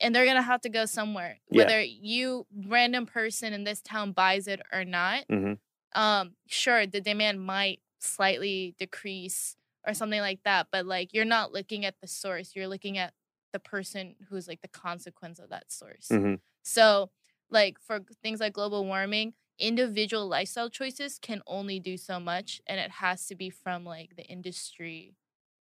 and 0.00 0.14
they're 0.14 0.26
gonna 0.26 0.42
have 0.42 0.60
to 0.62 0.68
go 0.68 0.86
somewhere 0.86 1.38
Yeah. 1.50 1.64
whether 1.64 1.82
you 1.82 2.46
random 2.66 3.06
person 3.06 3.52
in 3.52 3.64
this 3.64 3.80
town 3.82 4.12
buys 4.12 4.46
it 4.48 4.60
or 4.72 4.84
not 4.84 5.24
hmm 5.30 5.54
um 5.94 6.34
sure 6.46 6.86
the 6.86 7.00
demand 7.00 7.40
might 7.44 7.80
slightly 8.00 8.74
decrease 8.78 9.56
or 9.86 9.94
something 9.94 10.20
like 10.20 10.40
that 10.44 10.68
but 10.72 10.86
like 10.86 11.14
you're 11.14 11.24
not 11.24 11.52
looking 11.52 11.84
at 11.84 11.94
the 12.00 12.06
source 12.08 12.54
you're 12.54 12.68
looking 12.68 12.98
at 12.98 13.14
the 13.52 13.58
person 13.60 14.14
who's 14.28 14.48
like 14.48 14.60
the 14.62 14.68
consequence 14.68 15.38
of 15.38 15.48
that 15.50 15.70
source 15.72 16.08
hmm 16.10 16.34
so 16.62 17.10
like 17.50 17.78
for 17.80 18.00
things 18.22 18.40
like 18.40 18.52
global 18.52 18.84
warming 18.84 19.32
individual 19.58 20.28
lifestyle 20.28 20.68
choices 20.68 21.18
can 21.18 21.40
only 21.46 21.80
do 21.80 21.96
so 21.96 22.20
much 22.20 22.60
and 22.66 22.78
it 22.78 22.90
has 22.90 23.26
to 23.26 23.34
be 23.34 23.48
from 23.48 23.84
like 23.84 24.16
the 24.16 24.24
industry 24.24 25.14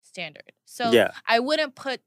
standard 0.02 0.54
so 0.66 0.92
Yeah. 0.94 1.12
i 1.28 1.40
wouldn't 1.40 1.76
put 1.76 2.02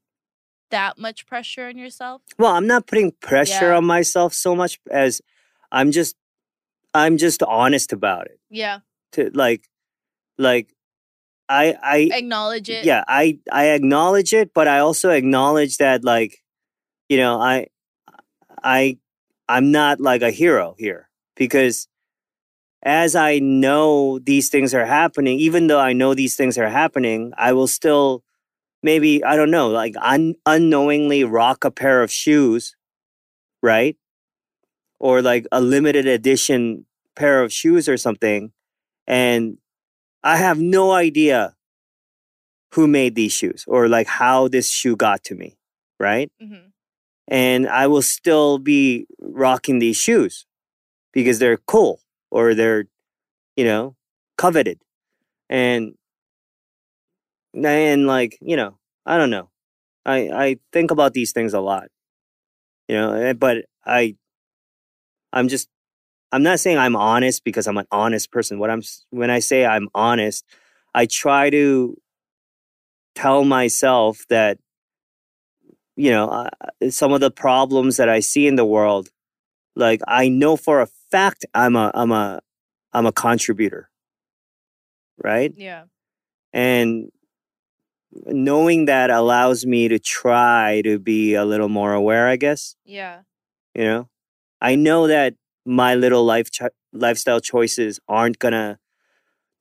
that 0.71 0.97
much 0.97 1.25
pressure 1.25 1.67
on 1.67 1.77
yourself 1.77 2.21
Well, 2.37 2.51
I'm 2.53 2.67
not 2.67 2.87
putting 2.87 3.11
pressure 3.21 3.69
Yeah. 3.71 3.77
on 3.77 3.85
myself 3.85 4.33
so 4.33 4.55
much 4.55 4.79
as 4.89 5.21
I'm 5.71 5.91
just 5.91 6.15
I'm 6.93 7.17
just 7.17 7.41
honest 7.43 7.93
about 7.93 8.25
it. 8.27 8.39
yeah 8.49 8.79
To 9.13 9.29
like 9.33 9.67
like 10.37 10.73
I 11.47 11.75
I 11.83 11.97
acknowledge 12.13 12.69
it. 12.69 12.85
yeah, 12.85 13.03
I 13.07 13.39
I 13.51 13.69
acknowledge 13.69 14.33
it, 14.33 14.53
but 14.53 14.67
I 14.67 14.79
also 14.79 15.09
acknowledge 15.11 15.77
that 15.77 16.03
like 16.03 16.41
you 17.09 17.17
know, 17.17 17.39
I 17.39 17.67
I 18.63 18.97
I'm 19.49 19.71
not 19.71 19.99
like 19.99 20.21
a 20.21 20.31
hero 20.31 20.75
here 20.77 21.09
because 21.35 21.87
as 22.83 23.15
I 23.15 23.39
know 23.39 24.17
these 24.19 24.49
things 24.49 24.73
are 24.73 24.85
happening, 24.85 25.39
even 25.39 25.67
though 25.67 25.79
I 25.79 25.93
know 25.93 26.13
these 26.13 26.35
things 26.35 26.57
are 26.57 26.69
happening, 26.69 27.33
I 27.37 27.53
will 27.53 27.67
still 27.67 28.23
maybe 28.83 29.23
I 29.23 29.35
don't 29.35 29.51
know, 29.51 29.69
like 29.69 29.95
un- 30.01 30.35
unknowingly 30.45 31.23
rock 31.23 31.63
a 31.65 31.71
pair 31.71 32.03
of 32.03 32.11
shoes, 32.11 32.75
right? 33.61 33.97
Or 34.99 35.21
like 35.21 35.47
a 35.51 35.59
limited 35.61 36.05
edition 36.07 36.85
pair 37.15 37.41
of 37.43 37.51
shoes 37.51 37.89
or 37.89 37.97
something, 37.97 38.51
and 39.07 39.57
I 40.23 40.37
have 40.37 40.59
no 40.59 40.91
idea 40.91 41.55
who 42.73 42.87
made 42.87 43.15
these 43.15 43.31
shoes 43.33 43.65
or 43.67 43.87
like 43.87 44.07
how 44.07 44.47
this 44.47 44.69
shoe 44.71 44.95
got 44.95 45.23
to 45.25 45.35
me, 45.35 45.57
right? 45.99 46.31
hmm 46.41 46.55
and 47.27 47.67
I 47.69 47.87
will 47.87 48.01
still 48.01 48.57
be 48.59 49.07
rocking 49.21 49.79
these 49.79 49.97
shoes 49.97 50.45
because 51.13 51.39
they're 51.39 51.57
cool 51.57 52.01
or 52.31 52.53
they're, 52.55 52.85
you 53.57 53.65
know, 53.65 53.95
coveted. 54.37 54.81
And 55.49 55.95
and 57.53 58.07
like, 58.07 58.37
you 58.41 58.55
know, 58.55 58.77
I 59.05 59.17
don't 59.17 59.29
know. 59.29 59.49
I 60.05 60.29
I 60.29 60.57
think 60.71 60.91
about 60.91 61.13
these 61.13 61.31
things 61.31 61.53
a 61.53 61.59
lot. 61.59 61.87
You 62.87 62.95
know, 62.95 63.13
eh, 63.13 63.33
but 63.33 63.65
I 63.85 64.15
I'm 65.33 65.47
just 65.47 65.69
I'm 66.31 66.43
not 66.43 66.59
saying 66.59 66.77
I'm 66.77 66.95
honest 66.95 67.43
because 67.43 67.67
I'm 67.67 67.77
an 67.77 67.87
honest 67.91 68.31
person. 68.31 68.59
What 68.59 68.69
I'm 68.69 68.81
when 69.09 69.29
I 69.29 69.39
say 69.39 69.65
I'm 69.65 69.89
honest, 69.93 70.45
I 70.93 71.05
try 71.05 71.49
to 71.49 71.97
tell 73.15 73.43
myself 73.43 74.25
that 74.29 74.57
you 75.95 76.11
know 76.11 76.29
uh, 76.29 76.49
some 76.89 77.11
of 77.13 77.19
the 77.19 77.31
problems 77.31 77.97
that 77.97 78.09
I 78.09 78.21
see 78.21 78.47
in 78.47 78.55
the 78.55 78.65
world, 78.65 79.09
like 79.75 80.01
I 80.07 80.29
know 80.29 80.55
for 80.57 80.81
a 80.81 80.87
fact 81.11 81.45
I'm 81.53 81.75
a 81.75 81.91
I'm 81.93 82.11
a 82.11 82.41
I'm 82.93 83.05
a 83.05 83.11
contributor, 83.11 83.89
right? 85.17 85.53
Yeah. 85.55 85.83
And 86.53 87.11
knowing 88.25 88.85
that 88.85 89.09
allows 89.09 89.65
me 89.65 89.87
to 89.87 89.99
try 89.99 90.81
to 90.83 90.99
be 90.99 91.33
a 91.33 91.45
little 91.45 91.69
more 91.69 91.93
aware, 91.93 92.27
I 92.27 92.35
guess. 92.35 92.75
Yeah. 92.85 93.21
You 93.75 93.83
know, 93.85 94.09
I 94.59 94.75
know 94.75 95.07
that 95.07 95.35
my 95.65 95.95
little 95.95 96.25
life 96.25 96.51
cho- 96.51 96.69
lifestyle 96.93 97.39
choices 97.39 97.99
aren't 98.07 98.39
gonna 98.39 98.79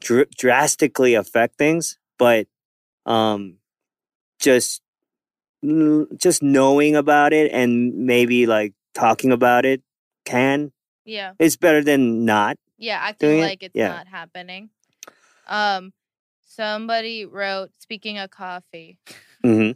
dr- 0.01 0.31
drastically 0.37 1.15
affect 1.15 1.57
things, 1.59 1.99
but 2.19 2.49
um, 3.07 3.59
just 4.41 4.83
just 6.17 6.43
knowing 6.43 6.97
about 6.97 7.33
it 7.35 7.53
and 7.53 7.95
maybe 8.07 8.47
like 8.47 8.73
talking 8.95 9.31
about 9.31 9.65
it 9.67 9.83
can 10.25 10.73
Yeah. 11.05 11.33
it's 11.39 11.57
better 11.57 11.85
than 11.85 12.25
not. 12.25 12.57
Yeah. 12.79 13.13
Doing 13.19 13.41
it? 13.41 13.43
like 13.43 13.63
it's 13.63 13.75
Yeah. 13.77 13.89
not 13.89 14.09
happening. 14.09 14.71
Um, 15.47 15.93
somebody 16.61 17.25
wrote, 17.25 17.71
speaking 17.79 18.19
of 18.19 18.31
coffee, 18.31 18.99
hmm 19.43 19.71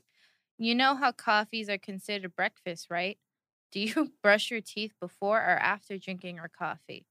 you 0.59 0.75
know 0.75 0.95
how 0.95 1.11
coffees 1.13 1.69
are 1.69 1.79
considered 1.79 2.37
breakfast, 2.37 2.89
right? 2.91 3.19
Do 3.73 3.81
you 3.81 4.13
brush 4.23 4.51
your 4.51 4.61
teeth 4.61 4.93
before 5.01 5.39
or 5.39 5.57
after 5.59 5.99
drinking 5.99 6.37
your 6.37 6.51
coffee? 6.57 7.07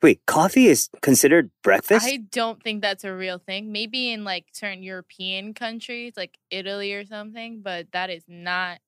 Wait, 0.00 0.20
coffee 0.26 0.66
is 0.66 0.88
considered 1.02 1.50
breakfast? 1.62 2.06
I 2.06 2.18
don't 2.30 2.62
think 2.62 2.82
that's 2.82 3.04
a 3.04 3.12
real 3.12 3.38
thing. 3.38 3.72
Maybe 3.72 4.12
in 4.12 4.24
like 4.24 4.46
certain 4.52 4.82
European 4.82 5.54
countries, 5.54 6.14
like 6.16 6.38
Italy 6.50 6.94
or 6.94 7.04
something, 7.04 7.60
but 7.62 7.88
that 7.92 8.10
is 8.10 8.22
not 8.28 8.78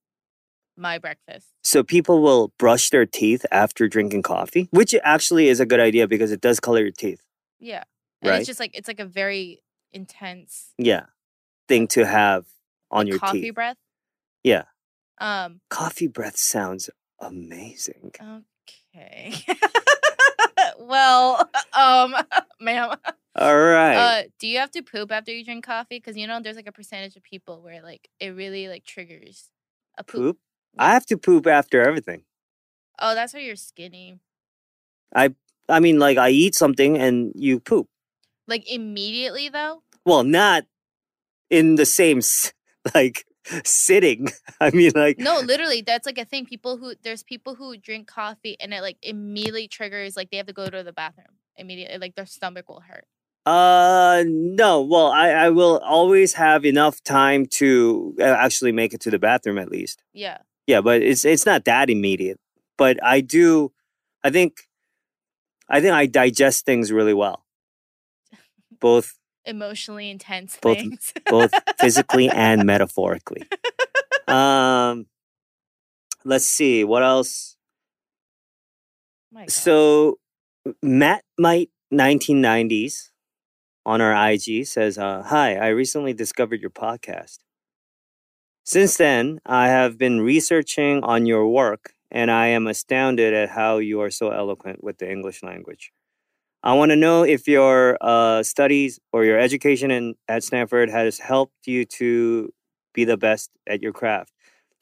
my 0.77 0.99
breakfast. 0.99 1.49
So 1.62 1.83
people 1.83 2.22
will 2.22 2.53
brush 2.59 2.91
their 2.91 3.07
teeth 3.07 3.45
after 3.51 3.89
drinking 3.89 4.22
coffee, 4.22 4.68
which 4.70 4.95
actually 5.03 5.49
is 5.49 5.61
a 5.61 5.66
good 5.66 5.81
idea 5.81 6.07
because 6.07 6.31
it 6.33 6.41
does 6.41 6.61
color 6.61 6.81
your 6.81 6.91
teeth. 6.93 7.22
Yeah. 7.59 7.85
And 8.22 8.31
Right. 8.31 8.39
it's 8.39 8.47
just 8.47 8.61
like 8.61 8.70
it's 8.75 8.89
like 8.89 9.01
a 9.01 9.05
very 9.05 9.61
intense 9.95 10.72
Yeah, 10.78 11.07
thing 11.68 11.86
to 11.88 12.05
have 12.07 12.47
on 12.90 13.07
like, 13.07 13.09
your 13.09 13.18
coffee 13.18 13.40
teeth. 13.40 13.55
breath. 13.55 13.76
Yeah, 14.42 14.64
Um 15.18 15.61
coffee 15.70 16.09
breath 16.09 16.36
sounds 16.36 16.90
amazing. 17.20 18.12
okay. 18.20 19.32
well, 20.78 21.49
um 21.72 22.14
ma'am. 22.61 22.90
All 23.36 23.57
right. 23.57 23.97
Uh 23.97 24.22
do 24.38 24.47
you 24.47 24.59
have 24.59 24.70
to 24.72 24.82
poop 24.82 25.11
after 25.12 25.32
you 25.32 25.45
drink 25.45 25.64
coffee 25.64 26.01
cuz 26.01 26.16
you 26.16 26.26
know 26.26 26.40
there's 26.40 26.57
like 26.57 26.68
a 26.68 26.72
percentage 26.72 27.16
of 27.16 27.22
people 27.22 27.62
where 27.62 27.82
like 27.82 28.09
it 28.20 28.30
really 28.30 28.68
like 28.68 28.84
triggers 28.84 29.51
a 29.97 30.05
poop. 30.05 30.22
poop. 30.22 30.38
I 30.78 30.92
have 30.92 31.07
to 31.07 31.16
poop 31.16 31.47
after 31.47 31.80
everything. 31.80 32.24
Oh, 32.99 33.14
that's 33.14 33.32
why 33.34 33.40
you're 33.40 33.57
skinny. 33.57 34.18
I 35.14 35.34
I 35.68 35.80
mean, 35.80 35.99
like 35.99 36.18
I 36.18 36.30
eat 36.30 36.55
something 36.55 36.99
and 36.99 37.32
you 37.36 37.61
poop. 37.61 37.88
Like 38.47 38.70
immediately 38.70 39.49
though? 39.49 39.82
Well, 40.05 40.25
not 40.25 40.65
in 41.51 41.77
the 41.77 41.87
same 41.87 42.21
like 42.95 43.25
sitting. 43.65 44.29
I 44.61 44.71
mean, 44.71 44.93
like 44.95 45.19
No, 45.19 45.41
literally, 45.41 45.83
that's 45.83 46.07
like 46.07 46.19
a 46.19 46.25
thing. 46.25 46.47
People 46.47 46.77
who 46.77 46.95
there's 47.03 47.23
people 47.23 47.55
who 47.55 47.77
drink 47.77 48.07
coffee 48.07 48.57
and 48.61 48.73
it 48.73 48.81
like 48.83 48.99
immediately 49.03 49.69
triggers 49.69 50.17
like 50.17 50.31
they 50.31 50.37
have 50.37 50.47
to 50.47 50.53
go 50.53 50.69
to 50.69 50.83
the 50.83 50.93
bathroom 50.93 51.39
immediately. 51.57 51.99
Like 51.99 52.15
their 52.15 52.27
stomach 52.27 52.69
will 52.69 52.81
hurt. 52.81 53.07
Uh, 53.47 54.25
no. 54.27 54.81
Well, 54.81 55.09
I, 55.09 55.31
I 55.31 55.51
will 55.51 55.79
always 55.79 56.33
have 56.35 56.65
enough 56.65 57.03
time 57.03 57.45
to 57.53 58.15
uh, 58.19 58.25
actually 58.25 58.73
make 58.73 58.95
it 58.95 59.01
to 59.03 59.11
the 59.11 59.19
bathroom 59.19 59.59
at 59.59 59.71
least. 59.71 60.03
Yeah. 60.15 60.39
Yeah, 60.67 60.81
but 60.81 61.03
it's 61.03 61.27
it's 61.27 61.45
not 61.45 61.67
that 61.67 61.91
immediate. 61.91 62.41
But 62.79 62.99
I 63.05 63.21
do. 63.21 63.73
I 64.23 64.31
think. 64.31 64.63
I 65.67 65.81
think 65.81 65.95
I 65.95 66.05
digest 66.05 66.67
things 66.67 66.93
really 66.93 67.15
well, 67.15 67.43
both 68.81 69.15
Emotionally 69.47 70.11
intense 70.11 70.59
Both- 70.61 70.78
things. 70.78 71.12
both 71.26 71.53
physically 71.80 72.28
and 72.28 72.64
metaphorically. 72.64 73.45
Um, 74.26 75.07
let's 76.24 76.47
see 76.47 76.84
what 76.84 77.03
else. 77.03 77.57
My 79.30 79.47
So, 79.47 80.18
Matt 80.82 81.24
Might 81.38 81.70
1990s 81.92 83.11
on 83.84 84.01
our 84.01 84.30
IG 84.30 84.66
says, 84.66 84.97
uh, 84.97 85.22
Hi, 85.26 85.57
I 85.57 85.68
recently 85.68 86.12
discovered 86.14 86.61
your 86.61 86.70
podcast. 86.70 87.38
Since 88.64 88.97
then, 88.97 89.40
I 89.45 89.68
have 89.68 89.99
been 89.99 90.20
researching 90.22 91.03
on 91.05 91.26
your 91.26 91.47
work 91.49 91.92
and 92.11 92.30
I 92.30 92.47
am 92.47 92.66
astounded 92.66 93.34
at 93.34 93.51
how 93.51 93.76
you 93.78 94.01
are 94.01 94.11
so 94.11 94.30
eloquent 94.30 94.82
with 94.82 94.99
the 94.99 95.11
English 95.11 95.42
language. 95.42 95.92
I 96.65 96.75
want 96.75 96.91
to 96.93 96.97
know 96.97 97.25
if 97.25 97.49
your 97.49 97.99
uh, 98.03 98.43
studies 98.43 99.01
or 99.12 99.25
your 99.25 99.39
education 99.39 99.93
in, 99.93 100.17
at 100.29 100.45
Stanford 100.45 100.91
has 100.91 101.21
helped 101.21 101.67
you 101.67 101.87
to 101.87 102.53
be 102.95 103.05
the 103.05 103.19
best 103.19 103.51
at 103.69 103.83
your 103.83 103.93
craft. 103.93 104.33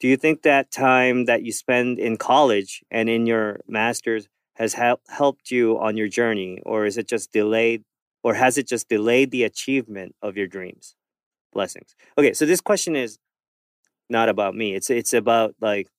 Do 0.01 0.09
you 0.09 0.17
think 0.17 0.43
that 0.43 0.71
time 0.71 1.25
that 1.27 1.43
you 1.43 1.53
spend 1.53 1.99
in 1.99 2.17
college 2.17 2.83
and 2.91 3.09
in 3.09 3.27
your 3.27 3.61
master's 3.67 4.27
has 4.55 4.75
hel- 4.75 5.01
helped 5.09 5.51
you 5.51 5.79
on 5.79 5.97
your 5.97 6.09
journey, 6.09 6.59
or 6.65 6.85
is 6.87 6.97
it 6.97 7.07
just 7.09 7.33
delayed, 7.33 7.83
or 8.23 8.35
has 8.35 8.57
it 8.57 8.67
just 8.67 8.89
delayed 8.89 9.31
the 9.31 9.43
achievement 9.45 10.15
of 10.23 10.37
your 10.37 10.47
dreams? 10.47 10.95
blessings. 11.53 11.95
Okay, 12.17 12.33
so 12.33 12.45
this 12.45 12.61
question 12.61 12.95
is 12.95 13.19
not 14.09 14.29
about 14.29 14.55
me. 14.55 14.75
It's 14.75 14.89
it's 14.89 15.13
about 15.13 15.55
like 15.61 15.89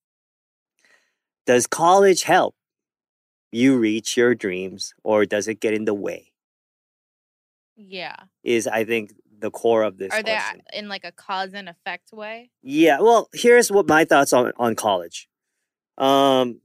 does 1.47 1.67
college 1.67 2.25
help 2.25 2.55
you 3.55 3.79
reach 3.79 4.17
your 4.17 4.35
dreams 4.35 4.95
or 5.05 5.25
does 5.25 5.47
it 5.49 5.61
get 5.61 5.75
in 5.75 5.85
the 5.85 5.95
way? 5.95 6.33
Yeah. 7.77 8.17
Is 8.43 8.67
I 8.67 8.85
think 8.85 9.13
the 9.39 9.51
core 9.51 9.83
of 9.83 9.99
this 9.99 10.13
Are 10.13 10.23
they 10.23 10.39
in 10.73 10.89
like 10.89 11.05
a 11.05 11.13
cause 11.13 11.55
and 11.55 11.69
effect 11.69 12.13
way? 12.13 12.51
Yeah, 12.63 13.01
well, 13.01 13.29
here's 13.33 13.71
what 13.71 13.87
my 13.87 14.05
thoughts 14.05 14.33
on 14.33 14.53
on 14.57 14.75
college. 14.75 15.29
Um 15.99 16.61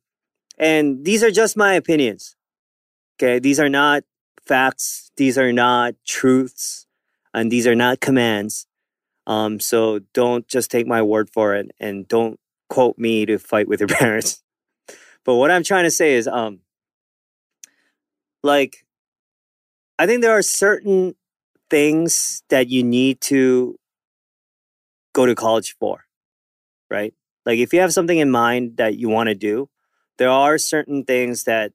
and 0.58 1.06
these 1.06 1.24
are 1.24 1.32
just 1.32 1.56
my 1.56 1.74
opinions. 1.74 2.36
Okay, 3.18 3.40
these 3.40 3.60
are 3.60 3.70
not 3.70 4.04
facts, 4.46 5.12
these 5.16 5.38
are 5.38 5.54
not 5.54 5.94
truths, 6.06 6.88
and 7.34 7.52
these 7.52 7.68
are 7.68 7.76
not 7.76 8.00
commands. 8.00 8.66
Um 9.28 9.60
so 9.60 10.00
don't 10.14 10.48
just 10.48 10.72
take 10.72 10.88
my 10.88 11.02
word 11.02 11.30
for 11.30 11.54
it 11.56 11.70
and 11.80 12.08
don't 12.08 12.40
quote 12.68 12.98
me 12.98 13.26
to 13.28 13.38
fight 13.38 13.68
with 13.68 13.80
your 13.80 13.88
parents. 14.02 14.42
But 15.26 15.36
what 15.36 15.52
I'm 15.52 15.64
trying 15.64 15.84
to 15.84 15.92
say 15.92 16.14
is 16.16 16.28
um 16.28 16.62
like 18.44 18.86
I 19.98 20.06
think 20.06 20.22
there 20.22 20.38
are 20.38 20.42
certain 20.42 21.16
things 21.70 22.44
that 22.50 22.70
you 22.70 22.84
need 22.84 23.22
to 23.22 23.78
go 25.14 25.26
to 25.26 25.36
college 25.36 25.76
for, 25.80 26.06
right? 26.90 27.14
Like 27.46 27.60
if 27.60 27.74
you 27.74 27.82
have 27.82 27.94
something 27.94 28.18
in 28.18 28.30
mind 28.30 28.78
that 28.78 28.98
you 28.98 29.10
want 29.10 29.28
to 29.28 29.36
do, 29.36 29.70
there 30.18 30.30
are 30.30 30.58
certain 30.58 31.04
things 31.04 31.44
that 31.44 31.74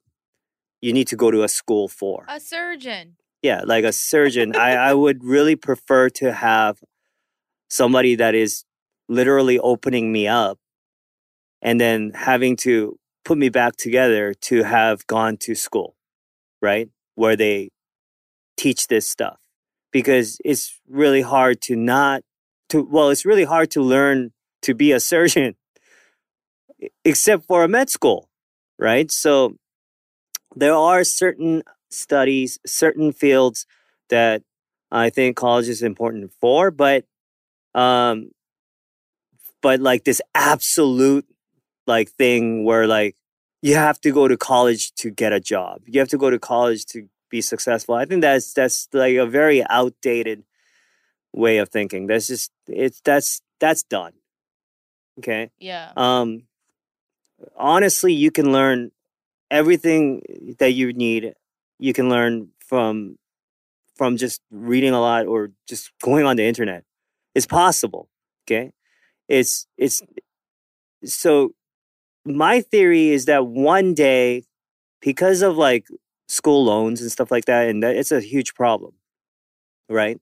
you 0.81 0.93
need 0.93 1.09
to 1.09 1.17
go 1.17 1.31
to 1.31 1.43
a 1.43 1.49
school 1.49 1.89
for. 1.89 2.27
A 2.29 2.41
surgeon. 2.41 3.17
Yeah, 3.43 3.63
like 3.65 3.85
a 3.85 3.93
surgeon. 3.93 4.57
I, 4.57 4.73
I 4.73 4.95
would 4.95 5.25
really 5.25 5.57
prefer 5.57 6.09
to 6.11 6.33
have 6.33 6.79
somebody 7.69 8.15
that 8.17 8.35
is 8.35 8.65
literally 9.09 9.59
opening 9.59 10.13
me 10.13 10.29
up 10.29 10.59
and 11.61 11.81
then 11.81 12.13
having 12.15 12.57
to 12.57 12.99
put 13.25 13.39
me 13.39 13.49
back 13.49 13.77
together 13.77 14.35
to 14.35 14.63
have 14.63 15.07
gone 15.07 15.37
to 15.39 15.55
school, 15.55 15.97
right? 16.65 16.89
Where 17.15 17.37
they 17.37 17.71
teach 18.57 18.89
this 18.89 19.09
stuff. 19.09 19.39
Because 19.93 20.41
it's 20.45 20.81
really 20.89 21.23
hard 21.23 21.61
to 21.63 21.77
not 21.77 22.23
to 22.71 22.83
well, 22.83 23.11
it's 23.11 23.25
really 23.25 23.45
hard 23.45 23.71
to 23.73 23.81
learn 23.83 24.33
to 24.63 24.75
be 24.75 24.91
a 24.91 24.99
surgeon 25.13 25.55
except 27.05 27.47
for 27.47 27.63
a 27.63 27.69
med 27.69 27.91
school, 27.91 28.29
right? 28.79 29.11
So 29.13 29.57
there 30.57 30.75
are 30.75 31.05
certain 31.05 31.63
studies, 31.91 32.59
certain 32.67 33.13
fields 33.13 33.67
that 34.09 34.43
I 34.91 35.11
think 35.11 35.37
college 35.37 35.69
is 35.69 35.83
important 35.83 36.33
for, 36.41 36.71
but 36.71 37.05
um 37.75 38.31
but 39.63 39.81
like 39.81 40.05
this 40.05 40.21
absolute 40.35 41.27
like 41.87 42.11
thing 42.11 42.65
where 42.65 42.87
like 42.87 43.17
you 43.65 43.77
have 43.77 43.99
to 43.99 44.11
go 44.11 44.29
to 44.29 44.37
college 44.37 44.93
to 44.97 45.11
get 45.11 45.33
a 45.33 45.41
job. 45.41 45.81
You 45.87 45.99
have 46.01 46.11
to 46.11 46.19
go 46.19 46.29
to 46.29 46.39
college 46.39 46.85
to 46.93 47.09
be 47.31 47.41
successful. 47.41 47.95
I 47.95 48.05
think 48.05 48.21
that's 48.21 48.53
that's 48.53 48.89
like 48.93 49.17
a 49.17 49.25
very 49.25 49.65
outdated 49.71 50.45
way 51.33 51.57
of 51.57 51.71
thinking. 51.71 52.07
That's 52.07 52.27
just 52.27 52.53
it's 52.69 53.01
that's 53.01 53.41
that's 53.61 53.83
done. 53.83 54.13
Okay? 55.19 55.51
Yeah. 55.59 55.93
um 55.97 56.43
honestly 57.57 58.13
you 58.13 58.31
can 58.31 58.53
learn 58.53 58.91
everything 59.51 60.23
that 60.59 60.73
you 60.73 60.93
need 60.93 61.33
you 61.79 61.93
can 61.95 62.11
learn 62.11 62.49
from 62.59 63.19
from 63.97 64.19
just 64.19 64.43
reading 64.51 64.93
a 64.93 65.01
lot 65.01 65.27
or 65.27 65.51
just 65.69 65.91
going 66.03 66.25
on 66.25 66.37
the 66.37 66.45
internet 66.45 66.85
it's 67.35 67.47
possible 67.47 68.09
okay 68.45 68.73
it's 69.29 69.67
it's 69.77 70.03
so 71.05 71.55
my 72.25 72.61
theory 72.61 73.09
is 73.11 73.27
that 73.27 73.47
one 73.47 73.95
day 73.95 74.45
because 75.01 75.43
of 75.43 75.57
like 75.57 75.87
school 76.29 76.65
loans 76.65 77.01
and 77.01 77.11
stuff 77.13 77.31
like 77.31 77.45
that 77.45 77.69
and 77.69 77.83
that 77.83 77.97
it's 77.97 78.11
a 78.13 78.21
huge 78.21 78.55
problem 78.55 78.93
right 79.89 80.19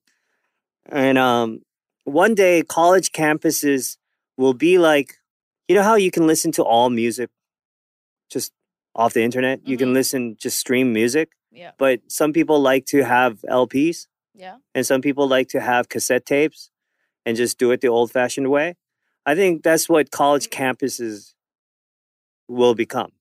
and 0.91 1.17
um 1.17 1.63
one 2.05 2.35
day 2.35 2.63
college 2.63 3.13
campuses 3.13 3.97
will 4.37 4.55
be 4.55 4.79
like 4.79 5.15
you 5.69 5.77
know 5.77 5.83
how 5.83 5.95
you 5.95 6.11
can 6.11 6.27
listen 6.27 6.51
to 6.53 6.63
all 6.63 6.91
music 6.91 7.31
just 8.31 8.53
off 8.95 9.13
the 9.15 9.23
internet 9.23 9.61
you 9.67 9.77
can 9.77 9.91
Mhm. 9.91 9.95
listen 9.95 10.37
just 10.39 10.59
stream 10.59 10.93
music 10.93 11.31
Yeah. 11.53 11.71
but 11.79 12.01
some 12.09 12.33
people 12.33 12.59
like 12.61 12.85
to 12.87 13.05
have 13.05 13.43
lps 13.49 14.09
Yeah. 14.35 14.57
and 14.75 14.85
some 14.85 15.01
people 15.01 15.29
like 15.29 15.49
to 15.51 15.61
have 15.61 15.89
cassette 15.89 16.27
tapes 16.27 16.71
and 17.25 17.37
just 17.37 17.59
do 17.59 17.71
it 17.71 17.81
the 17.81 17.89
old 17.89 18.11
fashioned 18.11 18.51
way 18.51 18.75
i 19.25 19.37
think 19.37 19.63
that's 19.63 19.89
what 19.89 20.11
college 20.11 20.51
campuses 20.51 21.35
will 22.49 22.75
become 22.75 23.13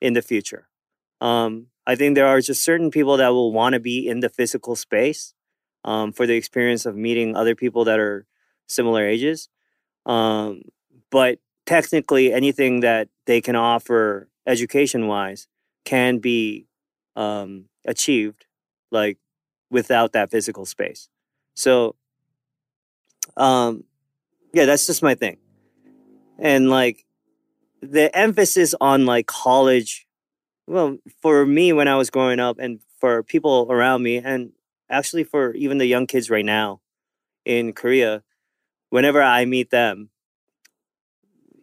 in 0.00 0.12
the 0.12 0.22
future. 0.22 0.68
Um, 1.20 1.68
i 1.86 1.94
think 1.94 2.14
there 2.14 2.26
are 2.26 2.40
just 2.40 2.64
certain 2.64 2.90
people 2.90 3.16
that 3.18 3.28
will 3.28 3.52
want 3.52 3.74
to 3.74 3.80
be 3.80 4.08
in 4.08 4.20
the 4.20 4.28
physical 4.28 4.74
space 4.76 5.34
um, 5.84 6.12
for 6.12 6.26
the 6.26 6.34
experience 6.34 6.86
of 6.86 6.96
meeting 6.96 7.36
other 7.36 7.54
people 7.54 7.84
that 7.84 7.98
are 7.98 8.26
similar 8.66 9.06
ages. 9.06 9.48
Um, 10.06 10.62
but 11.10 11.38
technically 11.66 12.32
anything 12.32 12.80
that 12.80 13.08
they 13.26 13.40
can 13.40 13.56
offer 13.56 14.28
education 14.46 15.06
wise 15.06 15.46
can 15.84 16.18
be 16.18 16.66
um, 17.16 17.66
achieved 17.86 18.46
like 18.90 19.18
without 19.70 20.12
that 20.12 20.30
physical 20.30 20.64
space. 20.64 21.08
So 21.54 21.96
um, 23.36 23.84
yeah 24.52 24.64
that's 24.64 24.86
just 24.86 25.02
my 25.02 25.14
thing. 25.14 25.38
And 26.38 26.68
like 26.70 27.04
the 27.90 28.14
emphasis 28.16 28.74
on 28.80 29.06
like 29.06 29.26
college 29.26 30.06
well 30.66 30.98
for 31.22 31.44
me 31.46 31.72
when 31.72 31.88
i 31.88 31.96
was 31.96 32.10
growing 32.10 32.40
up 32.40 32.58
and 32.58 32.80
for 33.00 33.22
people 33.22 33.66
around 33.70 34.02
me 34.02 34.16
and 34.16 34.52
actually 34.90 35.24
for 35.24 35.52
even 35.54 35.78
the 35.78 35.86
young 35.86 36.06
kids 36.06 36.30
right 36.30 36.44
now 36.44 36.80
in 37.44 37.72
korea 37.72 38.22
whenever 38.90 39.22
i 39.22 39.44
meet 39.44 39.70
them 39.70 40.10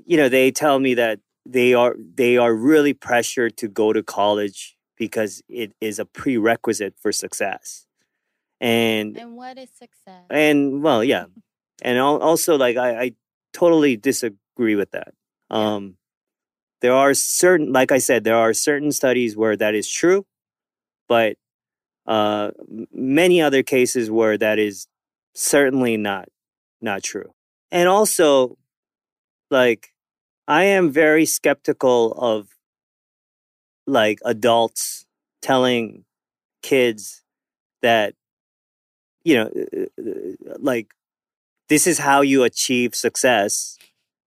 you 0.05 0.17
know 0.17 0.30
they 0.30 0.51
tell 0.51 0.80
me 0.80 0.93
that 0.93 1.19
they 1.45 1.74
are 1.74 1.95
they 2.15 2.38
are 2.38 2.53
really 2.53 2.93
pressured 2.93 3.57
to 3.57 3.67
go 3.67 3.93
to 3.93 4.03
college 4.03 4.78
because 4.97 5.41
it 5.49 5.74
is 5.82 5.97
a 5.97 6.05
prerequisite 6.05 6.93
for 7.01 7.11
success. 7.11 7.88
And 8.59 9.17
And 9.17 9.36
what 9.36 9.57
is 9.57 9.69
success? 9.69 10.26
and 10.30 10.84
well 10.84 11.03
yeah. 11.03 11.26
And 11.82 11.97
also 11.99 12.57
like 12.57 12.78
i, 12.78 13.01
I 13.01 13.11
totally 13.53 13.97
disagree 13.97 14.76
with 14.76 14.91
that. 14.91 15.13
Um 15.49 15.95
there 16.82 16.94
are 16.94 17.14
certain 17.14 17.72
like 17.72 17.92
i 17.92 17.98
said 17.98 18.24
there 18.24 18.36
are 18.36 18.54
certain 18.54 18.92
studies 18.92 19.36
where 19.38 19.56
that 19.56 19.76
is 19.76 19.90
true 19.90 20.26
but 21.08 21.36
uh 22.08 22.52
many 22.94 23.42
other 23.42 23.64
cases 23.64 24.10
where 24.10 24.38
that 24.38 24.60
is 24.60 24.88
certainly 25.34 25.98
not 25.98 26.28
not 26.82 27.04
true. 27.04 27.32
And 27.72 27.88
also 27.88 28.58
like 29.50 29.94
i 30.48 30.64
am 30.64 30.92
very 30.92 31.26
skeptical 31.26 32.14
of 32.14 32.48
like 33.88 34.20
adults 34.26 35.06
telling 35.42 36.06
kids 36.62 37.24
that 37.82 38.14
you 39.24 39.36
know 39.36 39.50
uh, 39.78 40.02
uh, 40.02 40.56
like 40.60 40.94
this 41.70 41.88
is 41.88 42.00
how 42.00 42.22
you 42.22 42.44
achieve 42.44 42.96
success 42.96 43.78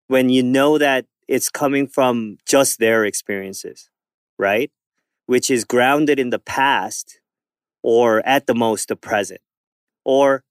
when 0.08 0.28
you 0.28 0.42
know 0.42 0.78
that 0.78 1.06
it's 1.28 1.50
coming 1.50 1.86
from 1.86 2.38
just 2.46 2.78
their 2.78 3.04
experiences 3.04 3.90
right? 4.38 4.70
Which 5.26 5.50
is 5.50 5.64
grounded 5.64 6.18
in 6.18 6.30
the 6.30 6.38
past 6.38 7.20
or 7.82 8.26
at 8.26 8.46
the 8.46 8.54
most 8.54 8.88
the 8.88 8.96
present 8.96 9.40
or 10.04 10.44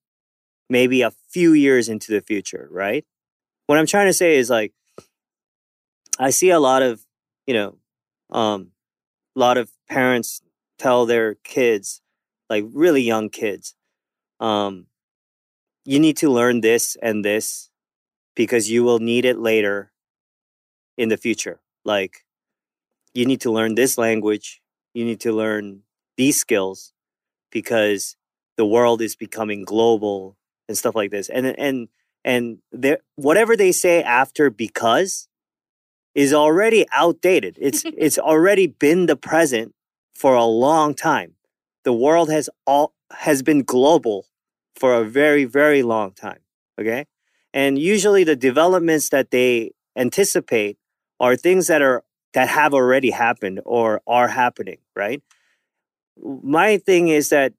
maybe 0.69 1.01
a 1.01 1.11
few 1.29 1.53
years 1.53 1.89
into 1.89 2.11
the 2.11 2.21
future 2.21 2.67
right? 2.71 3.05
What 3.67 3.79
i'm 3.79 3.85
trying 3.87 4.07
to 4.07 4.13
say 4.13 4.35
is 4.35 4.49
like 4.49 4.73
i 6.19 6.29
see 6.31 6.49
a 6.49 6.59
lot 6.59 6.81
of 6.81 7.05
you 7.47 7.53
know 7.53 7.77
um 8.29 8.71
a 9.35 9.39
lot 9.39 9.57
of 9.57 9.71
parents 9.89 10.41
tell 10.77 11.05
their 11.05 11.35
kids 11.43 12.01
like 12.49 12.65
really 12.73 13.01
young 13.01 13.29
kids 13.29 13.73
um 14.41 14.87
you 15.85 15.99
need 15.99 16.17
to 16.17 16.29
learn 16.29 16.61
this 16.61 16.97
and 17.01 17.23
this 17.23 17.69
because 18.35 18.69
you 18.69 18.83
will 18.83 18.99
need 18.99 19.25
it 19.25 19.39
later 19.39 19.92
in 20.97 21.09
the 21.09 21.17
future. 21.17 21.59
Like 21.85 22.25
you 23.13 23.25
need 23.25 23.41
to 23.41 23.51
learn 23.51 23.75
this 23.75 23.97
language 23.97 24.61
you 24.93 25.05
need 25.05 25.19
to 25.21 25.33
learn 25.33 25.81
these 26.17 26.39
skills 26.39 26.93
because 27.51 28.15
the 28.57 28.65
world 28.65 29.01
is 29.01 29.15
becoming 29.15 29.65
global 29.65 30.37
and 30.67 30.77
stuff 30.77 30.95
like 30.95 31.11
this. 31.11 31.29
And 31.29 31.47
and 31.47 31.89
and 32.23 32.59
there 32.71 32.99
whatever 33.15 33.57
they 33.57 33.71
say 33.71 34.03
after 34.03 34.49
because 34.49 35.27
is 36.15 36.33
already 36.33 36.85
outdated. 36.93 37.57
It's 37.61 37.83
it's 37.97 38.19
already 38.19 38.67
been 38.67 39.07
the 39.07 39.17
present 39.17 39.73
for 40.13 40.35
a 40.35 40.45
long 40.45 40.93
time. 40.93 41.33
The 41.83 41.93
world 41.93 42.31
has 42.31 42.49
all 42.67 42.93
has 43.11 43.43
been 43.43 43.63
global 43.63 44.27
for 44.75 44.93
a 44.95 45.03
very 45.03 45.45
very 45.45 45.83
long 45.83 46.11
time 46.13 46.39
Okay. 46.79 47.05
And 47.53 47.79
usually 47.79 48.23
the 48.23 48.35
developments 48.35 49.09
that 49.09 49.31
they 49.31 49.71
anticipate 49.97 50.77
are 51.19 51.35
things 51.35 51.67
that 51.67 51.81
are 51.81 52.03
that 52.33 52.49
have 52.49 52.73
already 52.73 53.11
happened 53.11 53.61
or 53.65 54.01
are 54.07 54.27
happening, 54.27 54.79
right? 54.95 55.21
My 56.21 56.77
thing 56.77 57.07
is 57.07 57.29
that 57.29 57.53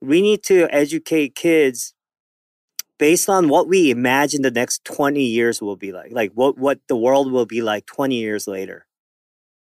we 0.00 0.20
need 0.22 0.42
to 0.44 0.68
educate 0.70 1.34
kids 1.34 1.94
based 2.98 3.28
on 3.28 3.48
what 3.48 3.68
we 3.68 3.90
imagine 3.90 4.42
the 4.42 4.50
next 4.50 4.84
20 4.84 5.22
years 5.22 5.62
will 5.62 5.76
be 5.76 5.92
like, 5.92 6.12
like 6.12 6.32
what, 6.34 6.58
what 6.58 6.80
the 6.88 6.96
world 6.96 7.32
will 7.32 7.46
be 7.46 7.62
like 7.62 7.86
20 7.86 8.16
years 8.16 8.46
later. 8.46 8.86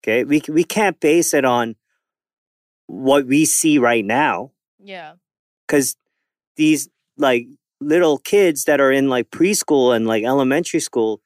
Okay. 0.02 0.24
We, 0.24 0.42
we 0.48 0.64
can't 0.64 0.98
base 1.00 1.34
it 1.34 1.44
on 1.44 1.76
what 2.86 3.26
we 3.26 3.44
see 3.44 3.78
right 3.78 4.04
now 4.04 4.52
Yeah. 4.82 5.14
because 5.66 5.96
these 6.56 6.88
like 7.16 7.46
little 7.80 8.18
kids 8.18 8.64
that 8.64 8.80
are 8.80 8.90
in 8.92 9.08
like 9.08 9.30
preschool 9.30 9.94
and 9.94 10.06
like 10.06 10.24
elementary 10.24 10.80
school, 10.80 11.20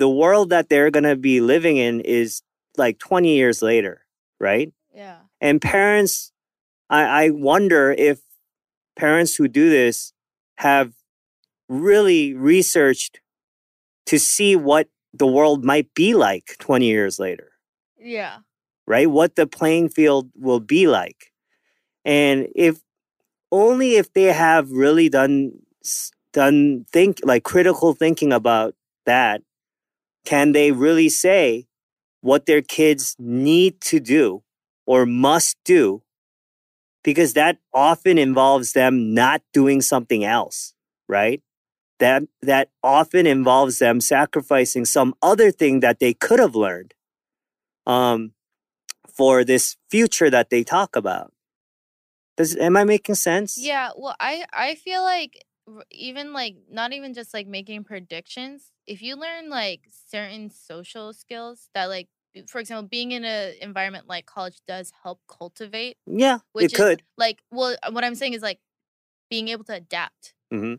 the 0.00 0.08
world 0.08 0.48
that 0.48 0.70
they're 0.70 0.90
gonna 0.90 1.14
be 1.14 1.42
living 1.42 1.76
in 1.76 2.00
is 2.00 2.42
like 2.78 2.98
20 2.98 3.36
years 3.36 3.60
later, 3.60 4.06
right? 4.40 4.72
Yeah. 4.94 5.18
And 5.42 5.60
parents, 5.60 6.32
I, 6.88 7.26
I 7.26 7.30
wonder 7.30 7.92
if 7.92 8.20
parents 8.96 9.36
who 9.36 9.46
do 9.46 9.68
this 9.68 10.14
have 10.56 10.94
really 11.68 12.32
researched 12.34 13.20
to 14.06 14.18
see 14.18 14.56
what 14.56 14.88
the 15.12 15.26
world 15.26 15.64
might 15.64 15.92
be 15.94 16.14
like 16.14 16.56
20 16.58 16.86
years 16.86 17.18
later 17.20 17.52
Yeah. 17.98 18.38
right? 18.86 19.08
What 19.10 19.36
the 19.36 19.46
playing 19.46 19.90
field 19.90 20.30
will 20.34 20.60
be 20.60 20.86
like. 20.88 21.30
And 22.06 22.48
if 22.56 22.80
only 23.52 23.96
if 23.96 24.12
they 24.14 24.32
have 24.32 24.70
really 24.70 25.08
done 25.10 25.52
done 26.32 26.86
think 26.92 27.18
like 27.24 27.44
critical 27.44 27.92
thinking 27.92 28.32
about 28.32 28.74
that 29.04 29.42
can 30.24 30.52
they 30.52 30.72
really 30.72 31.08
say 31.08 31.66
what 32.20 32.46
their 32.46 32.62
kids 32.62 33.16
need 33.18 33.80
to 33.80 34.00
do 34.00 34.42
or 34.86 35.06
must 35.06 35.56
do 35.64 36.02
because 37.02 37.32
that 37.32 37.58
often 37.72 38.18
involves 38.18 38.72
them 38.72 39.14
not 39.14 39.42
doing 39.52 39.80
something 39.80 40.24
else, 40.24 40.74
right? 41.08 41.42
That 41.98 42.24
that 42.42 42.70
often 42.82 43.26
involves 43.26 43.78
them 43.78 44.00
sacrificing 44.00 44.84
some 44.84 45.14
other 45.22 45.50
thing 45.50 45.80
that 45.80 45.98
they 45.98 46.14
could 46.14 46.38
have 46.38 46.54
learned. 46.54 46.94
Um, 47.86 48.32
for 49.20 49.44
this 49.44 49.76
future 49.90 50.30
that 50.30 50.48
they 50.48 50.64
talk 50.64 50.96
about. 50.96 51.32
Does 52.36 52.56
am 52.56 52.76
I 52.76 52.84
making 52.84 53.16
sense? 53.16 53.58
Yeah, 53.58 53.90
well, 53.96 54.16
I 54.18 54.46
I 54.52 54.76
feel 54.76 55.02
like 55.02 55.44
even 55.90 56.32
like 56.32 56.56
not 56.70 56.92
even 56.92 57.14
just 57.14 57.34
like 57.34 57.46
making 57.46 57.84
predictions. 57.84 58.72
If 58.86 59.02
you 59.02 59.16
learn 59.16 59.48
like 59.50 59.82
certain 60.08 60.50
social 60.50 61.12
skills 61.12 61.68
that 61.74 61.86
like 61.86 62.08
for 62.48 62.60
example, 62.60 62.88
being 62.88 63.12
in 63.12 63.24
an 63.24 63.54
environment 63.60 64.06
like 64.08 64.26
college 64.26 64.60
does 64.68 64.92
help 65.02 65.20
cultivate, 65.28 65.98
Yeah, 66.06 66.40
which 66.52 66.72
it 66.72 66.74
could. 66.74 67.04
like 67.18 67.40
well, 67.50 67.76
uh, 67.82 67.90
what 67.92 68.04
I'm 68.04 68.14
saying 68.14 68.34
is 68.34 68.42
like 68.42 68.60
being 69.30 69.48
able 69.48 69.64
to 69.64 69.74
adapt. 69.74 70.34
Mhm. 70.50 70.76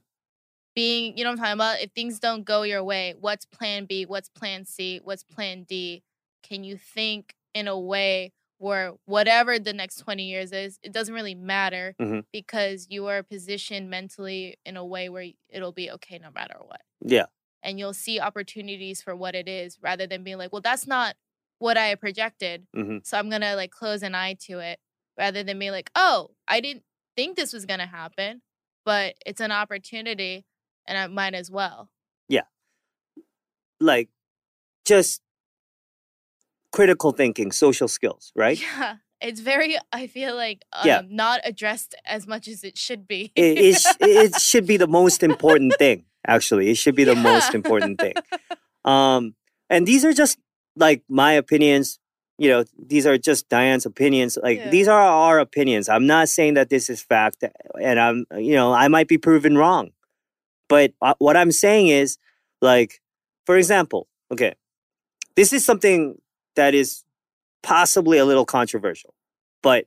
Being, 0.75 1.17
you 1.17 1.23
know 1.25 1.31
what 1.31 1.39
I'm 1.39 1.43
talking 1.43 1.53
about? 1.53 1.81
If 1.81 1.91
things 1.91 2.19
don't 2.19 2.45
go 2.45 2.61
your 2.61 2.83
way, 2.83 3.13
what's 3.19 3.45
plan 3.45 3.85
B? 3.85 4.05
What's 4.05 4.29
plan 4.29 4.65
C? 4.65 5.01
What's 5.03 5.23
plan 5.23 5.63
D? 5.63 6.03
Can 6.43 6.63
you 6.63 6.77
think 6.77 7.35
in 7.53 7.67
a 7.67 7.77
way 7.77 8.31
where 8.61 8.93
whatever 9.05 9.57
the 9.57 9.73
next 9.73 9.95
20 9.97 10.23
years 10.23 10.51
is, 10.51 10.77
it 10.83 10.91
doesn't 10.91 11.15
really 11.15 11.33
matter 11.35 11.95
Mhm. 11.99 12.25
because 12.31 12.87
you 12.89 13.07
are 13.07 13.23
positioned 13.23 13.89
mentally 13.89 14.57
in 14.65 14.77
a 14.77 14.85
way 14.85 15.09
where 15.09 15.25
it'll 15.49 15.71
be 15.71 15.89
okay 15.91 16.19
no 16.19 16.29
matter 16.31 16.57
what. 16.59 16.81
Yeah, 17.03 17.25
And 17.63 17.79
you'll 17.79 17.93
see 17.95 18.19
opportunities 18.19 19.01
for 19.01 19.15
what 19.15 19.33
it 19.33 19.47
is 19.47 19.79
rather 19.81 20.05
than 20.05 20.23
being 20.23 20.37
like, 20.37 20.51
well, 20.51 20.61
that's 20.61 20.85
not 20.85 21.15
what 21.57 21.75
I 21.77 21.95
projected. 21.95 22.67
hmm 22.73 22.99
So 23.03 23.17
I'm 23.17 23.29
going 23.29 23.41
to 23.41 23.55
like 23.55 23.71
close 23.71 24.03
an 24.03 24.13
eye 24.15 24.35
to 24.47 24.59
it 24.59 24.79
rather 25.17 25.43
than 25.43 25.57
being 25.57 25.71
like, 25.71 25.89
oh, 25.95 26.31
I 26.47 26.59
didn't 26.61 26.83
think 27.15 27.35
this 27.37 27.53
was 27.53 27.65
going 27.65 27.79
to 27.79 27.85
happen, 27.87 28.41
but 28.85 29.15
it's 29.25 29.41
an 29.41 29.51
opportunity 29.51 30.45
and 30.87 30.97
I 30.97 31.07
might 31.07 31.33
as 31.33 31.49
well. 31.49 31.89
Yeah. 32.27 32.45
Like 33.79 34.09
just 34.85 35.21
critical 36.71 37.11
thinking, 37.11 37.51
social 37.51 37.87
skills, 37.87 38.31
right? 38.35 38.59
Yeah. 38.61 38.95
It's 39.21 39.39
very, 39.39 39.77
I 39.93 40.07
feel 40.07 40.35
like, 40.35 40.63
um, 40.73 40.87
Yeah. 40.87 41.01
not 41.07 41.41
addressed 41.43 41.93
as 42.05 42.25
much 42.25 42.47
as 42.47 42.63
it 42.63 42.77
should 42.77 43.07
be. 43.07 43.31
It, 43.35 43.57
it, 43.57 43.75
sh- 43.79 43.95
it 43.99 44.35
should 44.41 44.65
be 44.65 44.77
the 44.77 44.87
most 44.87 45.21
important 45.21 45.73
thing. 45.77 46.05
Actually, 46.27 46.69
it 46.69 46.75
should 46.77 46.95
be 46.95 47.03
the 47.03 47.15
most 47.15 47.53
important 47.53 47.99
thing. 47.99 48.13
Um, 48.83 49.35
and 49.69 49.85
these 49.87 50.03
are 50.03 50.11
just 50.13 50.39
like 50.75 51.03
my 51.07 51.33
opinions. 51.33 51.99
You 52.39 52.49
know, 52.49 52.63
these 52.83 53.05
are 53.05 53.15
just 53.19 53.47
Diane's 53.47 53.85
opinions. 53.85 54.39
Like 54.41 54.57
Yeah. 54.57 54.69
these 54.71 54.87
are 54.87 54.99
our 54.99 55.37
opinions. 55.37 55.87
I'm 55.87 56.07
not 56.07 56.29
saying 56.29 56.55
that 56.55 56.69
this 56.71 56.89
is 56.89 56.99
fact, 56.99 57.43
and 57.79 57.99
I'm, 57.99 58.25
you 58.39 58.55
know, 58.55 58.73
I 58.73 58.87
might 58.87 59.07
be 59.07 59.19
proven 59.19 59.55
wrong. 59.55 59.91
But 60.67 60.93
uh, 60.99 61.13
what 61.19 61.37
I'm 61.37 61.51
saying 61.51 61.89
is, 61.89 62.17
like, 62.59 63.01
for 63.45 63.55
example, 63.55 64.07
okay, 64.31 64.55
this 65.35 65.53
is 65.53 65.63
something 65.63 66.17
that 66.55 66.73
is 66.73 67.03
possibly 67.63 68.17
a 68.17 68.25
little 68.25 68.45
controversial, 68.45 69.13
but 69.61 69.85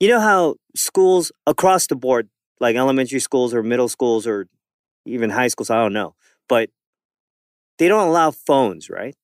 you 0.00 0.08
know 0.08 0.20
how 0.20 0.56
schools 0.74 1.32
across 1.46 1.86
the 1.86 1.96
board, 1.96 2.28
like 2.60 2.76
elementary 2.76 3.20
schools 3.20 3.54
or 3.54 3.62
middle 3.62 3.88
schools 3.88 4.26
or 4.26 4.48
even 5.04 5.30
high 5.30 5.48
schools, 5.48 5.70
I 5.70 5.76
don't 5.76 5.92
know, 5.92 6.14
but 6.48 6.70
they 7.78 7.88
don't 7.88 8.08
allow 8.08 8.30
phones, 8.30 8.90
right? 8.90 9.14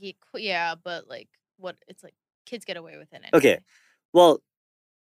yeah, 0.00 0.12
yeah, 0.34 0.74
but 0.82 1.08
like, 1.08 1.28
what? 1.58 1.76
It's 1.88 2.02
like 2.02 2.14
kids 2.46 2.64
get 2.64 2.76
away 2.76 2.96
with 2.98 3.12
it. 3.12 3.22
Okay. 3.32 3.58
Well, 4.12 4.40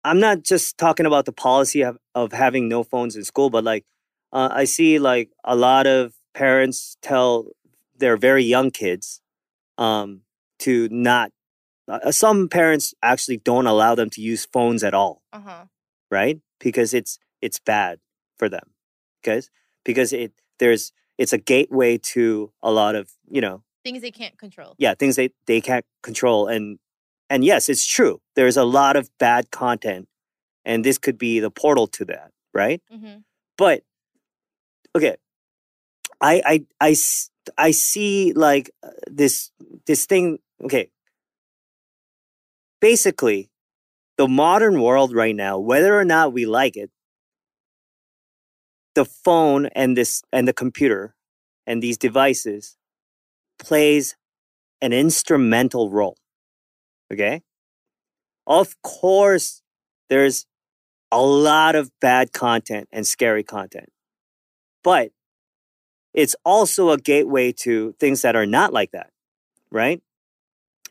I'm 0.05 0.21
not 0.21 0.43
just 0.43 0.79
talking 0.79 1.07
about 1.07 1.25
the 1.25 1.33
policy 1.33 1.83
of, 1.83 1.99
of 2.15 2.33
having 2.33 2.69
no 2.69 2.83
phones 2.83 3.17
in 3.17 3.25
school, 3.25 3.51
but 3.51 3.65
like 3.65 3.85
uh, 4.33 4.49
I 4.51 4.65
see 4.65 4.99
like 4.99 5.31
a 5.45 5.57
lot 5.57 5.87
of 5.87 6.15
parents 6.35 6.97
tell 7.03 7.49
their 7.97 8.17
very 8.17 8.45
young 8.45 8.71
kids 8.71 9.21
um, 9.79 10.23
to 10.61 10.89
not. 10.91 11.31
Uh, 11.89 12.13
some 12.13 12.49
parents 12.49 12.95
actually 13.03 13.39
don't 13.39 13.67
allow 13.67 13.95
them 13.95 14.09
to 14.11 14.21
use 14.21 14.47
phones 14.47 14.85
at 14.85 14.95
all, 14.95 15.23
Uh 15.33 15.41
huh. 15.41 15.65
right? 16.11 16.39
Because 16.61 16.95
it's 16.95 17.19
it's 17.41 17.59
bad 17.59 17.99
for 18.39 18.49
them, 18.49 18.71
because 19.23 19.51
because 19.85 20.13
it 20.13 20.33
there's 20.59 20.93
it's 21.19 21.33
a 21.33 21.39
gateway 21.39 21.99
to 21.99 22.53
a 22.63 22.71
lot 22.71 22.95
of 22.95 23.11
you 23.29 23.41
know 23.41 23.63
Things 23.85 24.01
they 24.03 24.13
can't 24.13 24.39
control. 24.39 24.75
yeah 24.79 24.95
things 24.95 25.17
they 25.17 25.31
they 25.47 25.61
can't 25.61 25.85
control 26.03 26.47
and 26.47 26.79
and 27.29 27.45
yes 27.45 27.69
it's 27.69 27.85
true 27.85 28.21
there's 28.37 28.57
a 28.57 28.65
lot 28.65 28.95
of 28.95 29.11
bad 29.19 29.51
content 29.51 30.07
and 30.65 30.85
this 30.85 30.99
could 30.99 31.19
be 31.19 31.41
the 31.41 31.51
portal 31.51 31.89
to 31.89 32.05
that 32.05 32.31
right 32.55 32.81
Mm-hmm. 32.95 33.19
but 33.59 33.83
okay 34.97 35.17
i 36.21 36.43
i 36.47 36.65
i, 36.81 36.95
I 37.59 37.73
see 37.73 38.33
like 38.33 38.71
uh, 38.83 38.91
this 39.07 39.51
this 39.87 40.07
thing 40.07 40.39
okay. 40.65 40.91
Basically 42.81 43.51
the 44.19 44.29
modern 44.29 44.81
world 44.81 45.15
right 45.15 45.35
now 45.35 45.59
whether 45.59 45.99
or 45.99 46.05
not 46.05 46.33
we 46.33 46.47
like 46.47 46.77
it 46.77 46.91
the 48.95 49.05
phone 49.05 49.67
and 49.67 49.97
this 49.97 50.23
and 50.33 50.47
the 50.47 50.53
computer 50.53 51.15
and 51.67 51.83
these 51.83 51.97
devices 51.97 52.77
plays 53.59 54.17
an 54.81 54.93
instrumental 54.93 55.91
role 55.91 56.17
okay? 57.13 57.43
Of 58.47 58.81
course 58.83 59.63
there's 60.11 60.47
a 61.11 61.21
lot 61.21 61.75
of 61.75 61.91
bad 62.01 62.33
content 62.33 62.89
and 62.93 63.07
scary 63.07 63.43
content 63.43 63.91
but 64.83 65.11
it's 66.15 66.37
also 66.45 66.91
a 66.91 66.99
gateway 66.99 67.53
to 67.53 67.95
things 68.01 68.23
that 68.23 68.37
are 68.37 68.47
not 68.47 68.73
like 68.73 68.93
that 68.93 69.11
right? 69.71 70.03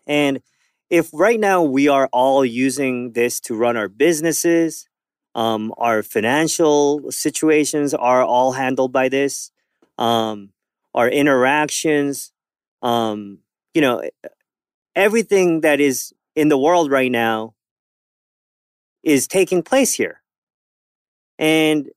And 0.08 0.42
if 0.90 1.10
right 1.14 1.40
now 1.40 1.64
we 1.64 1.88
are 1.88 2.10
all 2.12 2.46
using 2.46 3.14
this 3.14 3.40
to 3.42 3.56
run 3.56 3.78
our 3.78 3.90
businesses 3.90 4.88
um, 5.36 5.74
our 5.78 6.04
financial 6.04 7.12
situations 7.12 7.94
are 7.94 8.24
all 8.24 8.54
handled 8.54 8.92
by 8.92 9.10
this 9.10 9.52
um, 9.98 10.50
our 10.94 11.10
interactions 11.10 12.34
um, 12.82 13.40
you 13.74 13.82
know 13.82 14.02
everything 14.96 15.62
that 15.62 15.80
is 15.80 16.14
in 16.36 16.50
the 16.50 16.58
world 16.58 16.92
right 16.92 17.12
now 17.12 17.54
is 19.04 19.28
taking 19.28 19.64
place 19.64 19.94
here. 19.94 20.22
And 21.40 21.90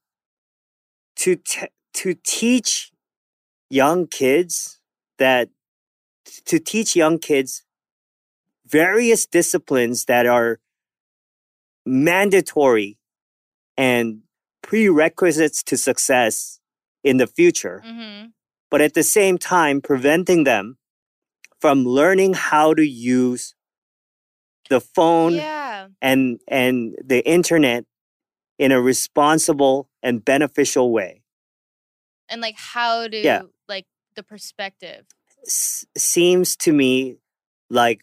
to 1.17 1.37
t- 1.37 1.69
to 1.95 2.15
teach 2.25 2.91
young 3.75 4.07
kids 4.07 4.81
that 5.19 5.49
to 6.47 6.59
teach 6.59 6.97
young 6.97 7.19
kids 7.19 7.63
various 8.67 9.27
disciplines 9.27 10.05
that 10.07 10.27
are 10.27 10.59
mandatory 11.87 12.99
and 13.77 14.21
prerequisites 14.63 15.63
to 15.63 15.77
success 15.77 16.61
in 17.03 17.19
the 17.19 17.27
future, 17.27 17.83
Mm-hmm. 17.85 18.27
but 18.71 18.81
at 18.81 18.95
the 18.95 19.03
same 19.03 19.37
time, 19.39 19.81
preventing 19.81 20.45
them 20.45 20.79
from 21.61 21.85
learning 21.85 22.35
how 22.35 22.75
to 22.75 22.87
use 22.87 23.55
the 24.71 24.81
phone 24.81 25.33
Yeah. 25.35 25.89
and 26.01 26.41
and 26.49 26.95
the 27.05 27.21
internet 27.29 27.85
in 28.59 28.73
a 28.73 28.81
responsible 28.81 29.89
and 30.03 30.25
beneficial 30.25 30.91
way 30.93 31.23
And 32.29 32.41
like 32.41 32.57
how 32.59 33.07
to 33.09 33.17
Yeah. 33.19 33.43
The 34.15 34.23
perspective. 34.23 35.07
S- 35.47 35.85
seems 35.97 36.57
to 36.57 36.73
me 36.73 37.19
like 37.71 38.03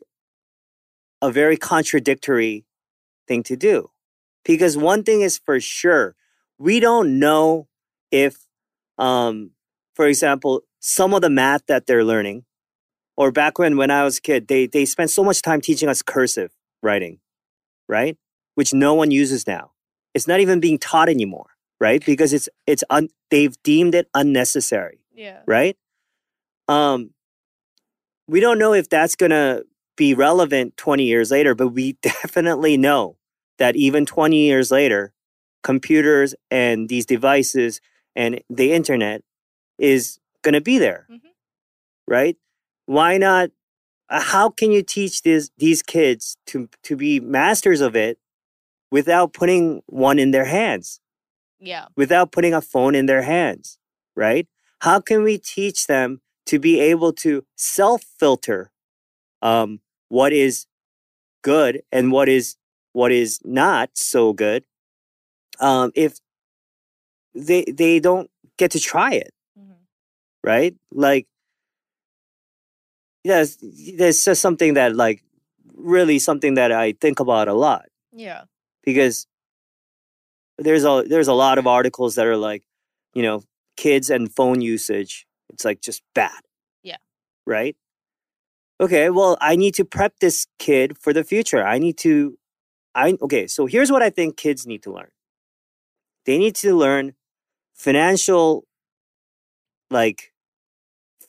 a 1.21 1.31
very 1.31 1.57
contradictory 1.57 2.65
thing 3.27 3.43
to 3.43 3.55
do. 3.55 3.89
Because 4.43 4.75
one 4.77 5.03
thing 5.03 5.21
is 5.21 5.37
for 5.37 5.59
sure 5.59 6.15
we 6.57 6.79
don't 6.79 7.19
know 7.19 7.67
if 8.11 8.45
um 8.97 9.51
for 9.95 10.05
example 10.07 10.61
some 10.79 11.13
of 11.13 11.21
the 11.21 11.29
math 11.29 11.65
that 11.67 11.85
they're 11.87 12.03
learning 12.03 12.43
or 13.17 13.31
back 13.31 13.57
when 13.57 13.77
when 13.77 13.89
i 13.89 14.03
was 14.03 14.17
a 14.17 14.21
kid 14.21 14.47
they 14.47 14.67
they 14.67 14.85
spent 14.85 15.09
so 15.09 15.23
much 15.23 15.41
time 15.41 15.61
teaching 15.61 15.89
us 15.89 16.01
cursive 16.01 16.51
writing 16.83 17.19
right? 17.87 18.17
Which 18.55 18.73
no 18.73 18.93
one 18.93 19.11
uses 19.11 19.45
now. 19.47 19.71
It's 20.13 20.27
not 20.27 20.39
even 20.39 20.59
being 20.59 20.77
taught 20.77 21.09
anymore 21.09 21.47
right? 21.79 22.03
Because 22.05 22.31
it's 22.33 22.49
it's 22.67 22.83
un, 22.89 23.09
they've 23.31 23.55
deemed 23.63 23.95
it 23.95 24.07
unnecessary 24.13 24.99
Yeah. 25.15 25.39
right 25.47 25.77
um 26.67 27.11
we 28.27 28.39
don't 28.39 28.59
know 28.59 28.73
if 28.73 28.89
that's 28.89 29.15
going 29.15 29.31
to 29.31 29.65
be 29.97 30.13
relevant 30.13 30.77
20 30.77 31.03
years 31.05 31.31
later 31.31 31.53
but 31.55 31.69
we 31.69 31.93
definitely 32.01 32.77
know 32.77 33.17
that 33.57 33.75
even 33.75 34.05
20 34.05 34.37
years 34.37 34.71
later 34.71 35.13
computers 35.63 36.33
and 36.49 36.89
these 36.89 37.05
devices 37.05 37.81
and 38.15 38.41
the 38.49 38.73
internet 38.73 39.21
is 39.77 40.19
going 40.41 40.53
to 40.53 40.61
be 40.61 40.77
there 40.77 41.07
Mhm. 41.11 41.19
right 42.07 42.37
why 42.85 43.17
not 43.17 43.51
uh, 44.09 44.21
how 44.21 44.49
can 44.49 44.71
you 44.71 44.83
teach 44.83 45.21
this, 45.21 45.51
these 45.57 45.81
kids 45.83 46.37
to 46.47 46.69
to 46.83 46.95
be 46.95 47.19
masters 47.19 47.81
of 47.81 47.95
it 47.95 48.17
without 48.91 49.33
putting 49.33 49.81
one 49.87 50.19
in 50.19 50.31
their 50.31 50.45
hands 50.45 50.99
Yeah. 51.59 51.87
without 51.95 52.31
putting 52.31 52.53
a 52.53 52.61
phone 52.61 52.95
in 52.95 53.05
their 53.05 53.21
hands, 53.21 53.77
right? 54.15 54.47
How 54.81 54.99
can 54.99 55.23
we 55.23 55.37
teach 55.37 55.87
them 55.87 56.21
to 56.51 56.59
be 56.59 56.79
able 56.81 57.13
to 57.13 57.43
self 57.55 58.03
filter 58.19 58.71
um, 59.41 59.79
what 60.09 60.33
is 60.33 60.67
good 61.41 61.81
and 61.91 62.11
what 62.11 62.27
is 62.27 62.55
what 62.93 63.11
is 63.11 63.39
not 63.45 63.89
so 63.95 64.33
good 64.33 64.63
um, 65.59 65.91
if 65.95 66.19
they 67.33 67.63
they 67.63 67.99
don't 67.99 68.29
get 68.57 68.71
to 68.71 68.79
try 68.79 69.13
it, 69.13 69.33
hmm 69.57 69.73
right? 70.43 70.75
Like, 70.91 71.27
yes, 73.23 73.57
there's 73.97 74.23
just 74.25 74.41
something 74.41 74.73
that 74.73 74.95
like 74.95 75.23
really 75.75 76.19
something 76.19 76.55
that 76.55 76.71
I 76.71 76.93
think 76.93 77.19
about 77.19 77.47
a 77.47 77.53
lot 77.53 77.85
Yeah. 78.11 78.43
because 78.83 79.27
there's 80.57 80.83
a 80.83 81.03
there's 81.07 81.27
a 81.27 81.33
lot 81.33 81.57
of 81.57 81.67
articles 81.67 82.15
that 82.15 82.25
are 82.27 82.37
like, 82.37 82.63
you 83.13 83.23
know, 83.23 83.43
kids 83.77 84.09
and 84.09 84.33
phone 84.33 84.61
usage. 84.61 85.25
It's 85.53 85.65
like 85.65 85.81
just 85.81 86.01
bad. 86.13 86.41
Yeah. 86.83 86.97
Right? 87.45 87.75
Okay, 88.79 89.09
well, 89.09 89.37
I 89.41 89.55
need 89.55 89.75
to 89.75 89.85
prep 89.85 90.19
this 90.19 90.47
kid 90.57 90.97
for 90.97 91.13
the 91.13 91.23
future. 91.23 91.65
I 91.65 91.77
need 91.77 91.97
to 91.99 92.37
I 92.95 93.17
okay, 93.21 93.47
so 93.47 93.65
here's 93.67 93.91
what 93.91 94.01
I 94.01 94.09
think 94.09 94.37
kids 94.37 94.67
need 94.67 94.83
to 94.83 94.91
learn. 94.91 95.09
They 96.25 96.37
need 96.37 96.55
to 96.57 96.75
learn 96.75 97.13
financial 97.73 98.65
like 99.89 100.33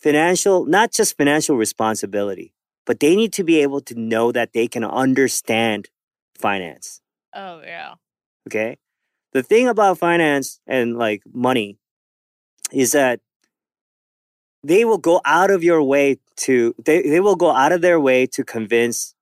financial 0.01 0.65
not 0.67 0.93
just 0.93 1.17
financial 1.17 1.57
responsibility, 1.57 2.55
but 2.85 3.01
they 3.01 3.17
need 3.17 3.33
to 3.35 3.45
be 3.45 3.61
able 3.61 3.81
to 3.83 3.99
know 3.99 4.33
that 4.33 4.53
they 4.53 4.67
can 4.69 4.85
understand 4.85 5.89
finance 6.37 7.01
Oh 7.35 7.61
yeah. 7.65 7.95
okay 8.49 8.77
the 9.33 9.43
thing 9.43 9.69
about 9.69 9.99
finance 9.99 10.61
and 10.67 10.99
like 10.99 11.23
money 11.33 11.79
is 12.73 12.93
that 12.93 13.21
they 14.65 14.85
will 14.85 14.99
go 14.99 15.21
out 15.25 15.51
of 15.51 15.65
your 15.65 15.83
way 15.83 16.19
to 16.37 16.75
they, 16.85 17.03
they 17.03 17.21
will 17.21 17.37
go 17.37 17.51
out 17.53 17.73
of 17.73 17.81
their 17.81 18.01
way 18.01 18.27
to 18.27 18.45
convince 18.45 19.15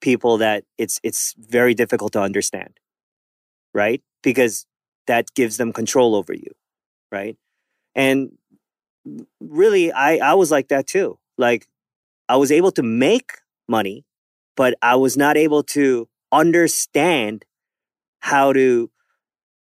people 0.00 0.38
that 0.38 0.64
it's 0.78 1.00
it's 1.02 1.34
very 1.38 1.74
difficult 1.74 2.12
to 2.12 2.20
understand 2.20 2.78
right? 3.74 4.02
Because 4.22 4.66
that 5.06 5.34
gives 5.34 5.56
them 5.58 5.72
control 5.72 6.14
over 6.14 6.34
you 6.34 6.52
right? 7.12 7.36
And 7.94 8.32
really 9.40 9.92
i 9.92 10.16
i 10.18 10.34
was 10.34 10.50
like 10.50 10.68
that 10.68 10.86
too. 10.86 11.18
Like 11.38 11.66
i 12.28 12.36
was 12.36 12.52
able 12.52 12.72
to 12.72 12.82
make 12.82 13.32
money 13.68 14.04
but 14.56 14.74
i 14.82 14.96
was 14.96 15.16
not 15.16 15.36
able 15.36 15.62
to 15.62 16.08
understand 16.32 17.44
how 18.20 18.52
to 18.52 18.90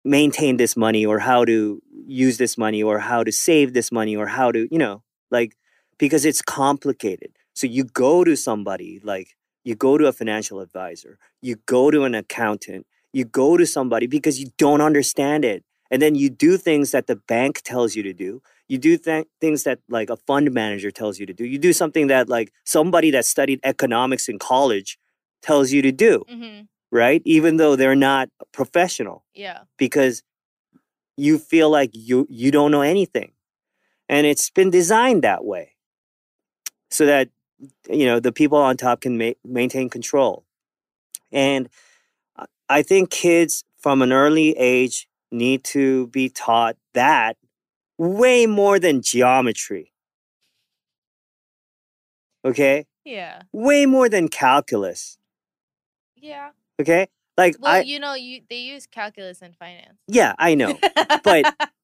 maintain 0.03 0.57
this 0.57 0.77
money 0.77 1.05
or 1.05 1.19
how 1.19 1.45
to 1.45 1.81
use 2.07 2.37
this 2.37 2.57
money 2.57 2.81
or 2.83 2.99
how 2.99 3.23
to 3.23 3.31
save 3.31 3.73
this 3.73 3.91
money 3.91 4.15
or 4.15 4.27
how 4.27 4.51
to 4.51 4.67
you 4.71 4.77
know 4.77 5.03
like 5.31 5.55
because 5.97 6.25
it's 6.25 6.41
complicated. 6.41 7.31
So 7.53 7.67
you 7.67 7.85
go 7.85 8.23
to 8.23 8.35
somebody 8.35 8.99
like 9.03 9.35
you 9.63 9.75
go 9.75 9.97
to 9.97 10.07
a 10.07 10.11
financial 10.13 10.59
advisor 10.59 11.17
you 11.41 11.55
go 11.65 11.89
to 11.89 12.03
an 12.03 12.13
accountant 12.13 12.85
you 13.15 13.23
go 13.23 13.55
to 13.55 13.65
somebody 13.65 14.07
because 14.07 14.41
you 14.41 14.47
don't 14.57 14.81
understand 14.81 15.45
it. 15.45 15.63
And 15.89 16.01
then 16.01 16.15
you 16.15 16.29
do 16.29 16.57
things 16.57 16.91
that 16.91 17.07
the 17.07 17.15
bank 17.15 17.61
tells 17.63 17.95
you 17.95 18.03
to 18.03 18.11
do. 18.11 18.41
You 18.67 18.77
do 18.77 18.97
th- 18.97 19.27
things 19.39 19.63
that 19.63 19.79
like 19.87 20.09
a 20.09 20.17
fund 20.17 20.51
manager 20.51 20.91
tells 20.91 21.17
you 21.17 21.25
to 21.25 21.33
do. 21.33 21.45
You 21.45 21.57
do 21.57 21.71
something 21.71 22.07
that 22.07 22.27
like 22.27 22.51
somebody 22.65 23.11
that 23.11 23.23
studied 23.23 23.61
economics 23.63 24.27
in 24.27 24.37
college 24.37 24.97
tells 25.41 25.71
you 25.71 25.81
to 25.81 25.91
do 25.91 26.23
hmm 26.27 26.61
right? 26.91 27.21
Even 27.25 27.57
though 27.57 27.75
they're 27.75 27.95
not 27.95 28.29
professional. 28.53 29.25
Yeah. 29.33 29.61
because 29.77 30.23
you 31.17 31.37
feel 31.37 31.69
like 31.69 31.91
you 31.93 32.27
you 32.29 32.51
don't 32.51 32.71
know 32.71 32.81
anything. 32.81 33.31
And 34.09 34.27
it's 34.27 34.49
been 34.49 34.69
designed 34.69 35.23
that 35.23 35.43
way 35.45 35.71
so 36.89 37.05
that 37.05 37.29
you 37.89 38.05
know 38.05 38.19
the 38.19 38.31
people 38.31 38.57
on 38.57 38.77
top 38.77 39.01
can 39.01 39.17
ma- 39.17 39.39
maintain 39.43 39.89
control. 39.89 40.45
And 41.31 41.69
I- 42.37 42.45
i 42.69 42.81
think 42.81 43.09
kids 43.09 43.63
from 43.77 44.01
an 44.01 44.11
early 44.11 44.49
age 44.57 45.07
need 45.31 45.63
to 45.63 46.07
be 46.07 46.29
taught 46.29 46.75
that 46.93 47.37
way 47.97 48.45
more 48.45 48.79
than 48.79 49.01
geometry. 49.01 49.91
Okay? 52.43 52.85
Yeah. 53.03 53.41
way 53.51 53.85
more 53.85 54.09
than 54.09 54.27
calculus. 54.29 55.17
Yeah. 56.15 56.51
okay 56.81 57.07
like 57.37 57.55
Well, 57.59 57.73
i 57.73 57.79
you 57.81 57.99
know, 57.99 58.13
you 58.13 58.41
they 58.49 58.59
use 58.59 58.87
calculus 58.87 59.41
in 59.41 59.53
finance. 59.53 59.97
yeah 60.07 60.33
i 60.37 60.55
know 60.55 60.77
but 61.23 61.53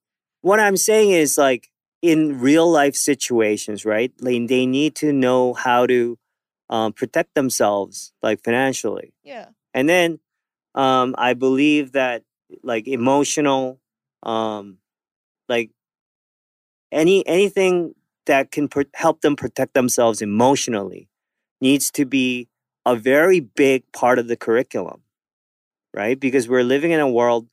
what 0.41 0.59
I'm 0.59 0.77
saying 0.77 1.11
is 1.11 1.37
like 1.37 1.69
in 2.01 2.39
real 2.39 2.69
life 2.69 2.95
situations, 2.95 3.85
right? 3.85 4.11
Like 4.19 4.47
they 4.47 4.65
need 4.65 4.95
to 4.95 5.13
know 5.13 5.53
how 5.53 5.85
to 5.85 6.17
um, 6.69 6.93
protect 6.93 7.35
themselves, 7.35 8.13
like 8.21 8.43
financially, 8.43 9.13
yeah. 9.23 9.49
and 9.73 9.87
then 9.87 10.19
um, 10.73 11.15
I 11.17 11.33
believe 11.33 11.91
that 11.93 12.23
like 12.63 12.87
emotional, 12.87 13.79
um, 14.23 14.77
like 15.49 15.69
any 16.91 17.25
anything 17.27 17.93
that 18.25 18.51
can 18.51 18.69
help 18.93 19.21
them 19.21 19.35
protect 19.35 19.73
themselves 19.73 20.21
emotionally 20.21 21.09
needs 21.59 21.91
to 21.91 22.05
be 22.05 22.47
a 22.85 22.95
very 22.95 23.39
big 23.39 23.83
part 23.91 24.17
of 24.17 24.27
the 24.27 24.37
curriculum, 24.37 25.01
right? 25.93 26.19
Because 26.19 26.47
we're 26.47 26.63
living 26.63 26.91
in 26.91 26.99
a 26.99 27.09
world, 27.09 27.47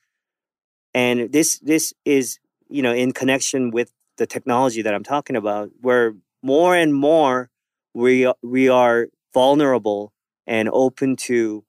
and 0.95 1.32
this 1.32 1.59
this 1.61 1.93
is 2.05 2.39
you 2.68 2.82
know 2.82 2.93
in 2.93 3.12
connection 3.12 3.70
with 3.70 3.93
the 4.16 4.26
technology 4.26 4.82
that 4.82 4.95
I'm 4.95 5.05
talking 5.05 5.36
about, 5.36 5.70
where 5.80 6.14
more 6.43 6.74
and 6.76 6.95
more 6.95 7.51
we 7.95 8.32
we 8.43 8.68
are 8.68 9.09
vulnerable 9.34 10.12
and 10.47 10.68
open 10.72 11.16
to 11.16 11.64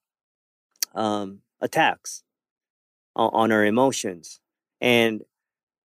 um, 0.96 1.42
attacks 1.62 2.24
on, 3.16 3.30
on 3.34 3.52
our 3.52 3.66
emotions, 3.66 4.40
and 4.82 5.22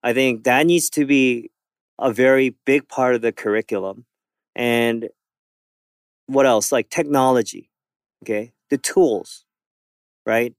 I 0.04 0.14
think 0.14 0.44
that 0.46 0.66
needs 0.66 0.90
to 0.92 1.06
be 1.06 1.52
a 2.00 2.12
very 2.12 2.56
big 2.66 2.88
part 2.88 3.16
of 3.16 3.22
the 3.22 3.32
curriculum. 3.32 4.06
And 4.56 5.10
what 6.28 6.46
else? 6.46 6.72
Like 6.72 6.90
technology, 6.90 7.70
okay, 8.24 8.54
the 8.70 8.78
tools, 8.78 9.46
right? 10.26 10.54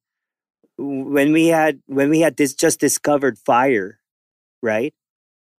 When 0.85 1.33
we 1.33 1.47
had 1.47 1.81
when 1.87 2.11
we 2.11 2.21
had 2.21 2.37
this 2.37 2.55
just 2.55 2.81
discovered 2.81 3.39
fire, 3.39 4.01
right? 4.63 4.95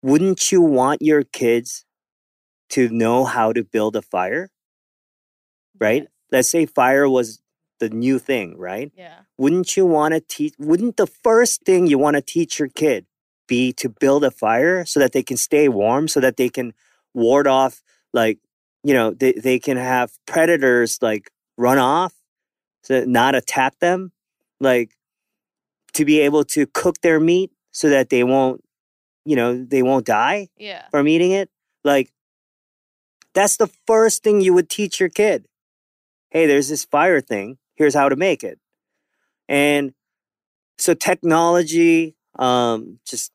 Wouldn't 0.02 0.52
you 0.52 0.60
want 0.60 1.00
your 1.00 1.22
kids 1.22 1.86
to 2.70 2.88
know 2.90 3.24
how 3.24 3.52
to 3.52 3.64
build 3.64 3.96
a 3.96 4.02
fire? 4.02 4.50
Right? 5.80 6.02
Yes. 6.02 6.10
Let's 6.30 6.48
say 6.50 6.66
fire 6.66 7.08
was 7.08 7.40
the 7.80 7.88
new 7.88 8.18
thing, 8.18 8.58
right? 8.58 8.92
Yeah. 8.94 9.20
Wouldn't 9.38 9.76
you 9.76 9.86
want 9.86 10.14
to 10.14 10.20
teach? 10.20 10.54
Wouldn't 10.58 10.98
the 10.98 11.06
first 11.06 11.62
thing 11.64 11.86
you 11.86 11.98
want 11.98 12.16
to 12.16 12.22
teach 12.22 12.58
your 12.58 12.68
kid 12.68 13.06
be 13.48 13.72
to 13.74 13.88
build 13.88 14.24
a 14.24 14.30
fire 14.30 14.84
so 14.84 15.00
that 15.00 15.12
they 15.12 15.22
can 15.22 15.36
stay 15.36 15.68
warm, 15.68 16.06
so 16.08 16.20
that 16.20 16.36
they 16.36 16.48
can 16.48 16.74
ward 17.14 17.46
off, 17.46 17.82
like, 18.12 18.38
you 18.82 18.94
know, 18.94 19.10
they, 19.12 19.32
they 19.32 19.58
can 19.58 19.76
have 19.76 20.12
predators 20.26 20.98
like 21.00 21.30
run 21.56 21.78
off, 21.78 22.14
to 22.84 23.06
not 23.06 23.34
attack 23.34 23.78
them, 23.78 24.12
like 24.60 24.90
to 25.94 26.04
be 26.04 26.20
able 26.20 26.44
to 26.44 26.66
cook 26.66 27.00
their 27.00 27.18
meat 27.18 27.50
so 27.72 27.88
that 27.88 28.10
they 28.10 28.22
won't, 28.24 28.62
you 29.24 29.36
know, 29.36 29.64
they 29.64 29.82
won't 29.82 30.06
die 30.06 30.48
Yeah. 30.56 30.86
from 30.90 31.08
eating 31.08 31.32
it. 31.32 31.50
Like, 31.82 32.12
that's 33.34 33.56
the 33.56 33.68
first 33.86 34.22
thing 34.22 34.40
you 34.40 34.54
would 34.54 34.68
teach 34.68 35.00
your 35.00 35.08
kid. 35.08 35.46
Hey, 36.30 36.46
there's 36.46 36.68
this 36.68 36.84
fire 36.84 37.20
thing. 37.20 37.58
Here's 37.74 37.94
how 37.94 38.08
to 38.08 38.16
make 38.16 38.44
it. 38.44 38.58
And 39.48 39.94
so 40.78 40.94
technology, 40.94 42.16
um, 42.38 42.98
just 43.04 43.32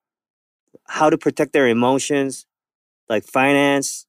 how 0.85 1.09
to 1.09 1.17
protect 1.17 1.53
their 1.53 1.67
emotions, 1.67 2.45
like 3.07 3.23
finance. 3.23 4.05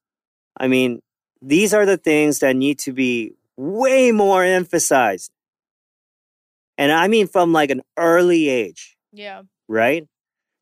I 0.57 0.67
mean, 0.67 1.01
these 1.41 1.73
are 1.73 1.85
the 1.85 1.97
things 1.97 2.39
that 2.39 2.55
need 2.55 2.79
to 2.79 2.93
be 2.93 3.33
way 3.57 4.11
more 4.11 4.43
emphasized. 4.43 5.31
And 6.81 6.91
I 6.91 7.07
mean 7.07 7.27
from 7.27 7.53
like 7.53 7.69
an 7.69 7.81
early 7.95 8.49
age 8.49 8.97
Yeah. 9.13 9.43
right? 9.67 10.03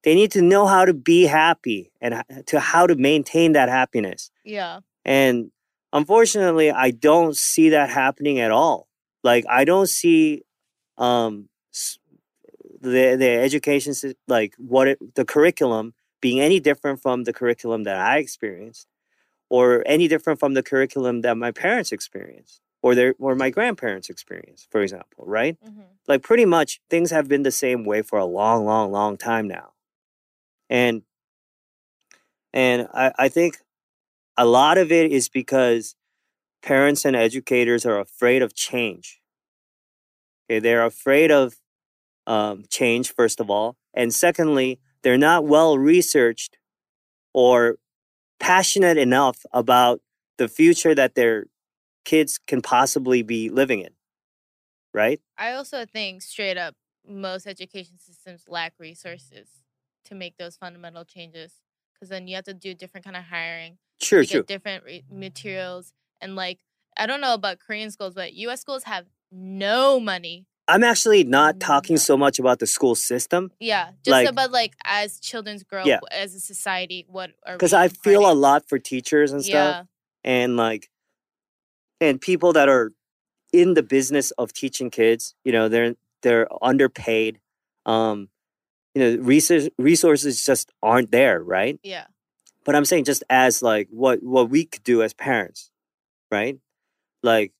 They 0.03 0.15
need 0.15 0.31
to 0.31 0.41
know 0.41 0.65
how 0.73 0.83
to 0.85 0.93
be 0.93 1.23
happy 1.23 1.91
and 2.01 2.11
to 2.47 2.59
how 2.59 2.87
to 2.87 2.95
maintain 2.95 3.53
that 3.53 3.69
happiness. 3.69 4.31
Yeah. 4.43 4.79
And 5.05 5.51
unfortunately, 5.93 6.71
I 6.71 6.91
don't 6.91 7.35
see 7.35 7.69
that 7.69 7.89
happening 7.89 8.39
at 8.39 8.51
all. 8.51 8.87
Like 9.23 9.45
I 9.49 9.63
don't 9.65 9.89
see 9.89 10.43
um 10.97 11.47
the 12.81 13.15
the 13.23 13.29
education 13.47 13.93
like 14.27 14.53
what 14.57 14.87
it, 14.89 14.97
the 15.15 15.25
curriculum 15.25 15.93
being 16.21 16.39
any 16.39 16.59
different 16.59 17.01
from 17.01 17.23
the 17.23 17.33
curriculum 17.33 17.83
that 17.83 17.97
I 17.97 18.17
experienced 18.17 18.87
or 19.49 19.83
any 19.85 20.07
different 20.07 20.39
from 20.39 20.53
the 20.53 20.63
curriculum 20.63 21.21
that 21.21 21.35
my 21.37 21.51
parents 21.51 21.91
experienced 21.91 22.61
or 22.81 22.95
their 22.95 23.15
or 23.19 23.35
my 23.35 23.49
grandparents 23.49 24.09
experience, 24.09 24.67
for 24.71 24.81
example, 24.81 25.25
right? 25.27 25.57
hmm 25.63 25.81
like 26.07 26.23
pretty 26.23 26.45
much 26.45 26.81
things 26.89 27.11
have 27.11 27.27
been 27.27 27.43
the 27.43 27.51
same 27.51 27.85
way 27.85 28.01
for 28.01 28.17
a 28.17 28.25
long 28.25 28.65
long 28.65 28.91
long 28.91 29.15
time 29.17 29.47
now. 29.47 29.73
And 30.69 31.03
and 32.53 32.87
i, 32.93 33.11
I 33.17 33.29
think 33.29 33.57
a 34.37 34.45
lot 34.45 34.77
of 34.77 34.91
it 34.91 35.11
is 35.11 35.29
because 35.29 35.95
parents 36.63 37.05
and 37.05 37.15
educators 37.15 37.85
are 37.85 37.99
afraid 37.99 38.41
of 38.41 38.55
change. 38.55 39.21
Okay 40.49 40.59
they're 40.59 40.85
afraid 40.85 41.31
of 41.31 41.55
um, 42.27 42.65
change 42.69 43.13
first 43.13 43.39
of 43.39 43.49
all 43.49 43.77
and 43.93 44.13
secondly 44.13 44.79
they're 45.03 45.17
not 45.17 45.45
well 45.45 45.77
researched 45.77 46.57
or 47.33 47.77
passionate 48.39 48.97
enough 48.97 49.45
about 49.53 50.01
the 50.37 50.47
future 50.47 50.95
that 50.95 51.15
their 51.15 51.45
kids 52.05 52.39
can 52.47 52.61
possibly 52.61 53.21
be 53.21 53.49
living 53.49 53.79
in 53.81 53.89
right 54.93 55.19
I 55.37 55.51
also 55.53 55.85
think 55.85 56.21
straight 56.21 56.57
up 56.57 56.75
most 57.07 57.47
education 57.47 57.97
systems 57.99 58.45
lack 58.47 58.73
resources 58.79 59.47
to 60.05 60.15
make 60.15 60.37
those 60.37 60.55
fundamental 60.57 61.05
changes 61.05 61.53
because 61.93 62.09
then 62.09 62.27
you 62.27 62.35
have 62.35 62.45
to 62.45 62.53
do 62.53 62.73
different 62.73 63.03
kind 63.05 63.15
of 63.17 63.23
hiring 63.23 63.77
true. 64.01 64.23
get 64.25 64.47
different 64.47 64.83
re- 64.83 65.03
materials 65.11 65.93
and 66.21 66.35
like 66.35 66.59
I 66.97 67.05
don't 67.05 67.21
know 67.21 67.33
about 67.33 67.59
Korean 67.59 67.91
schools, 67.91 68.13
but 68.13 68.33
U.S. 68.33 68.59
schools 68.59 68.83
have 68.83 69.05
no 69.31 70.01
money. 70.01 70.47
I'm 70.67 70.83
actually 70.83 71.23
not 71.23 71.59
talking 71.59 71.93
No. 71.93 71.99
so 71.99 72.17
much 72.17 72.39
about 72.39 72.59
the 72.59 72.67
school 72.67 72.93
system 72.95 73.51
Yeah, 73.59 73.91
just 74.03 74.09
Like- 74.09 74.27
about 74.27 74.51
like 74.51 74.73
as 74.83 75.19
children's 75.19 75.63
grow 75.63 75.83
Yeah. 75.85 75.99
as 76.11 76.35
a 76.35 76.39
society, 76.39 77.05
what 77.07 77.31
are 77.45 77.53
because 77.55 77.73
I 77.73 77.87
feel 77.87 78.29
a 78.29 78.33
lot 78.33 78.67
for 78.67 78.79
teachers 78.79 79.31
and 79.31 79.43
stuff 79.43 79.53
Yeah, 79.53 79.83
and 80.23 80.57
like 80.57 80.89
and 82.01 82.19
people 82.19 82.53
that 82.53 82.69
are 82.69 82.91
in 83.51 83.73
the 83.73 83.83
business 83.83 84.31
of 84.31 84.53
teaching 84.53 84.89
kids, 84.89 85.35
you 85.43 85.51
know, 85.51 85.69
they're 85.69 85.95
they're 86.21 86.47
underpaid. 86.63 87.39
Um 87.85 88.29
you 88.95 89.01
know, 89.01 89.23
resources 89.23 89.69
resources 89.77 90.45
just 90.45 90.71
aren't 90.81 91.11
there, 91.11 91.41
right? 91.41 91.79
yeah, 91.83 92.05
But 92.65 92.75
I'm 92.75 92.85
saying 92.85 93.05
just 93.05 93.23
as 93.29 93.61
like 93.61 93.87
what 93.91 94.23
what 94.23 94.49
we 94.49 94.65
could 94.65 94.83
do 94.83 95.01
as 95.01 95.13
parents, 95.13 95.71
right? 96.31 96.57
Like 97.23 97.53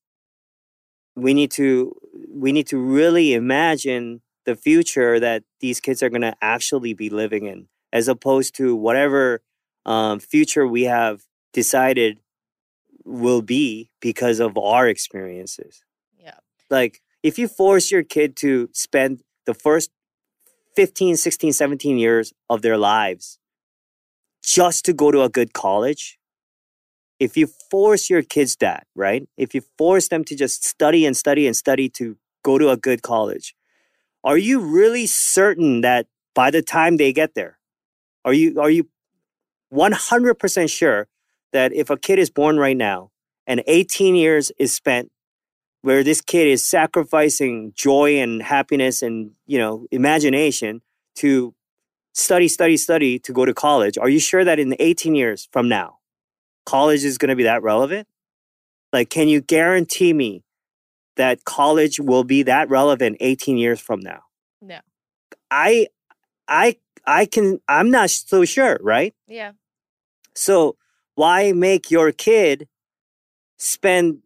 we 1.15 1.33
need 1.33 1.51
to 1.51 1.95
we 2.29 2.51
need 2.51 2.67
to 2.67 2.77
really 2.77 3.33
imagine 3.33 4.21
the 4.45 4.55
future 4.55 5.19
that 5.19 5.43
these 5.59 5.79
kids 5.79 6.01
are 6.01 6.09
going 6.09 6.21
to 6.21 6.35
actually 6.41 6.93
be 6.93 7.09
living 7.09 7.45
in 7.45 7.67
as 7.91 8.07
opposed 8.07 8.55
to 8.55 8.75
whatever 8.75 9.41
um, 9.85 10.19
future 10.19 10.65
we 10.67 10.83
have 10.83 11.23
decided 11.53 12.19
will 13.09 13.41
be 13.41 13.89
because 13.99 14.39
of 14.39 14.57
our 14.57 14.87
experiences. 14.87 15.83
Yeah, 16.17 16.37
like 16.69 17.01
if 17.23 17.37
you 17.37 17.47
force 17.47 17.91
your 17.91 18.03
kid 18.03 18.35
to 18.37 18.69
spend 18.73 19.21
the 19.45 19.53
first 19.53 19.89
15 20.75 21.17
16 21.17 21.53
17 21.53 21.97
years 21.97 22.33
of 22.49 22.61
their 22.61 22.77
lives 22.77 23.39
just 24.43 24.85
to 24.85 24.93
go 24.93 25.11
to 25.11 25.23
a 25.23 25.29
good 25.29 25.53
college 25.53 26.17
if 27.19 27.35
you 27.35 27.47
force 27.69 28.09
your 28.09 28.21
kids 28.21 28.55
that 28.57 28.87
right? 28.95 29.27
If 29.35 29.53
you 29.53 29.61
force 29.77 30.07
them 30.07 30.23
to 30.25 30.35
just 30.35 30.63
study 30.65 31.05
and 31.05 31.17
study 31.17 31.47
and 31.47 31.55
study 31.55 31.89
to 31.89 32.15
go 32.43 32.57
to 32.57 32.69
a 32.69 32.77
good 32.77 33.01
college 33.01 33.55
are 34.23 34.37
you 34.37 34.59
really 34.59 35.07
certain 35.07 35.81
that 35.81 36.07
by 36.35 36.51
the 36.51 36.61
time 36.61 36.97
they 36.97 37.11
get 37.11 37.33
there 37.35 37.57
are 38.23 38.33
you 38.33 38.59
are 38.61 38.69
you 38.69 38.87
100% 39.73 40.69
sure 40.69 41.07
that 41.53 41.73
if 41.73 41.89
a 41.89 41.97
kid 41.97 42.19
is 42.19 42.29
born 42.29 42.57
right 42.57 42.77
now 42.77 43.11
and 43.47 43.63
18 43.67 44.15
years 44.15 44.51
is 44.59 44.73
spent 44.73 45.11
where 45.81 46.03
this 46.03 46.21
kid 46.21 46.47
is 46.47 46.63
sacrificing 46.63 47.71
joy 47.75 48.19
and 48.19 48.43
happiness 48.43 49.01
and 49.01 49.31
you 49.45 49.57
know 49.57 49.85
imagination 49.91 50.81
to 51.15 51.53
study 52.13 52.47
study 52.47 52.77
study 52.77 53.19
to 53.19 53.31
go 53.33 53.45
to 53.45 53.53
college 53.53 53.97
are 53.97 54.09
you 54.09 54.19
sure 54.19 54.43
that 54.43 54.59
in 54.59 54.75
18 54.79 55.15
years 55.15 55.47
from 55.51 55.69
now 55.69 55.99
college 56.65 57.03
is 57.03 57.17
going 57.17 57.29
to 57.29 57.35
be 57.35 57.43
that 57.43 57.63
relevant? 57.63 58.07
Like 58.93 59.09
can 59.09 59.27
you 59.27 59.41
guarantee 59.41 60.13
me 60.13 60.43
that 61.15 61.43
college 61.43 61.99
will 61.99 62.23
be 62.23 62.43
that 62.43 62.69
relevant 62.69 63.17
18 63.19 63.57
years 63.57 63.79
from 63.79 63.99
now? 63.99 64.21
No. 64.61 64.79
i 65.49 65.87
i 66.49 66.75
i 67.05 67.25
can 67.25 67.61
i'm 67.69 67.89
not 67.89 68.09
so 68.09 68.43
sure 68.45 68.77
right? 68.81 69.13
Yeah, 69.27 69.53
so 70.35 70.75
why 71.19 71.51
make 71.51 71.91
your 71.91 72.11
kid 72.11 72.67
spend 73.57 74.19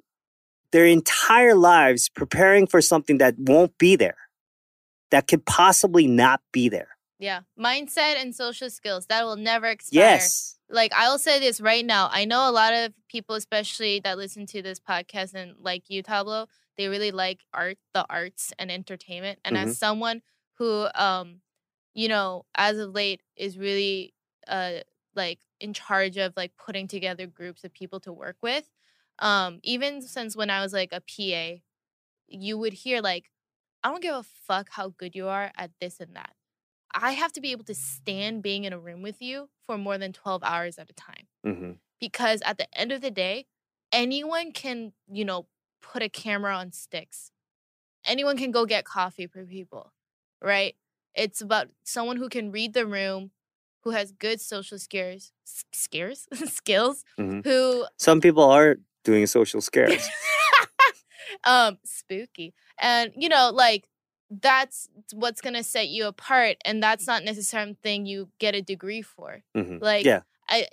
their 0.71 0.85
entire 0.85 1.55
lives 1.55 2.09
preparing 2.09 2.67
for 2.67 2.81
something 2.81 3.17
that 3.17 3.33
won't 3.37 3.77
be 3.77 3.95
there, 3.95 4.17
that 5.11 5.27
could 5.27 5.43
possibly 5.45 6.07
not 6.07 6.39
be 6.51 6.69
there? 6.69 6.89
yeah. 7.19 7.41
Mindset 7.57 8.21
and 8.21 8.35
social 8.35 8.69
skills 8.69 9.05
that 9.07 9.23
will 9.23 9.37
never 9.37 9.67
expire. 9.67 10.19
Yes. 10.19 10.57
like 10.69 10.91
I'll 10.93 11.19
say 11.19 11.39
this 11.39 11.61
right 11.61 11.85
now. 11.85 12.09
I 12.11 12.25
know 12.25 12.49
a 12.49 12.51
lot 12.51 12.73
of 12.73 12.91
people, 13.07 13.35
especially 13.35 14.01
that 14.01 14.17
listen 14.17 14.45
to 14.47 14.61
this 14.61 14.79
podcast 14.79 15.33
and 15.33 15.55
like 15.59 15.83
you, 15.89 16.03
Tablo, 16.03 16.47
they 16.77 16.87
really 16.89 17.11
like 17.11 17.39
art, 17.53 17.77
the 17.93 18.05
arts 18.09 18.51
and 18.59 18.69
entertainment. 18.69 19.39
And 19.45 19.55
Mm-hmm. 19.55 19.69
as 19.69 19.77
someone 19.77 20.21
who, 20.57 20.87
um, 20.95 21.39
you 21.93 22.09
know, 22.09 22.45
as 22.55 22.77
of 22.77 22.93
late 22.93 23.21
is 23.37 23.57
really, 23.57 24.13
uh, 24.47 24.83
like 25.15 25.39
in 25.59 25.73
charge 25.73 26.17
of 26.17 26.33
like 26.35 26.51
putting 26.57 26.87
together 26.87 27.27
groups 27.27 27.63
of 27.63 27.73
people 27.73 27.99
to 28.01 28.13
work 28.13 28.37
with. 28.41 28.69
Um, 29.19 29.59
even 29.63 30.01
since 30.01 30.35
when 30.35 30.49
I 30.49 30.61
was 30.61 30.73
like 30.73 30.91
a 30.91 31.01
PA, 31.01 31.61
you 32.27 32.57
would 32.57 32.73
hear 32.73 33.01
like, 33.01 33.29
I 33.83 33.89
don't 33.89 34.01
give 34.01 34.15
a 34.15 34.23
fuck 34.23 34.69
how 34.71 34.89
good 34.89 35.15
you 35.15 35.27
are 35.27 35.51
at 35.57 35.71
this 35.79 35.99
and 35.99 36.15
that. 36.15 36.33
I 36.93 37.11
have 37.11 37.33
to 37.33 37.41
be 37.41 37.51
able 37.51 37.65
to 37.65 37.75
stand 37.75 38.43
being 38.43 38.65
in 38.65 38.73
a 38.73 38.79
room 38.79 39.01
with 39.01 39.21
you 39.21 39.49
for 39.65 39.77
more 39.77 39.97
than 39.97 40.13
12 40.13 40.43
hours 40.43 40.77
at 40.77 40.89
a 40.89 40.93
time. 40.93 41.27
Mm-hmm. 41.45 41.71
Because 41.99 42.41
at 42.45 42.57
the 42.57 42.67
end 42.77 42.91
of 42.91 43.01
the 43.01 43.11
day, 43.11 43.45
anyone 43.91 44.51
can, 44.51 44.93
you 45.11 45.25
know, 45.25 45.47
put 45.81 46.03
a 46.03 46.09
camera 46.09 46.55
on 46.55 46.71
sticks. 46.71 47.31
Anyone 48.05 48.37
can 48.37 48.51
go 48.51 48.65
get 48.65 48.85
coffee 48.85 49.27
for 49.27 49.43
people, 49.45 49.93
right? 50.41 50.75
It's 51.15 51.41
about 51.41 51.67
someone 51.83 52.17
who 52.17 52.29
can 52.29 52.51
read 52.51 52.73
the 52.73 52.85
room, 52.85 53.31
who 53.83 53.91
has 53.91 54.11
good 54.11 54.39
social 54.41 54.77
skills, 54.87 55.31
skills, 55.73 56.27
skills, 56.45 57.03
Mhm. 57.19 57.43
who 57.45 57.85
Some 57.97 58.21
people 58.21 58.43
are 58.43 58.77
doing 59.03 59.27
social 59.27 59.61
scares. 59.69 60.07
um 61.45 61.77
spooky 61.83 62.53
and 62.79 63.11
you 63.17 63.27
know 63.27 63.49
like 63.53 63.87
that's 64.29 64.87
what's 65.13 65.41
gonna 65.41 65.63
set 65.63 65.89
you 65.89 66.05
apart 66.07 66.57
and 66.65 66.81
that's 66.81 67.05
not 67.07 67.23
necessarily 67.23 67.71
something 67.71 68.05
you 68.05 68.29
get 68.39 68.55
a 68.55 68.61
degree 68.61 69.01
for 69.01 69.43
Mhm. 69.55 69.81
like 69.81 70.05
yeah. 70.05 70.21
I- 70.49 70.67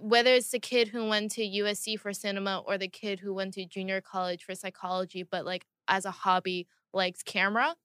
whether 0.00 0.32
it's 0.34 0.50
the 0.50 0.58
kid 0.60 0.88
who 0.88 1.08
went 1.08 1.32
to 1.32 1.42
USC 1.42 1.96
for 1.98 2.12
cinema 2.12 2.62
or 2.66 2.78
the 2.78 2.88
kid 2.88 3.20
who 3.20 3.34
went 3.34 3.54
to 3.54 3.64
junior 3.66 4.00
college 4.00 4.44
for 4.44 4.54
psychology, 4.54 5.22
but 5.22 5.44
like 5.44 5.66
as 5.88 6.04
a 6.04 6.10
hobby 6.10 6.66
likes 6.92 7.22
camera, 7.22 7.76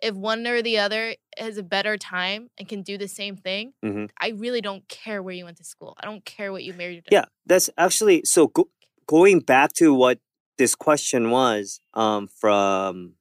if 0.00 0.14
one 0.14 0.46
or 0.46 0.62
the 0.62 0.78
other 0.78 1.16
has 1.36 1.56
a 1.58 1.62
better 1.62 1.96
time 1.96 2.50
and 2.58 2.68
can 2.68 2.82
do 2.82 2.96
the 2.98 3.08
same 3.08 3.36
thing, 3.36 3.72
Mhm. 3.84 4.10
I 4.20 4.28
really 4.30 4.60
don't 4.60 4.86
care 4.88 5.22
where 5.22 5.34
you 5.34 5.44
went 5.44 5.56
to 5.58 5.64
school. 5.64 5.94
I 6.00 6.06
don't 6.06 6.24
care 6.24 6.52
what 6.52 6.64
you 6.64 6.72
married. 6.74 7.04
Yeah, 7.10 7.26
that's 7.46 7.70
actually 7.76 8.22
so. 8.24 8.48
Go, 8.48 8.68
going 9.06 9.40
back 9.40 9.72
to 9.74 9.92
what 9.94 10.20
this 10.56 10.74
question 10.74 11.30
was 11.30 11.80
um, 11.94 12.28
from 12.28 13.14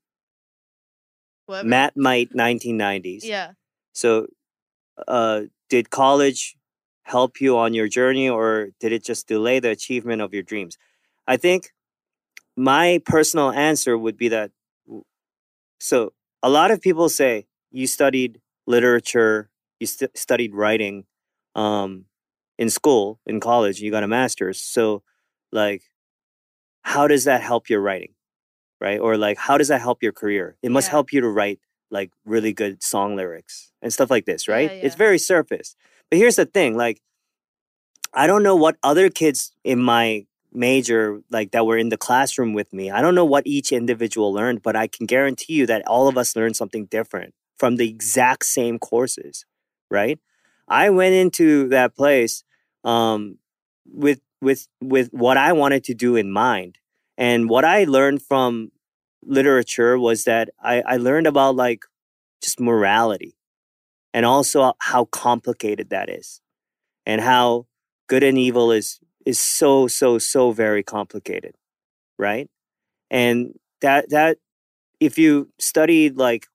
Whatever. 1.46 1.68
Matt 1.68 1.98
Might, 1.98 2.36
nineteen 2.36 2.78
nineties. 2.78 3.24
Yeah. 3.24 3.54
So, 3.94 4.28
uh, 5.08 5.44
did 5.70 5.90
college 5.90 6.56
help 7.04 7.40
you 7.40 7.58
on 7.58 7.74
your 7.74 7.88
journey, 7.88 8.30
or 8.30 8.70
did 8.80 8.92
it 8.92 9.04
just 9.04 9.28
delay 9.28 9.60
the 9.60 9.70
achievement 9.70 10.22
of 10.22 10.34
your 10.34 10.44
dreams? 10.44 10.78
I 11.26 11.38
think 11.38 11.72
my 12.56 13.02
personal 13.06 13.52
answer 13.52 13.98
would 13.98 14.18
be 14.18 14.28
that. 14.30 14.52
So, 15.80 16.14
a 16.44 16.50
lot 16.50 16.72
of 16.72 16.82
people 16.82 17.10
say 17.10 17.48
you 17.72 17.88
studied 17.88 18.40
literature, 18.68 19.50
you 19.80 19.88
st- 19.88 20.18
studied 20.18 20.54
writing, 20.56 21.06
um, 21.56 22.06
in 22.58 22.70
school, 22.70 23.20
in 23.26 23.40
college, 23.40 23.80
you 23.82 23.92
got 23.92 24.04
a 24.04 24.08
master's. 24.08 24.60
So, 24.62 25.04
like, 25.52 25.84
how 26.82 27.08
does 27.08 27.26
that 27.26 27.42
help 27.42 27.70
your 27.70 27.82
writing, 27.82 28.14
right? 28.82 29.00
Or 29.00 29.18
like, 29.18 29.38
how 29.38 29.58
does 29.58 29.68
that 29.68 29.82
help 29.82 30.02
your 30.02 30.12
career? 30.14 30.58
It 30.64 30.72
must 30.72 30.88
Yeah. 30.88 30.92
help 30.92 31.14
you 31.14 31.22
to 31.22 31.30
write 31.30 31.60
like 31.92 32.12
really 32.26 32.54
good 32.54 32.84
song 32.84 33.16
lyrics 33.16 33.72
and 33.82 33.94
stuff 33.94 34.10
like 34.10 34.26
this, 34.26 34.48
right? 34.48 34.72
Yeah, 34.72 34.80
It's 34.82 34.96
very 34.96 35.18
surface. 35.20 35.76
But 36.10 36.18
here's 36.20 36.36
the 36.36 36.46
thing, 36.46 36.76
like 36.78 37.02
I 38.14 38.28
don't 38.28 38.44
know 38.44 38.56
what 38.56 38.78
other 38.84 39.10
kids 39.10 39.52
in 39.64 39.80
my 39.82 40.26
major 40.58 41.22
like 41.30 41.52
that 41.52 41.66
were 41.66 41.78
in 41.78 41.90
the 41.90 41.98
classroom 41.98 42.54
with 42.54 42.74
me. 42.74 42.92
I 42.92 43.02
don't 43.02 43.16
know 43.16 43.26
what 43.26 43.48
each 43.48 43.72
individual 43.72 44.34
learned, 44.34 44.64
but 44.64 44.76
I 44.76 44.88
can 44.88 45.06
guarantee 45.06 45.54
you 45.54 45.66
that 45.68 45.88
all 45.88 46.08
of 46.08 46.18
us 46.18 46.36
learned 46.36 46.56
something 46.58 46.86
different 46.86 47.34
from 47.58 47.78
the 47.78 47.88
exact 47.88 48.46
same 48.46 48.80
courses, 48.80 49.46
right? 49.90 50.20
I 50.68 50.90
went 50.90 51.14
into 51.16 51.70
that 51.70 51.96
place 51.96 52.44
um 52.84 53.38
with 53.86 54.22
with 54.42 54.68
with 54.82 55.10
what 55.12 55.38
I 55.38 55.54
wanted 55.54 55.84
to 55.86 55.94
do 55.94 56.16
in 56.16 56.32
mind. 56.32 56.78
And 57.18 57.50
what 57.50 57.66
I 57.66 57.86
learned 57.86 58.22
from 58.22 58.72
literature 59.24 59.98
was 59.98 60.26
that 60.26 60.50
I, 60.62 60.82
I 60.82 60.98
learned 60.98 61.28
about 61.28 61.56
like 61.56 61.84
just 62.42 62.60
morality 62.60 63.36
and 64.14 64.26
also 64.26 64.74
how 64.80 65.06
complicated 65.06 65.90
that 65.90 66.10
is 66.10 66.42
and 67.06 67.22
how 67.22 67.66
good 68.08 68.24
and 68.24 68.38
evil 68.38 68.72
is 68.72 69.00
is 69.28 69.40
so 69.40 69.88
so 69.88 70.18
so 70.20 70.52
very 70.52 70.84
complicated 70.84 71.56
right? 72.20 72.50
And 73.12 73.56
that 73.82 74.10
that 74.12 74.38
if 75.00 75.18
you 75.18 75.50
studied 75.60 76.18
like 76.18 76.48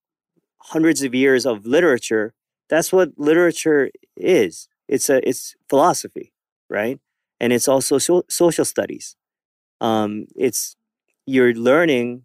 hundreds 0.75 1.03
of 1.03 1.15
years 1.15 1.47
of 1.47 1.67
literature 1.67 2.35
that's 2.71 2.93
what 2.93 3.11
literature 3.19 3.91
is. 4.17 4.69
It's 4.89 5.09
a 5.11 5.27
it's 5.29 5.57
philosophy 5.71 6.33
right? 6.71 6.99
And 7.41 7.53
it's 7.53 7.69
also 7.69 7.99
so, 7.99 8.25
social 8.31 8.65
studies. 8.67 9.17
Um 9.81 10.27
it's 10.37 10.77
you're 11.27 11.55
learning 11.55 12.25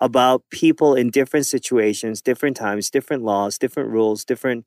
about 0.00 0.44
people 0.50 0.94
in 0.94 1.10
different 1.10 1.46
situations, 1.46 2.22
different 2.22 2.56
times, 2.56 2.90
different 2.90 3.22
laws, 3.24 3.58
different 3.58 3.90
rules, 3.90 4.24
different 4.24 4.64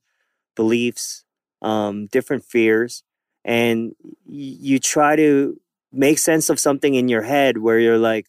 beliefs, 0.55 1.26
um, 1.61 2.07
different 2.07 2.43
fears, 2.45 3.03
and 3.43 3.93
you 4.27 4.79
try 4.79 5.15
to 5.15 5.59
make 5.91 6.19
sense 6.19 6.49
of 6.49 6.59
something 6.59 6.93
in 6.95 7.09
your 7.09 7.21
head 7.23 7.57
where 7.59 7.79
you're 7.79 7.97
like, 7.97 8.27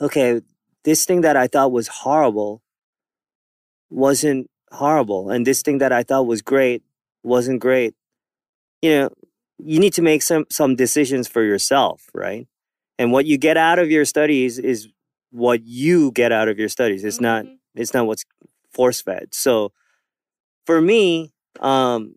okay, 0.00 0.40
this 0.84 1.04
thing 1.04 1.22
that 1.22 1.36
I 1.36 1.46
thought 1.46 1.72
was 1.72 1.88
horrible 1.88 2.62
wasn't 3.90 4.48
horrible, 4.72 5.30
and 5.30 5.46
this 5.46 5.62
thing 5.62 5.78
that 5.78 5.92
I 5.92 6.02
thought 6.02 6.26
was 6.26 6.42
great 6.42 6.82
wasn't 7.22 7.60
great. 7.60 7.94
You 8.82 8.90
know, 8.92 9.10
you 9.58 9.80
need 9.80 9.94
to 9.94 10.02
make 10.02 10.22
some 10.22 10.46
some 10.50 10.76
decisions 10.76 11.28
for 11.28 11.42
yourself, 11.42 12.08
right? 12.14 12.48
And 12.98 13.12
what 13.12 13.26
you 13.26 13.38
get 13.38 13.56
out 13.56 13.78
of 13.78 13.90
your 13.90 14.04
studies 14.04 14.58
is 14.58 14.88
what 15.30 15.62
you 15.64 16.12
get 16.12 16.32
out 16.32 16.48
of 16.48 16.58
your 16.58 16.68
studies. 16.68 17.04
It's 17.04 17.20
not 17.20 17.44
Mhm. 17.46 17.58
it's 17.76 17.94
not 17.94 18.06
what's 18.06 18.24
force 18.72 19.02
fed. 19.02 19.28
So 19.34 19.72
for 20.66 20.80
me, 20.80 21.32
um, 21.60 22.16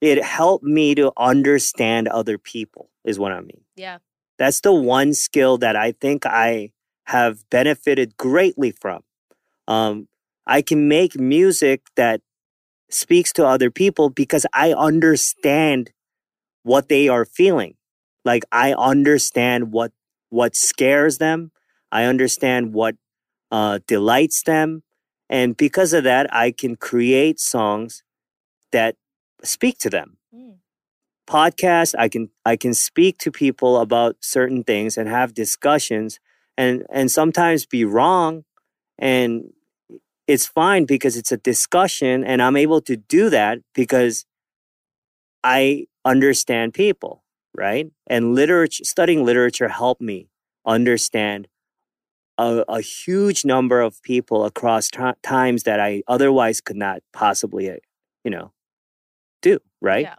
it 0.00 0.22
helped 0.22 0.64
me 0.64 0.94
to 0.94 1.12
understand 1.16 2.08
other 2.08 2.38
people, 2.38 2.90
is 3.04 3.18
what 3.18 3.32
I 3.32 3.40
mean. 3.40 3.62
Yeah. 3.76 3.98
That's 4.38 4.60
the 4.60 4.72
one 4.72 5.12
skill 5.12 5.58
that 5.58 5.76
I 5.76 5.92
think 5.92 6.24
I 6.24 6.72
have 7.04 7.48
benefited 7.50 8.16
greatly 8.16 8.70
from. 8.70 9.02
Um, 9.68 10.08
I 10.46 10.62
can 10.62 10.88
make 10.88 11.18
music 11.18 11.82
that 11.96 12.22
speaks 12.88 13.32
to 13.34 13.46
other 13.46 13.70
people 13.70 14.10
because 14.10 14.46
I 14.52 14.72
understand 14.72 15.92
what 16.62 16.88
they 16.88 17.08
are 17.08 17.24
feeling. 17.24 17.74
Like 18.24 18.44
I 18.52 18.72
understand 18.74 19.72
what 19.72 19.92
what 20.28 20.54
scares 20.56 21.18
them. 21.18 21.50
I 21.90 22.04
understand 22.04 22.72
what 22.72 22.96
uh, 23.50 23.80
delights 23.86 24.42
them, 24.42 24.82
and 25.28 25.56
because 25.56 25.92
of 25.92 26.04
that, 26.04 26.32
I 26.32 26.52
can 26.52 26.76
create 26.76 27.40
songs 27.40 28.02
that 28.72 28.96
speak 29.42 29.78
to 29.78 29.90
them 29.90 30.16
Mm. 30.34 30.58
podcast 31.28 31.94
i 31.98 32.08
can 32.08 32.30
i 32.44 32.56
can 32.56 32.74
speak 32.74 33.18
to 33.18 33.30
people 33.30 33.78
about 33.78 34.16
certain 34.20 34.62
things 34.64 34.96
and 34.98 35.08
have 35.08 35.34
discussions 35.34 36.18
and 36.56 36.84
and 36.90 37.10
sometimes 37.10 37.66
be 37.66 37.84
wrong 37.84 38.44
and 38.98 39.52
it's 40.26 40.46
fine 40.46 40.84
because 40.84 41.16
it's 41.16 41.32
a 41.32 41.36
discussion 41.36 42.24
and 42.24 42.42
i'm 42.42 42.56
able 42.56 42.80
to 42.80 42.96
do 42.96 43.30
that 43.30 43.58
because 43.74 44.24
i 45.44 45.86
understand 46.04 46.74
people 46.74 47.22
right 47.56 47.90
and 48.06 48.34
literature 48.34 48.84
studying 48.84 49.24
literature 49.24 49.68
helped 49.68 50.00
me 50.02 50.28
understand 50.66 51.48
a, 52.38 52.64
a 52.68 52.80
huge 52.80 53.44
number 53.44 53.80
of 53.80 54.02
people 54.02 54.44
across 54.44 54.88
ti 54.88 55.12
times 55.22 55.62
that 55.64 55.80
i 55.80 56.02
otherwise 56.08 56.60
could 56.60 56.76
not 56.76 57.02
possibly 57.12 57.66
you 58.24 58.30
know 58.30 58.52
do 59.40 59.58
right 59.80 60.02
Yeah. 60.02 60.16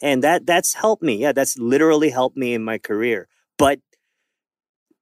and 0.00 0.22
that 0.24 0.46
that's 0.46 0.74
helped 0.74 1.02
me 1.02 1.16
yeah 1.16 1.32
that's 1.32 1.58
literally 1.58 2.10
helped 2.10 2.36
me 2.36 2.54
in 2.54 2.62
my 2.64 2.78
career 2.78 3.28
but 3.58 3.80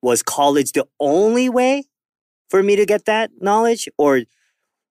was 0.02 0.22
college 0.22 0.72
the 0.72 0.86
only 0.98 1.48
way 1.48 1.84
for 2.48 2.62
me 2.62 2.76
to 2.76 2.86
get 2.86 3.04
that 3.04 3.30
knowledge 3.40 3.88
or 3.98 4.22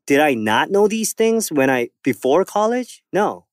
did 0.07 0.19
i 0.19 0.33
not 0.33 0.69
know 0.71 0.87
these 0.87 1.13
things 1.13 1.51
when 1.51 1.69
i 1.69 1.89
before 2.03 2.45
college 2.45 3.03
no 3.11 3.45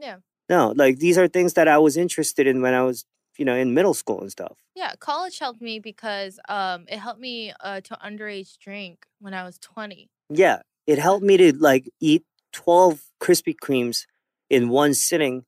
Yeah. 0.00 0.18
no 0.48 0.72
like 0.76 0.98
these 0.98 1.18
are 1.18 1.28
things 1.28 1.54
that 1.54 1.68
i 1.68 1.78
was 1.78 1.96
interested 1.96 2.46
in 2.46 2.62
when 2.62 2.74
i 2.74 2.82
was 2.82 3.04
you 3.38 3.44
know 3.44 3.54
in 3.54 3.74
middle 3.74 3.94
school 3.94 4.20
and 4.20 4.30
stuff 4.30 4.56
Yeah, 4.76 4.92
college 4.98 5.38
helped 5.38 5.60
me 5.60 5.78
because 5.78 6.38
um 6.48 6.84
it 6.88 6.98
helped 6.98 7.20
me 7.20 7.52
uh 7.60 7.80
to 7.88 7.94
underage 8.04 8.58
drink 8.58 9.06
when 9.20 9.34
I 9.34 9.44
was 9.44 9.58
20. 9.58 10.08
yeah 10.30 10.62
it 10.86 10.98
helped 10.98 11.24
me 11.24 11.36
to 11.36 11.52
like 11.56 11.84
eat 12.00 12.24
12 12.52 13.02
krispy 13.20 13.54
kremes 13.64 14.06
in 14.50 14.68
one 14.68 14.94
sitting 14.94 15.44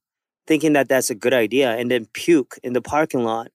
thinking 0.46 0.72
that 0.74 0.88
that's 0.88 1.10
a 1.10 1.14
good 1.14 1.34
idea 1.34 1.76
and 1.76 1.90
then 1.90 2.06
puke 2.12 2.58
in 2.62 2.72
the 2.72 2.80
parking 2.82 3.24
lot 3.24 3.48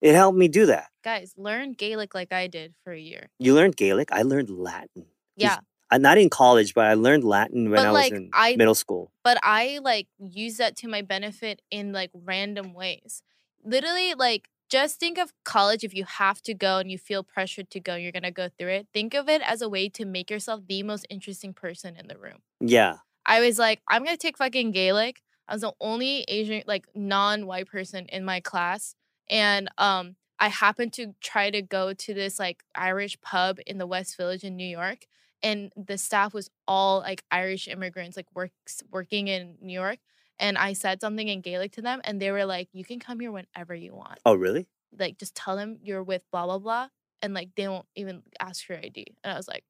it 0.00 0.14
helped 0.14 0.36
me 0.38 0.48
do 0.48 0.66
that 0.66 0.88
Guys, 1.02 1.34
learn 1.36 1.72
Gaelic 1.72 2.14
like 2.14 2.32
I 2.32 2.46
did 2.46 2.72
for 2.82 2.90
a 2.94 2.98
year. 2.98 3.28
You 3.38 3.52
learned 3.54 3.76
Gaelic. 3.76 4.10
I 4.10 4.22
learned 4.22 4.48
Latin. 4.48 5.04
Yeah, 5.36 5.58
Uh, 5.90 5.98
not 5.98 6.16
in 6.16 6.30
college, 6.30 6.72
but 6.72 6.86
I 6.86 6.94
learned 6.94 7.24
Latin 7.24 7.64
when 7.70 7.76
But, 7.76 7.86
I 7.86 7.90
was 7.90 8.00
like, 8.00 8.12
in 8.12 8.30
I- 8.32 8.56
middle 8.56 8.74
school. 8.74 9.12
but 9.22 9.36
I 9.42 9.80
like 9.82 10.08
use 10.18 10.56
that 10.56 10.76
to 10.76 10.88
my 10.88 11.02
benefit 11.02 11.60
in 11.70 11.92
like 11.92 12.10
random 12.14 12.72
ways. 12.72 13.22
Literally, 13.62 14.14
like 14.14 14.48
just 14.70 14.98
think 14.98 15.18
of 15.18 15.34
college 15.44 15.84
if 15.84 15.92
you 15.94 16.04
have 16.06 16.40
to 16.44 16.54
go 16.54 16.78
and 16.78 16.90
you 16.90 16.96
feel 16.96 17.22
pressured 17.22 17.68
to 17.72 17.80
go, 17.80 17.96
you're 17.96 18.12
gonna 18.12 18.30
go 18.30 18.48
through 18.48 18.70
it. 18.70 18.86
Think 18.94 19.12
of 19.12 19.28
it 19.28 19.42
as 19.42 19.60
a 19.60 19.68
way 19.68 19.90
to 19.90 20.06
make 20.06 20.30
yourself 20.30 20.62
the 20.66 20.82
most 20.82 21.04
interesting 21.10 21.52
person 21.52 21.96
in 21.96 22.08
the 22.08 22.16
room. 22.16 22.38
Yeah. 22.60 22.96
I 23.26 23.40
was 23.40 23.58
like, 23.58 23.80
I'm 23.88 24.04
gonna 24.04 24.16
take 24.16 24.38
fucking 24.38 24.72
Gaelic. 24.72 25.22
I 25.48 25.54
was 25.54 25.62
the 25.62 25.72
only 25.80 26.22
Asian, 26.28 26.62
like 26.66 26.86
non-white 26.94 27.66
person 27.66 28.06
in 28.06 28.24
my 28.24 28.40
class, 28.40 28.94
and 29.28 29.68
um, 29.78 30.16
I 30.38 30.48
happened 30.48 30.92
to 30.94 31.14
try 31.20 31.50
to 31.50 31.62
go 31.62 31.92
to 31.92 32.14
this 32.14 32.38
like 32.38 32.64
Irish 32.74 33.20
pub 33.20 33.58
in 33.66 33.78
the 33.78 33.86
West 33.86 34.16
Village 34.16 34.44
in 34.44 34.56
New 34.56 34.66
York, 34.66 35.06
and 35.42 35.72
the 35.76 35.98
staff 35.98 36.34
was 36.34 36.50
all 36.66 37.00
like 37.00 37.24
Irish 37.30 37.68
immigrants, 37.68 38.16
like 38.16 38.26
works 38.34 38.82
working 38.90 39.28
in 39.28 39.56
New 39.60 39.72
York. 39.72 39.98
And 40.38 40.58
I 40.58 40.72
said 40.72 41.00
something 41.00 41.28
in 41.28 41.42
Gaelic 41.42 41.72
to 41.72 41.82
them, 41.82 42.00
and 42.04 42.20
they 42.20 42.32
were 42.32 42.44
like, 42.44 42.68
"You 42.72 42.84
can 42.84 42.98
come 42.98 43.20
here 43.20 43.30
whenever 43.30 43.74
you 43.74 43.94
want. 43.94 44.18
Oh, 44.24 44.34
really? 44.34 44.66
Like, 44.98 45.18
just 45.18 45.34
tell 45.34 45.56
them 45.56 45.78
you're 45.82 46.02
with 46.02 46.22
blah 46.32 46.46
blah 46.46 46.58
blah, 46.58 46.88
and 47.22 47.34
like 47.34 47.50
they 47.54 47.68
won't 47.68 47.86
even 47.94 48.22
ask 48.40 48.66
for 48.66 48.72
your 48.72 48.82
ID." 48.82 49.14
And 49.22 49.32
I 49.32 49.36
was 49.36 49.46
like, 49.46 49.64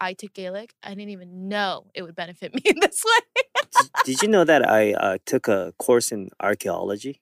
"I 0.00 0.14
took 0.14 0.32
Gaelic. 0.34 0.74
I 0.82 0.90
didn't 0.90 1.10
even 1.10 1.48
know 1.48 1.86
it 1.94 2.02
would 2.02 2.14
benefit 2.16 2.54
me 2.56 2.62
in 2.64 2.76
this 2.80 3.02
way." 3.04 3.42
Did, 3.80 3.90
did 4.04 4.22
you 4.22 4.28
know 4.28 4.44
that 4.44 4.68
I 4.68 4.92
uh, 4.94 5.18
took 5.26 5.48
a 5.48 5.72
course 5.78 6.10
in 6.12 6.30
archaeology? 6.40 7.20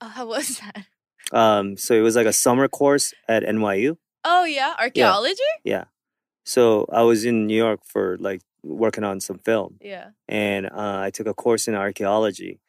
Uh, 0.00 0.08
How 0.08 0.26
was 0.26 0.58
that? 0.60 0.86
Um, 1.32 1.76
so 1.76 1.94
it 1.94 2.00
was 2.00 2.16
like 2.16 2.26
a 2.26 2.32
summer 2.32 2.66
course 2.68 3.12
at 3.28 3.42
NYU. 3.42 3.96
Oh 4.24 4.44
yeah, 4.44 4.74
archaeology. 4.78 5.42
Yeah. 5.64 5.84
So 6.44 6.86
I 6.92 7.02
was 7.02 7.24
in 7.24 7.46
New 7.46 7.56
York 7.56 7.80
for 7.84 8.16
like 8.18 8.40
working 8.62 9.04
on 9.04 9.20
some 9.20 9.38
film, 9.38 9.76
Yeah. 9.80 10.10
and 10.28 10.66
uh, 10.66 10.98
I 11.06 11.10
took 11.10 11.26
a 11.26 11.34
course 11.34 11.68
in 11.68 11.74
archaeology, 11.74 12.60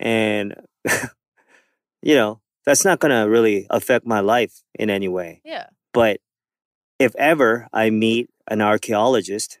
and 0.00 0.54
you 2.02 2.14
know 2.14 2.40
that's 2.64 2.84
not 2.84 2.98
gonna 3.00 3.28
really 3.28 3.66
affect 3.70 4.06
my 4.06 4.20
life 4.20 4.62
in 4.74 4.90
any 4.90 5.08
way. 5.08 5.40
Yeah. 5.44 5.66
But 5.92 6.20
if 6.98 7.14
ever 7.16 7.66
I 7.72 7.90
meet 7.90 8.30
an 8.48 8.60
archaeologist, 8.60 9.60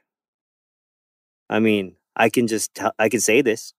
I 1.48 1.60
mean, 1.60 1.96
I 2.16 2.28
can 2.28 2.46
just 2.46 2.74
tell, 2.74 2.92
I 2.98 3.08
can 3.08 3.20
say 3.20 3.42
this. 3.42 3.74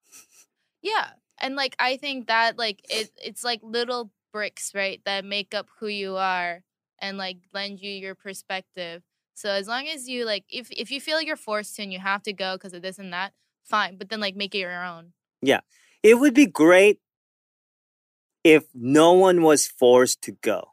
Yeah. 0.82 1.10
And 1.40 1.56
like 1.56 1.76
I 1.80 1.98
think 1.98 2.28
that 2.28 2.58
like 2.58 2.82
it 2.90 3.12
it's 3.24 3.44
like 3.44 3.62
little 3.64 4.12
bricks, 4.32 4.72
right, 4.74 5.02
that 5.06 5.26
make 5.26 5.54
up 5.54 5.68
who 5.80 5.88
you 5.88 6.16
are 6.16 6.64
and 7.00 7.18
like 7.18 7.38
lend 7.54 7.80
you 7.80 7.92
your 7.92 8.16
perspective. 8.16 9.04
So 9.36 9.50
as 9.50 9.68
long 9.68 9.88
as 9.88 10.10
you 10.10 10.26
like 10.26 10.46
if 10.50 10.70
if 10.72 10.92
you 10.92 11.00
feel 11.00 11.22
you're 11.22 11.36
forced 11.36 11.76
to 11.76 11.84
and 11.84 11.94
you 11.94 12.00
have 12.00 12.24
to 12.24 12.34
go 12.34 12.56
because 12.56 12.74
of 12.74 12.82
this 12.82 13.00
and 13.00 13.14
that, 13.14 13.34
fine. 13.64 13.98
But 13.98 14.10
then 14.10 14.20
like 14.20 14.36
make 14.36 14.54
it 14.54 14.60
your 14.60 14.84
own. 14.84 15.14
Yeah, 15.42 15.62
it 16.04 16.16
would 16.16 16.34
be 16.34 16.46
great 16.46 17.00
if 18.44 18.66
no 18.74 19.14
one 19.14 19.42
was 19.42 19.68
forced 19.68 20.22
to 20.24 20.32
go. 20.32 20.72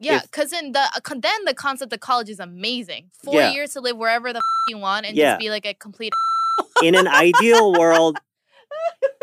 Yeah, 0.00 0.20
because 0.22 0.50
then 0.50 0.72
the 0.72 0.80
uh, 0.80 1.00
then 1.16 1.44
the 1.44 1.54
concept 1.54 1.92
of 1.92 2.00
college 2.00 2.28
is 2.28 2.38
amazing. 2.40 3.10
Four 3.24 3.34
Yeah. 3.40 3.52
years 3.52 3.72
to 3.72 3.80
live 3.80 3.96
wherever 3.96 4.32
the 4.32 4.38
f- 4.38 4.68
you 4.68 4.78
want 4.78 5.06
and 5.06 5.16
Yeah. 5.16 5.32
just 5.32 5.40
be 5.40 5.50
like 5.50 5.66
a 5.66 5.74
complete. 5.74 6.12
In 6.82 6.94
an 6.94 7.08
ideal 7.08 7.72
world, 7.72 8.18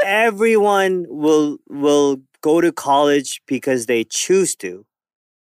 everyone 0.03 1.05
will 1.07 1.57
will 1.69 2.21
go 2.41 2.61
to 2.61 2.71
college 2.71 3.41
because 3.47 3.85
they 3.85 4.03
choose 4.03 4.55
to 4.57 4.85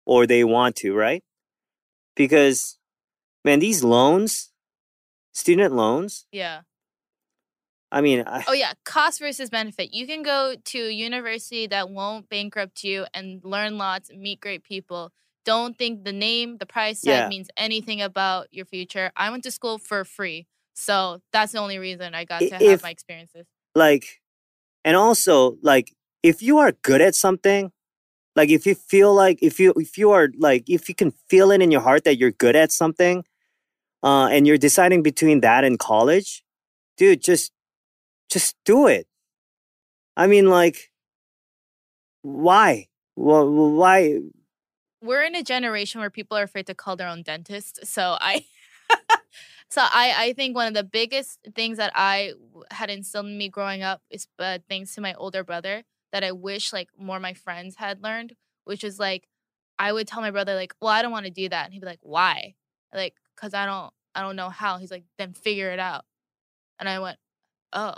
or 0.04 0.26
they 0.26 0.44
want 0.44 0.76
to, 0.76 0.94
right? 0.94 1.22
Because 2.14 2.78
man, 3.44 3.58
these 3.60 3.82
loans, 3.82 4.52
student 5.32 5.74
loans, 5.74 6.26
Yeah. 6.32 6.60
I 7.92 8.00
mean, 8.00 8.24
I, 8.26 8.42
Oh 8.48 8.52
yeah, 8.54 8.72
cost 8.84 9.20
versus 9.20 9.50
benefit. 9.50 9.92
You 9.94 10.06
can 10.06 10.22
go 10.22 10.54
to 10.64 10.78
a 10.78 10.90
university 10.90 11.66
that 11.68 11.90
won't 11.90 12.28
bankrupt 12.30 12.82
you 12.82 13.06
and 13.14 13.40
learn 13.44 13.78
lots, 13.78 14.10
meet 14.10 14.40
great 14.40 14.64
people. 14.64 15.12
Don't 15.44 15.76
think 15.76 16.04
the 16.04 16.12
name, 16.12 16.56
the 16.58 16.66
price 16.66 17.02
tag 17.02 17.24
Yeah. 17.24 17.28
means 17.28 17.48
anything 17.56 18.00
about 18.00 18.48
your 18.50 18.64
future. 18.64 19.12
I 19.16 19.30
went 19.30 19.44
to 19.44 19.50
school 19.50 19.78
for 19.78 20.04
free. 20.04 20.46
So 20.74 21.20
that's 21.32 21.52
the 21.52 21.58
only 21.58 21.78
reason 21.78 22.14
I 22.14 22.24
got 22.24 22.40
to 22.40 22.54
have 22.54 22.82
my 22.82 22.90
experiences. 22.90 23.46
like 23.74 24.22
and 24.84 24.96
also 24.96 25.56
like 25.62 25.92
if 26.22 26.42
you 26.42 26.58
are 26.58 26.72
good 26.82 27.00
at 27.00 27.14
something 27.14 27.72
like 28.36 28.50
if 28.50 28.66
you 28.66 28.74
feel 28.74 29.14
like 29.14 29.38
if 29.42 29.60
you 29.60 29.72
if 29.76 29.98
you 29.98 30.10
are 30.10 30.28
like 30.38 30.64
if 30.68 30.88
you 30.88 30.94
can 30.94 31.12
feel 31.28 31.50
it 31.50 31.60
in 31.62 31.70
your 31.70 31.80
heart 31.82 32.04
that 32.04 32.18
you're 32.18 32.30
good 32.32 32.56
at 32.56 32.72
something 32.72 33.24
uh 34.02 34.28
and 34.32 34.46
you're 34.46 34.58
deciding 34.58 35.02
between 35.02 35.40
that 35.40 35.64
and 35.64 35.78
college 35.78 36.42
dude 36.96 37.22
just 37.22 37.52
just 38.32 38.56
do 38.64 38.86
it 38.86 39.06
i 40.16 40.26
mean 40.26 40.48
like 40.48 40.90
why 42.22 42.88
well, 43.14 43.48
why 43.50 44.20
We're 45.02 45.22
in 45.22 45.34
a 45.34 45.42
generation 45.42 46.00
where 46.00 46.10
people 46.10 46.36
are 46.36 46.44
afraid 46.44 46.66
to 46.66 46.74
call 46.74 46.96
their 46.96 47.08
own 47.08 47.22
dentist. 47.22 47.80
So 47.84 48.16
I 48.20 48.44
So 49.68 49.80
I, 49.82 50.14
I 50.18 50.32
think 50.34 50.54
one 50.54 50.68
of 50.68 50.74
the 50.74 50.84
biggest 50.84 51.38
things 51.54 51.78
that 51.78 51.92
I 51.94 52.34
had 52.70 52.90
instilled 52.90 53.24
in 53.26 53.38
me 53.38 53.48
growing 53.48 53.82
up 53.82 54.02
is 54.10 54.26
uh, 54.38 54.58
thanks 54.68 54.94
to 54.94 55.00
my 55.00 55.14
older 55.14 55.42
brother 55.44 55.84
that 56.12 56.22
I 56.22 56.32
wish 56.32 56.74
like 56.74 56.88
more 56.98 57.18
my 57.18 57.32
friends 57.32 57.76
had 57.76 58.02
learned, 58.02 58.34
which 58.64 58.84
is 58.84 58.98
like 58.98 59.28
I 59.78 59.92
would 59.92 60.06
tell 60.06 60.20
my 60.20 60.30
brother 60.30 60.54
like, 60.54 60.74
well, 60.80 60.90
I 60.90 61.00
don't 61.00 61.10
want 61.10 61.24
to 61.24 61.32
do 61.32 61.48
that, 61.48 61.64
and 61.64 61.72
he'd 61.72 61.80
be 61.80 61.86
like, 61.86 62.00
why? 62.02 62.54
Like, 62.94 63.14
cause 63.36 63.54
I 63.54 63.64
don't 63.64 63.92
I 64.14 64.20
don't 64.20 64.36
know 64.36 64.50
how. 64.50 64.76
He's 64.76 64.90
like, 64.90 65.04
then 65.16 65.32
figure 65.32 65.70
it 65.70 65.78
out, 65.78 66.04
and 66.78 66.88
I 66.88 66.98
went, 67.00 67.18
oh, 67.72 67.94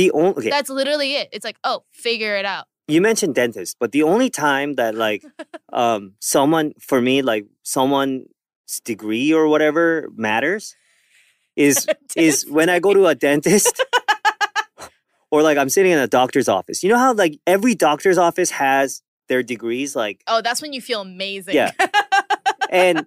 the 0.00 0.08
only 0.20 0.36
okay, 0.38 0.50
that's 0.56 0.70
literally 0.80 1.10
it. 1.20 1.26
It's 1.34 1.44
like, 1.48 1.58
oh, 1.70 1.78
figure 2.06 2.34
it 2.40 2.46
out. 2.54 2.64
you 2.94 3.00
mentioned 3.10 3.34
dentist 3.40 3.72
but 3.82 3.90
the 3.96 4.02
only 4.12 4.30
time 4.46 4.68
that 4.80 4.92
like 5.06 5.22
um 5.82 6.02
someone 6.34 6.66
for 6.88 6.98
me 7.08 7.14
like 7.32 7.44
someone's 7.76 8.80
degree 8.92 9.28
or 9.38 9.44
whatever 9.52 9.82
matters 10.28 10.64
is 11.66 11.76
is 12.26 12.34
when 12.56 12.68
I 12.74 12.78
go 12.86 12.90
to 12.98 13.02
a 13.12 13.14
dentist 13.26 13.74
or 15.32 15.38
like 15.48 15.58
I'm 15.58 15.70
sitting 15.76 15.92
in 15.96 15.98
a 16.08 16.10
doctor's 16.20 16.48
office. 16.58 16.82
You 16.82 16.90
know 16.92 16.98
how 17.04 17.12
like 17.24 17.34
every 17.46 17.74
doctor's 17.88 18.18
office 18.28 18.50
has 18.64 19.02
their 19.28 19.42
degrees 19.52 19.94
like 20.02 20.16
Oh, 20.26 20.40
that's 20.42 20.60
when 20.62 20.72
you 20.76 20.80
feel 20.80 21.00
amazing. 21.00 21.54
Yeah. 21.54 21.70
and 22.70 23.06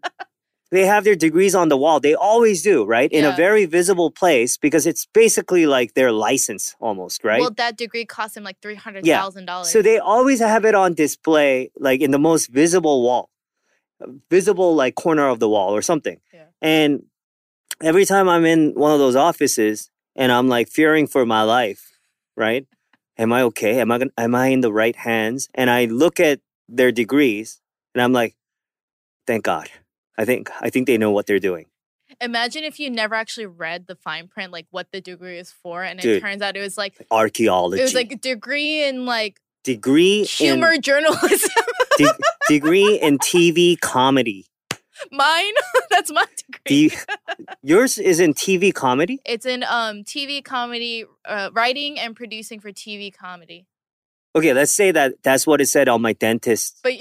they 0.73 0.87
have 0.87 1.03
their 1.03 1.15
degrees 1.15 1.53
on 1.53 1.69
the 1.69 1.77
wall. 1.77 1.99
They 1.99 2.15
always 2.15 2.63
do, 2.63 2.83
right? 2.83 3.11
In 3.11 3.25
a 3.25 3.31
very 3.35 3.65
visible 3.65 4.09
place 4.09 4.57
because 4.57 4.87
it's 4.87 5.05
basically 5.05 5.67
like 5.67 5.93
their 5.93 6.11
license 6.11 6.75
almost, 6.79 7.23
right? 7.23 7.39
Well, 7.39 7.51
that 7.57 7.77
degree 7.77 8.05
cost 8.05 8.33
them 8.33 8.43
like 8.43 8.59
three 8.59 8.73
hundred 8.73 9.05
thousand 9.05 9.45
dollars. 9.45 9.67
Yeah. 9.67 9.73
So 9.73 9.81
they 9.83 9.99
always 9.99 10.39
have 10.39 10.65
it 10.65 10.73
on 10.73 10.95
display, 10.95 11.69
like 11.77 12.01
in 12.01 12.09
the 12.09 12.17
most 12.17 12.47
visible 12.47 13.03
wall, 13.03 13.29
visible 14.31 14.73
like 14.73 14.95
corner 14.95 15.27
of 15.27 15.39
the 15.39 15.47
wall 15.47 15.75
or 15.75 15.83
something. 15.83 16.19
Yeah. 16.33 16.45
And 16.59 17.03
every 17.79 18.05
time 18.05 18.27
I'm 18.27 18.43
in 18.43 18.73
one 18.73 18.91
of 18.91 18.97
those 18.97 19.15
offices 19.15 19.91
and 20.15 20.31
I'm 20.31 20.47
like 20.47 20.69
fearing 20.69 21.05
for 21.05 21.23
my 21.23 21.43
life, 21.43 21.91
right? 22.35 22.65
Am 23.19 23.31
I 23.31 23.43
okay? 23.43 23.79
Am 23.79 23.91
I 23.91 23.99
gonna, 23.99 24.11
am 24.17 24.33
I 24.33 24.47
in 24.47 24.61
the 24.61 24.73
right 24.73 24.95
hands? 24.95 25.49
And 25.53 25.69
I 25.69 25.85
look 25.85 26.19
at 26.19 26.39
their 26.67 26.91
degrees 26.91 27.61
and 27.93 28.01
I'm 28.01 28.11
like, 28.11 28.35
thank 29.27 29.43
God. 29.43 29.69
I 30.17 30.25
think 30.25 30.49
I 30.61 30.69
think 30.69 30.87
they 30.87 30.97
know 30.97 31.11
what 31.11 31.25
they're 31.25 31.39
doing. 31.39 31.65
Imagine 32.21 32.63
if 32.63 32.79
you 32.79 32.89
never 32.91 33.15
actually 33.15 33.47
read 33.47 33.87
the 33.87 33.95
fine 33.95 34.27
print, 34.27 34.51
like 34.51 34.67
what 34.69 34.91
the 34.91 35.01
degree 35.01 35.39
is 35.39 35.51
for, 35.51 35.83
and 35.83 36.03
it 36.03 36.19
turns 36.21 36.41
out 36.41 36.55
it 36.55 36.61
was 36.61 36.77
like 36.77 36.95
Archaeology. 37.09 37.81
it 37.81 37.83
was 37.83 37.95
like 37.95 38.11
a 38.11 38.17
degree 38.17 38.83
in 38.83 39.05
like 39.05 39.39
degree 39.63 40.23
humor 40.23 40.77
journalism. 40.77 41.49
de- 41.97 42.13
degree 42.47 42.99
in 43.01 43.17
TV 43.17 43.79
comedy. 43.79 44.45
Mine, 45.11 45.53
that's 45.89 46.11
my 46.11 46.25
degree. 46.65 46.91
Yours 47.63 47.97
is 47.97 48.19
in 48.19 48.33
TV 48.33 48.73
comedy? 48.73 49.19
it's 49.25 49.45
in 49.45 49.63
um 49.63 50.03
TV 50.03 50.43
comedy, 50.43 51.05
uh, 51.25 51.49
writing 51.53 51.99
and 51.99 52.15
producing 52.15 52.59
for 52.59 52.71
TV 52.71 53.11
comedy. 53.13 53.65
Okay, 54.35 54.53
let's 54.53 54.75
say 54.75 54.91
that 54.91 55.15
that's 55.23 55.45
what 55.47 55.61
it 55.61 55.67
said 55.67 55.87
on 55.89 56.01
my 56.01 56.13
dentist 56.13 56.79
But 56.83 56.93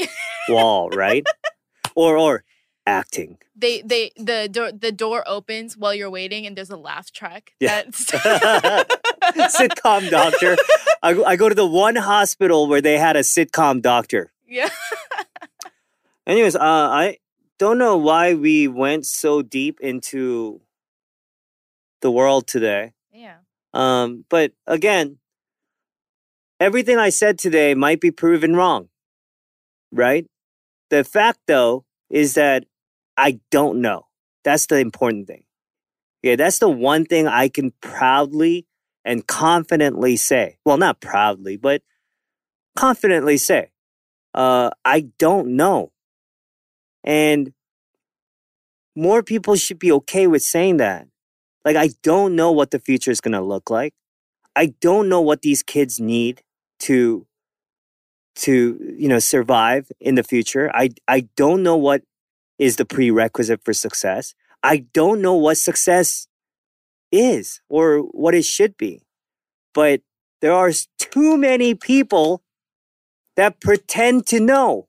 wall, 0.49 0.89
right? 0.91 1.27
or 1.95 2.17
or 2.17 2.45
acting. 2.87 3.39
they 3.57 3.83
they 3.83 4.11
the 4.17 4.49
door 4.51 4.73
the 4.73 4.93
door 4.93 5.23
opens 5.27 5.77
while 5.77 5.95
you're 5.95 6.11
waiting, 6.11 6.47
and 6.47 6.57
there's 6.57 6.71
a 6.71 6.77
laugh 6.77 7.13
track. 7.13 7.53
Yeah. 7.61 7.83
That's 7.85 8.11
sitcom 9.59 10.11
doctor. 10.11 10.57
I, 11.03 11.15
go- 11.15 11.25
I 11.25 11.37
go 11.37 11.49
to 11.49 11.55
the 11.55 11.67
one 11.67 11.97
hospital 11.97 12.69
where 12.69 12.81
they 12.81 12.99
had 12.99 13.17
a 13.17 13.21
sitcom 13.21 13.83
doctor. 13.83 14.33
yeah. 14.47 14.69
Anyways, 16.27 16.55
uh, 16.55 16.61
I 16.63 17.19
don't 17.59 17.79
know 17.79 17.97
why 17.97 18.35
we 18.35 18.69
went 18.69 19.07
so 19.07 19.43
deep 19.43 19.81
into 19.81 20.61
the 22.01 22.11
world 22.11 22.47
today. 22.47 22.93
Yeah. 23.13 23.37
Um, 23.75 24.25
but 24.29 24.53
again, 24.67 25.19
everything 26.61 26.99
I 26.99 27.09
said 27.11 27.39
today 27.39 27.75
might 27.75 28.01
be 28.01 28.11
proven 28.13 28.55
wrong, 28.55 28.89
right? 29.91 30.27
The 30.91 31.03
fact, 31.05 31.41
though, 31.49 31.85
is 32.09 32.35
that 32.35 32.65
I 33.17 33.41
don't 33.51 33.81
know. 33.81 34.07
That's 34.45 34.67
the 34.67 34.79
important 34.79 35.27
thing. 35.27 35.45
Yeah, 36.23 36.37
that's 36.37 36.59
the 36.59 36.69
one 36.69 37.05
thing 37.05 37.27
I 37.27 37.49
can 37.49 37.73
proudly 37.81 38.67
and 39.05 39.27
confidently 39.27 40.17
say. 40.17 40.59
Well, 40.65 40.79
not 40.79 41.01
proudly, 41.01 41.57
but 41.57 41.83
confidently 42.77 43.37
say. 43.37 43.71
Uh, 44.35 44.71
I 44.85 45.09
don't 45.19 45.57
know. 45.57 45.93
And 47.05 47.53
more 48.95 49.23
people 49.23 49.57
should 49.57 49.79
be 49.79 49.93
okay 49.93 50.27
with 50.27 50.43
saying 50.43 50.77
that. 50.79 51.09
Like, 51.65 51.77
I 51.77 51.91
don't 52.03 52.37
know 52.37 52.53
what 52.53 52.71
the 52.71 52.79
future 52.79 53.11
is 53.11 53.21
going 53.21 53.33
to 53.33 53.41
look 53.41 53.71
like. 53.71 53.95
I 54.55 54.75
don't 54.81 55.09
know 55.09 55.21
what 55.21 55.43
these 55.43 55.63
kids 55.63 55.99
need 55.99 56.43
to 56.81 57.27
to 58.35 58.95
you 58.97 59.09
know 59.09 59.19
survive 59.19 59.91
in 60.01 60.15
the 60.15 60.23
future. 60.23 60.71
I 60.75 60.91
I 61.09 61.29
don't 61.37 61.63
know 61.63 61.77
what 61.77 62.03
is 62.63 62.77
the 62.77 62.85
prerequisite 62.85 63.61
for 63.65 63.73
success. 63.73 64.35
I 64.63 64.87
don't 64.95 65.21
know 65.21 65.35
what 65.35 65.59
success 65.59 66.29
is 67.11 67.61
or 67.69 67.99
what 67.99 68.37
it 68.37 68.45
should 68.45 68.77
be. 68.77 69.03
But 69.75 70.03
there 70.41 70.53
are 70.53 70.71
too 70.97 71.37
many 71.37 71.75
people 71.75 72.41
that 73.35 73.61
pretend 73.61 74.29
to 74.29 74.39
know 74.39 74.87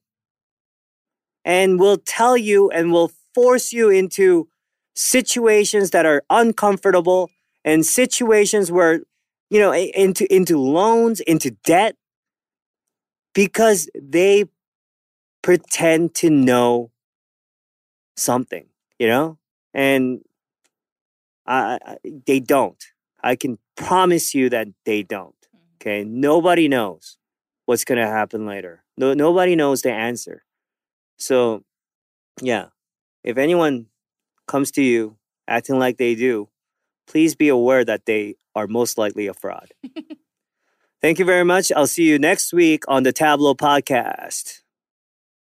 and 1.43 1.79
will 1.79 1.97
tell 1.97 2.37
you 2.37 2.69
and 2.69 2.93
will 2.93 3.11
force 3.33 3.73
you 3.73 3.89
into 3.89 4.47
situations 4.95 5.89
that 5.89 6.05
are 6.05 6.21
uncomfortable 6.29 7.31
and 7.65 7.83
situations 7.83 8.71
where 8.71 9.01
you 9.49 9.59
know 9.59 9.73
into 9.73 10.31
into 10.31 10.59
loans 10.59 11.19
into 11.21 11.49
debt 11.65 11.95
because 13.33 13.89
they 13.99 14.45
pretend 15.41 16.13
to 16.13 16.29
know 16.29 16.92
something 18.15 18.67
you 18.99 19.07
know 19.07 19.37
and 19.73 20.21
I, 21.45 21.79
I, 21.85 21.97
they 22.25 22.39
don't. 22.39 22.81
I 23.21 23.35
can 23.35 23.57
promise 23.75 24.33
you 24.33 24.49
that 24.49 24.67
they 24.85 25.03
don't. 25.03 25.35
Mm-hmm. 25.55 25.75
Okay, 25.81 26.03
nobody 26.03 26.67
knows 26.67 27.17
what's 27.65 27.85
gonna 27.85 28.07
happen 28.07 28.45
later. 28.45 28.83
No, 28.97 29.13
nobody 29.13 29.55
knows 29.55 29.81
the 29.81 29.91
answer. 29.91 30.43
So, 31.17 31.63
yeah, 32.41 32.67
if 33.23 33.37
anyone 33.37 33.87
comes 34.47 34.71
to 34.71 34.83
you 34.83 35.17
acting 35.47 35.79
like 35.79 35.97
they 35.97 36.15
do, 36.15 36.49
please 37.07 37.35
be 37.35 37.49
aware 37.49 37.83
that 37.85 38.05
they 38.05 38.35
are 38.55 38.67
most 38.67 38.97
likely 38.97 39.27
a 39.27 39.33
fraud. 39.33 39.71
Thank 41.01 41.19
you 41.19 41.25
very 41.25 41.43
much. 41.43 41.71
I'll 41.75 41.87
see 41.87 42.03
you 42.03 42.17
next 42.17 42.53
week 42.53 42.83
on 42.87 43.03
the 43.03 43.11
Tablo 43.11 43.55
podcast. 43.55 44.62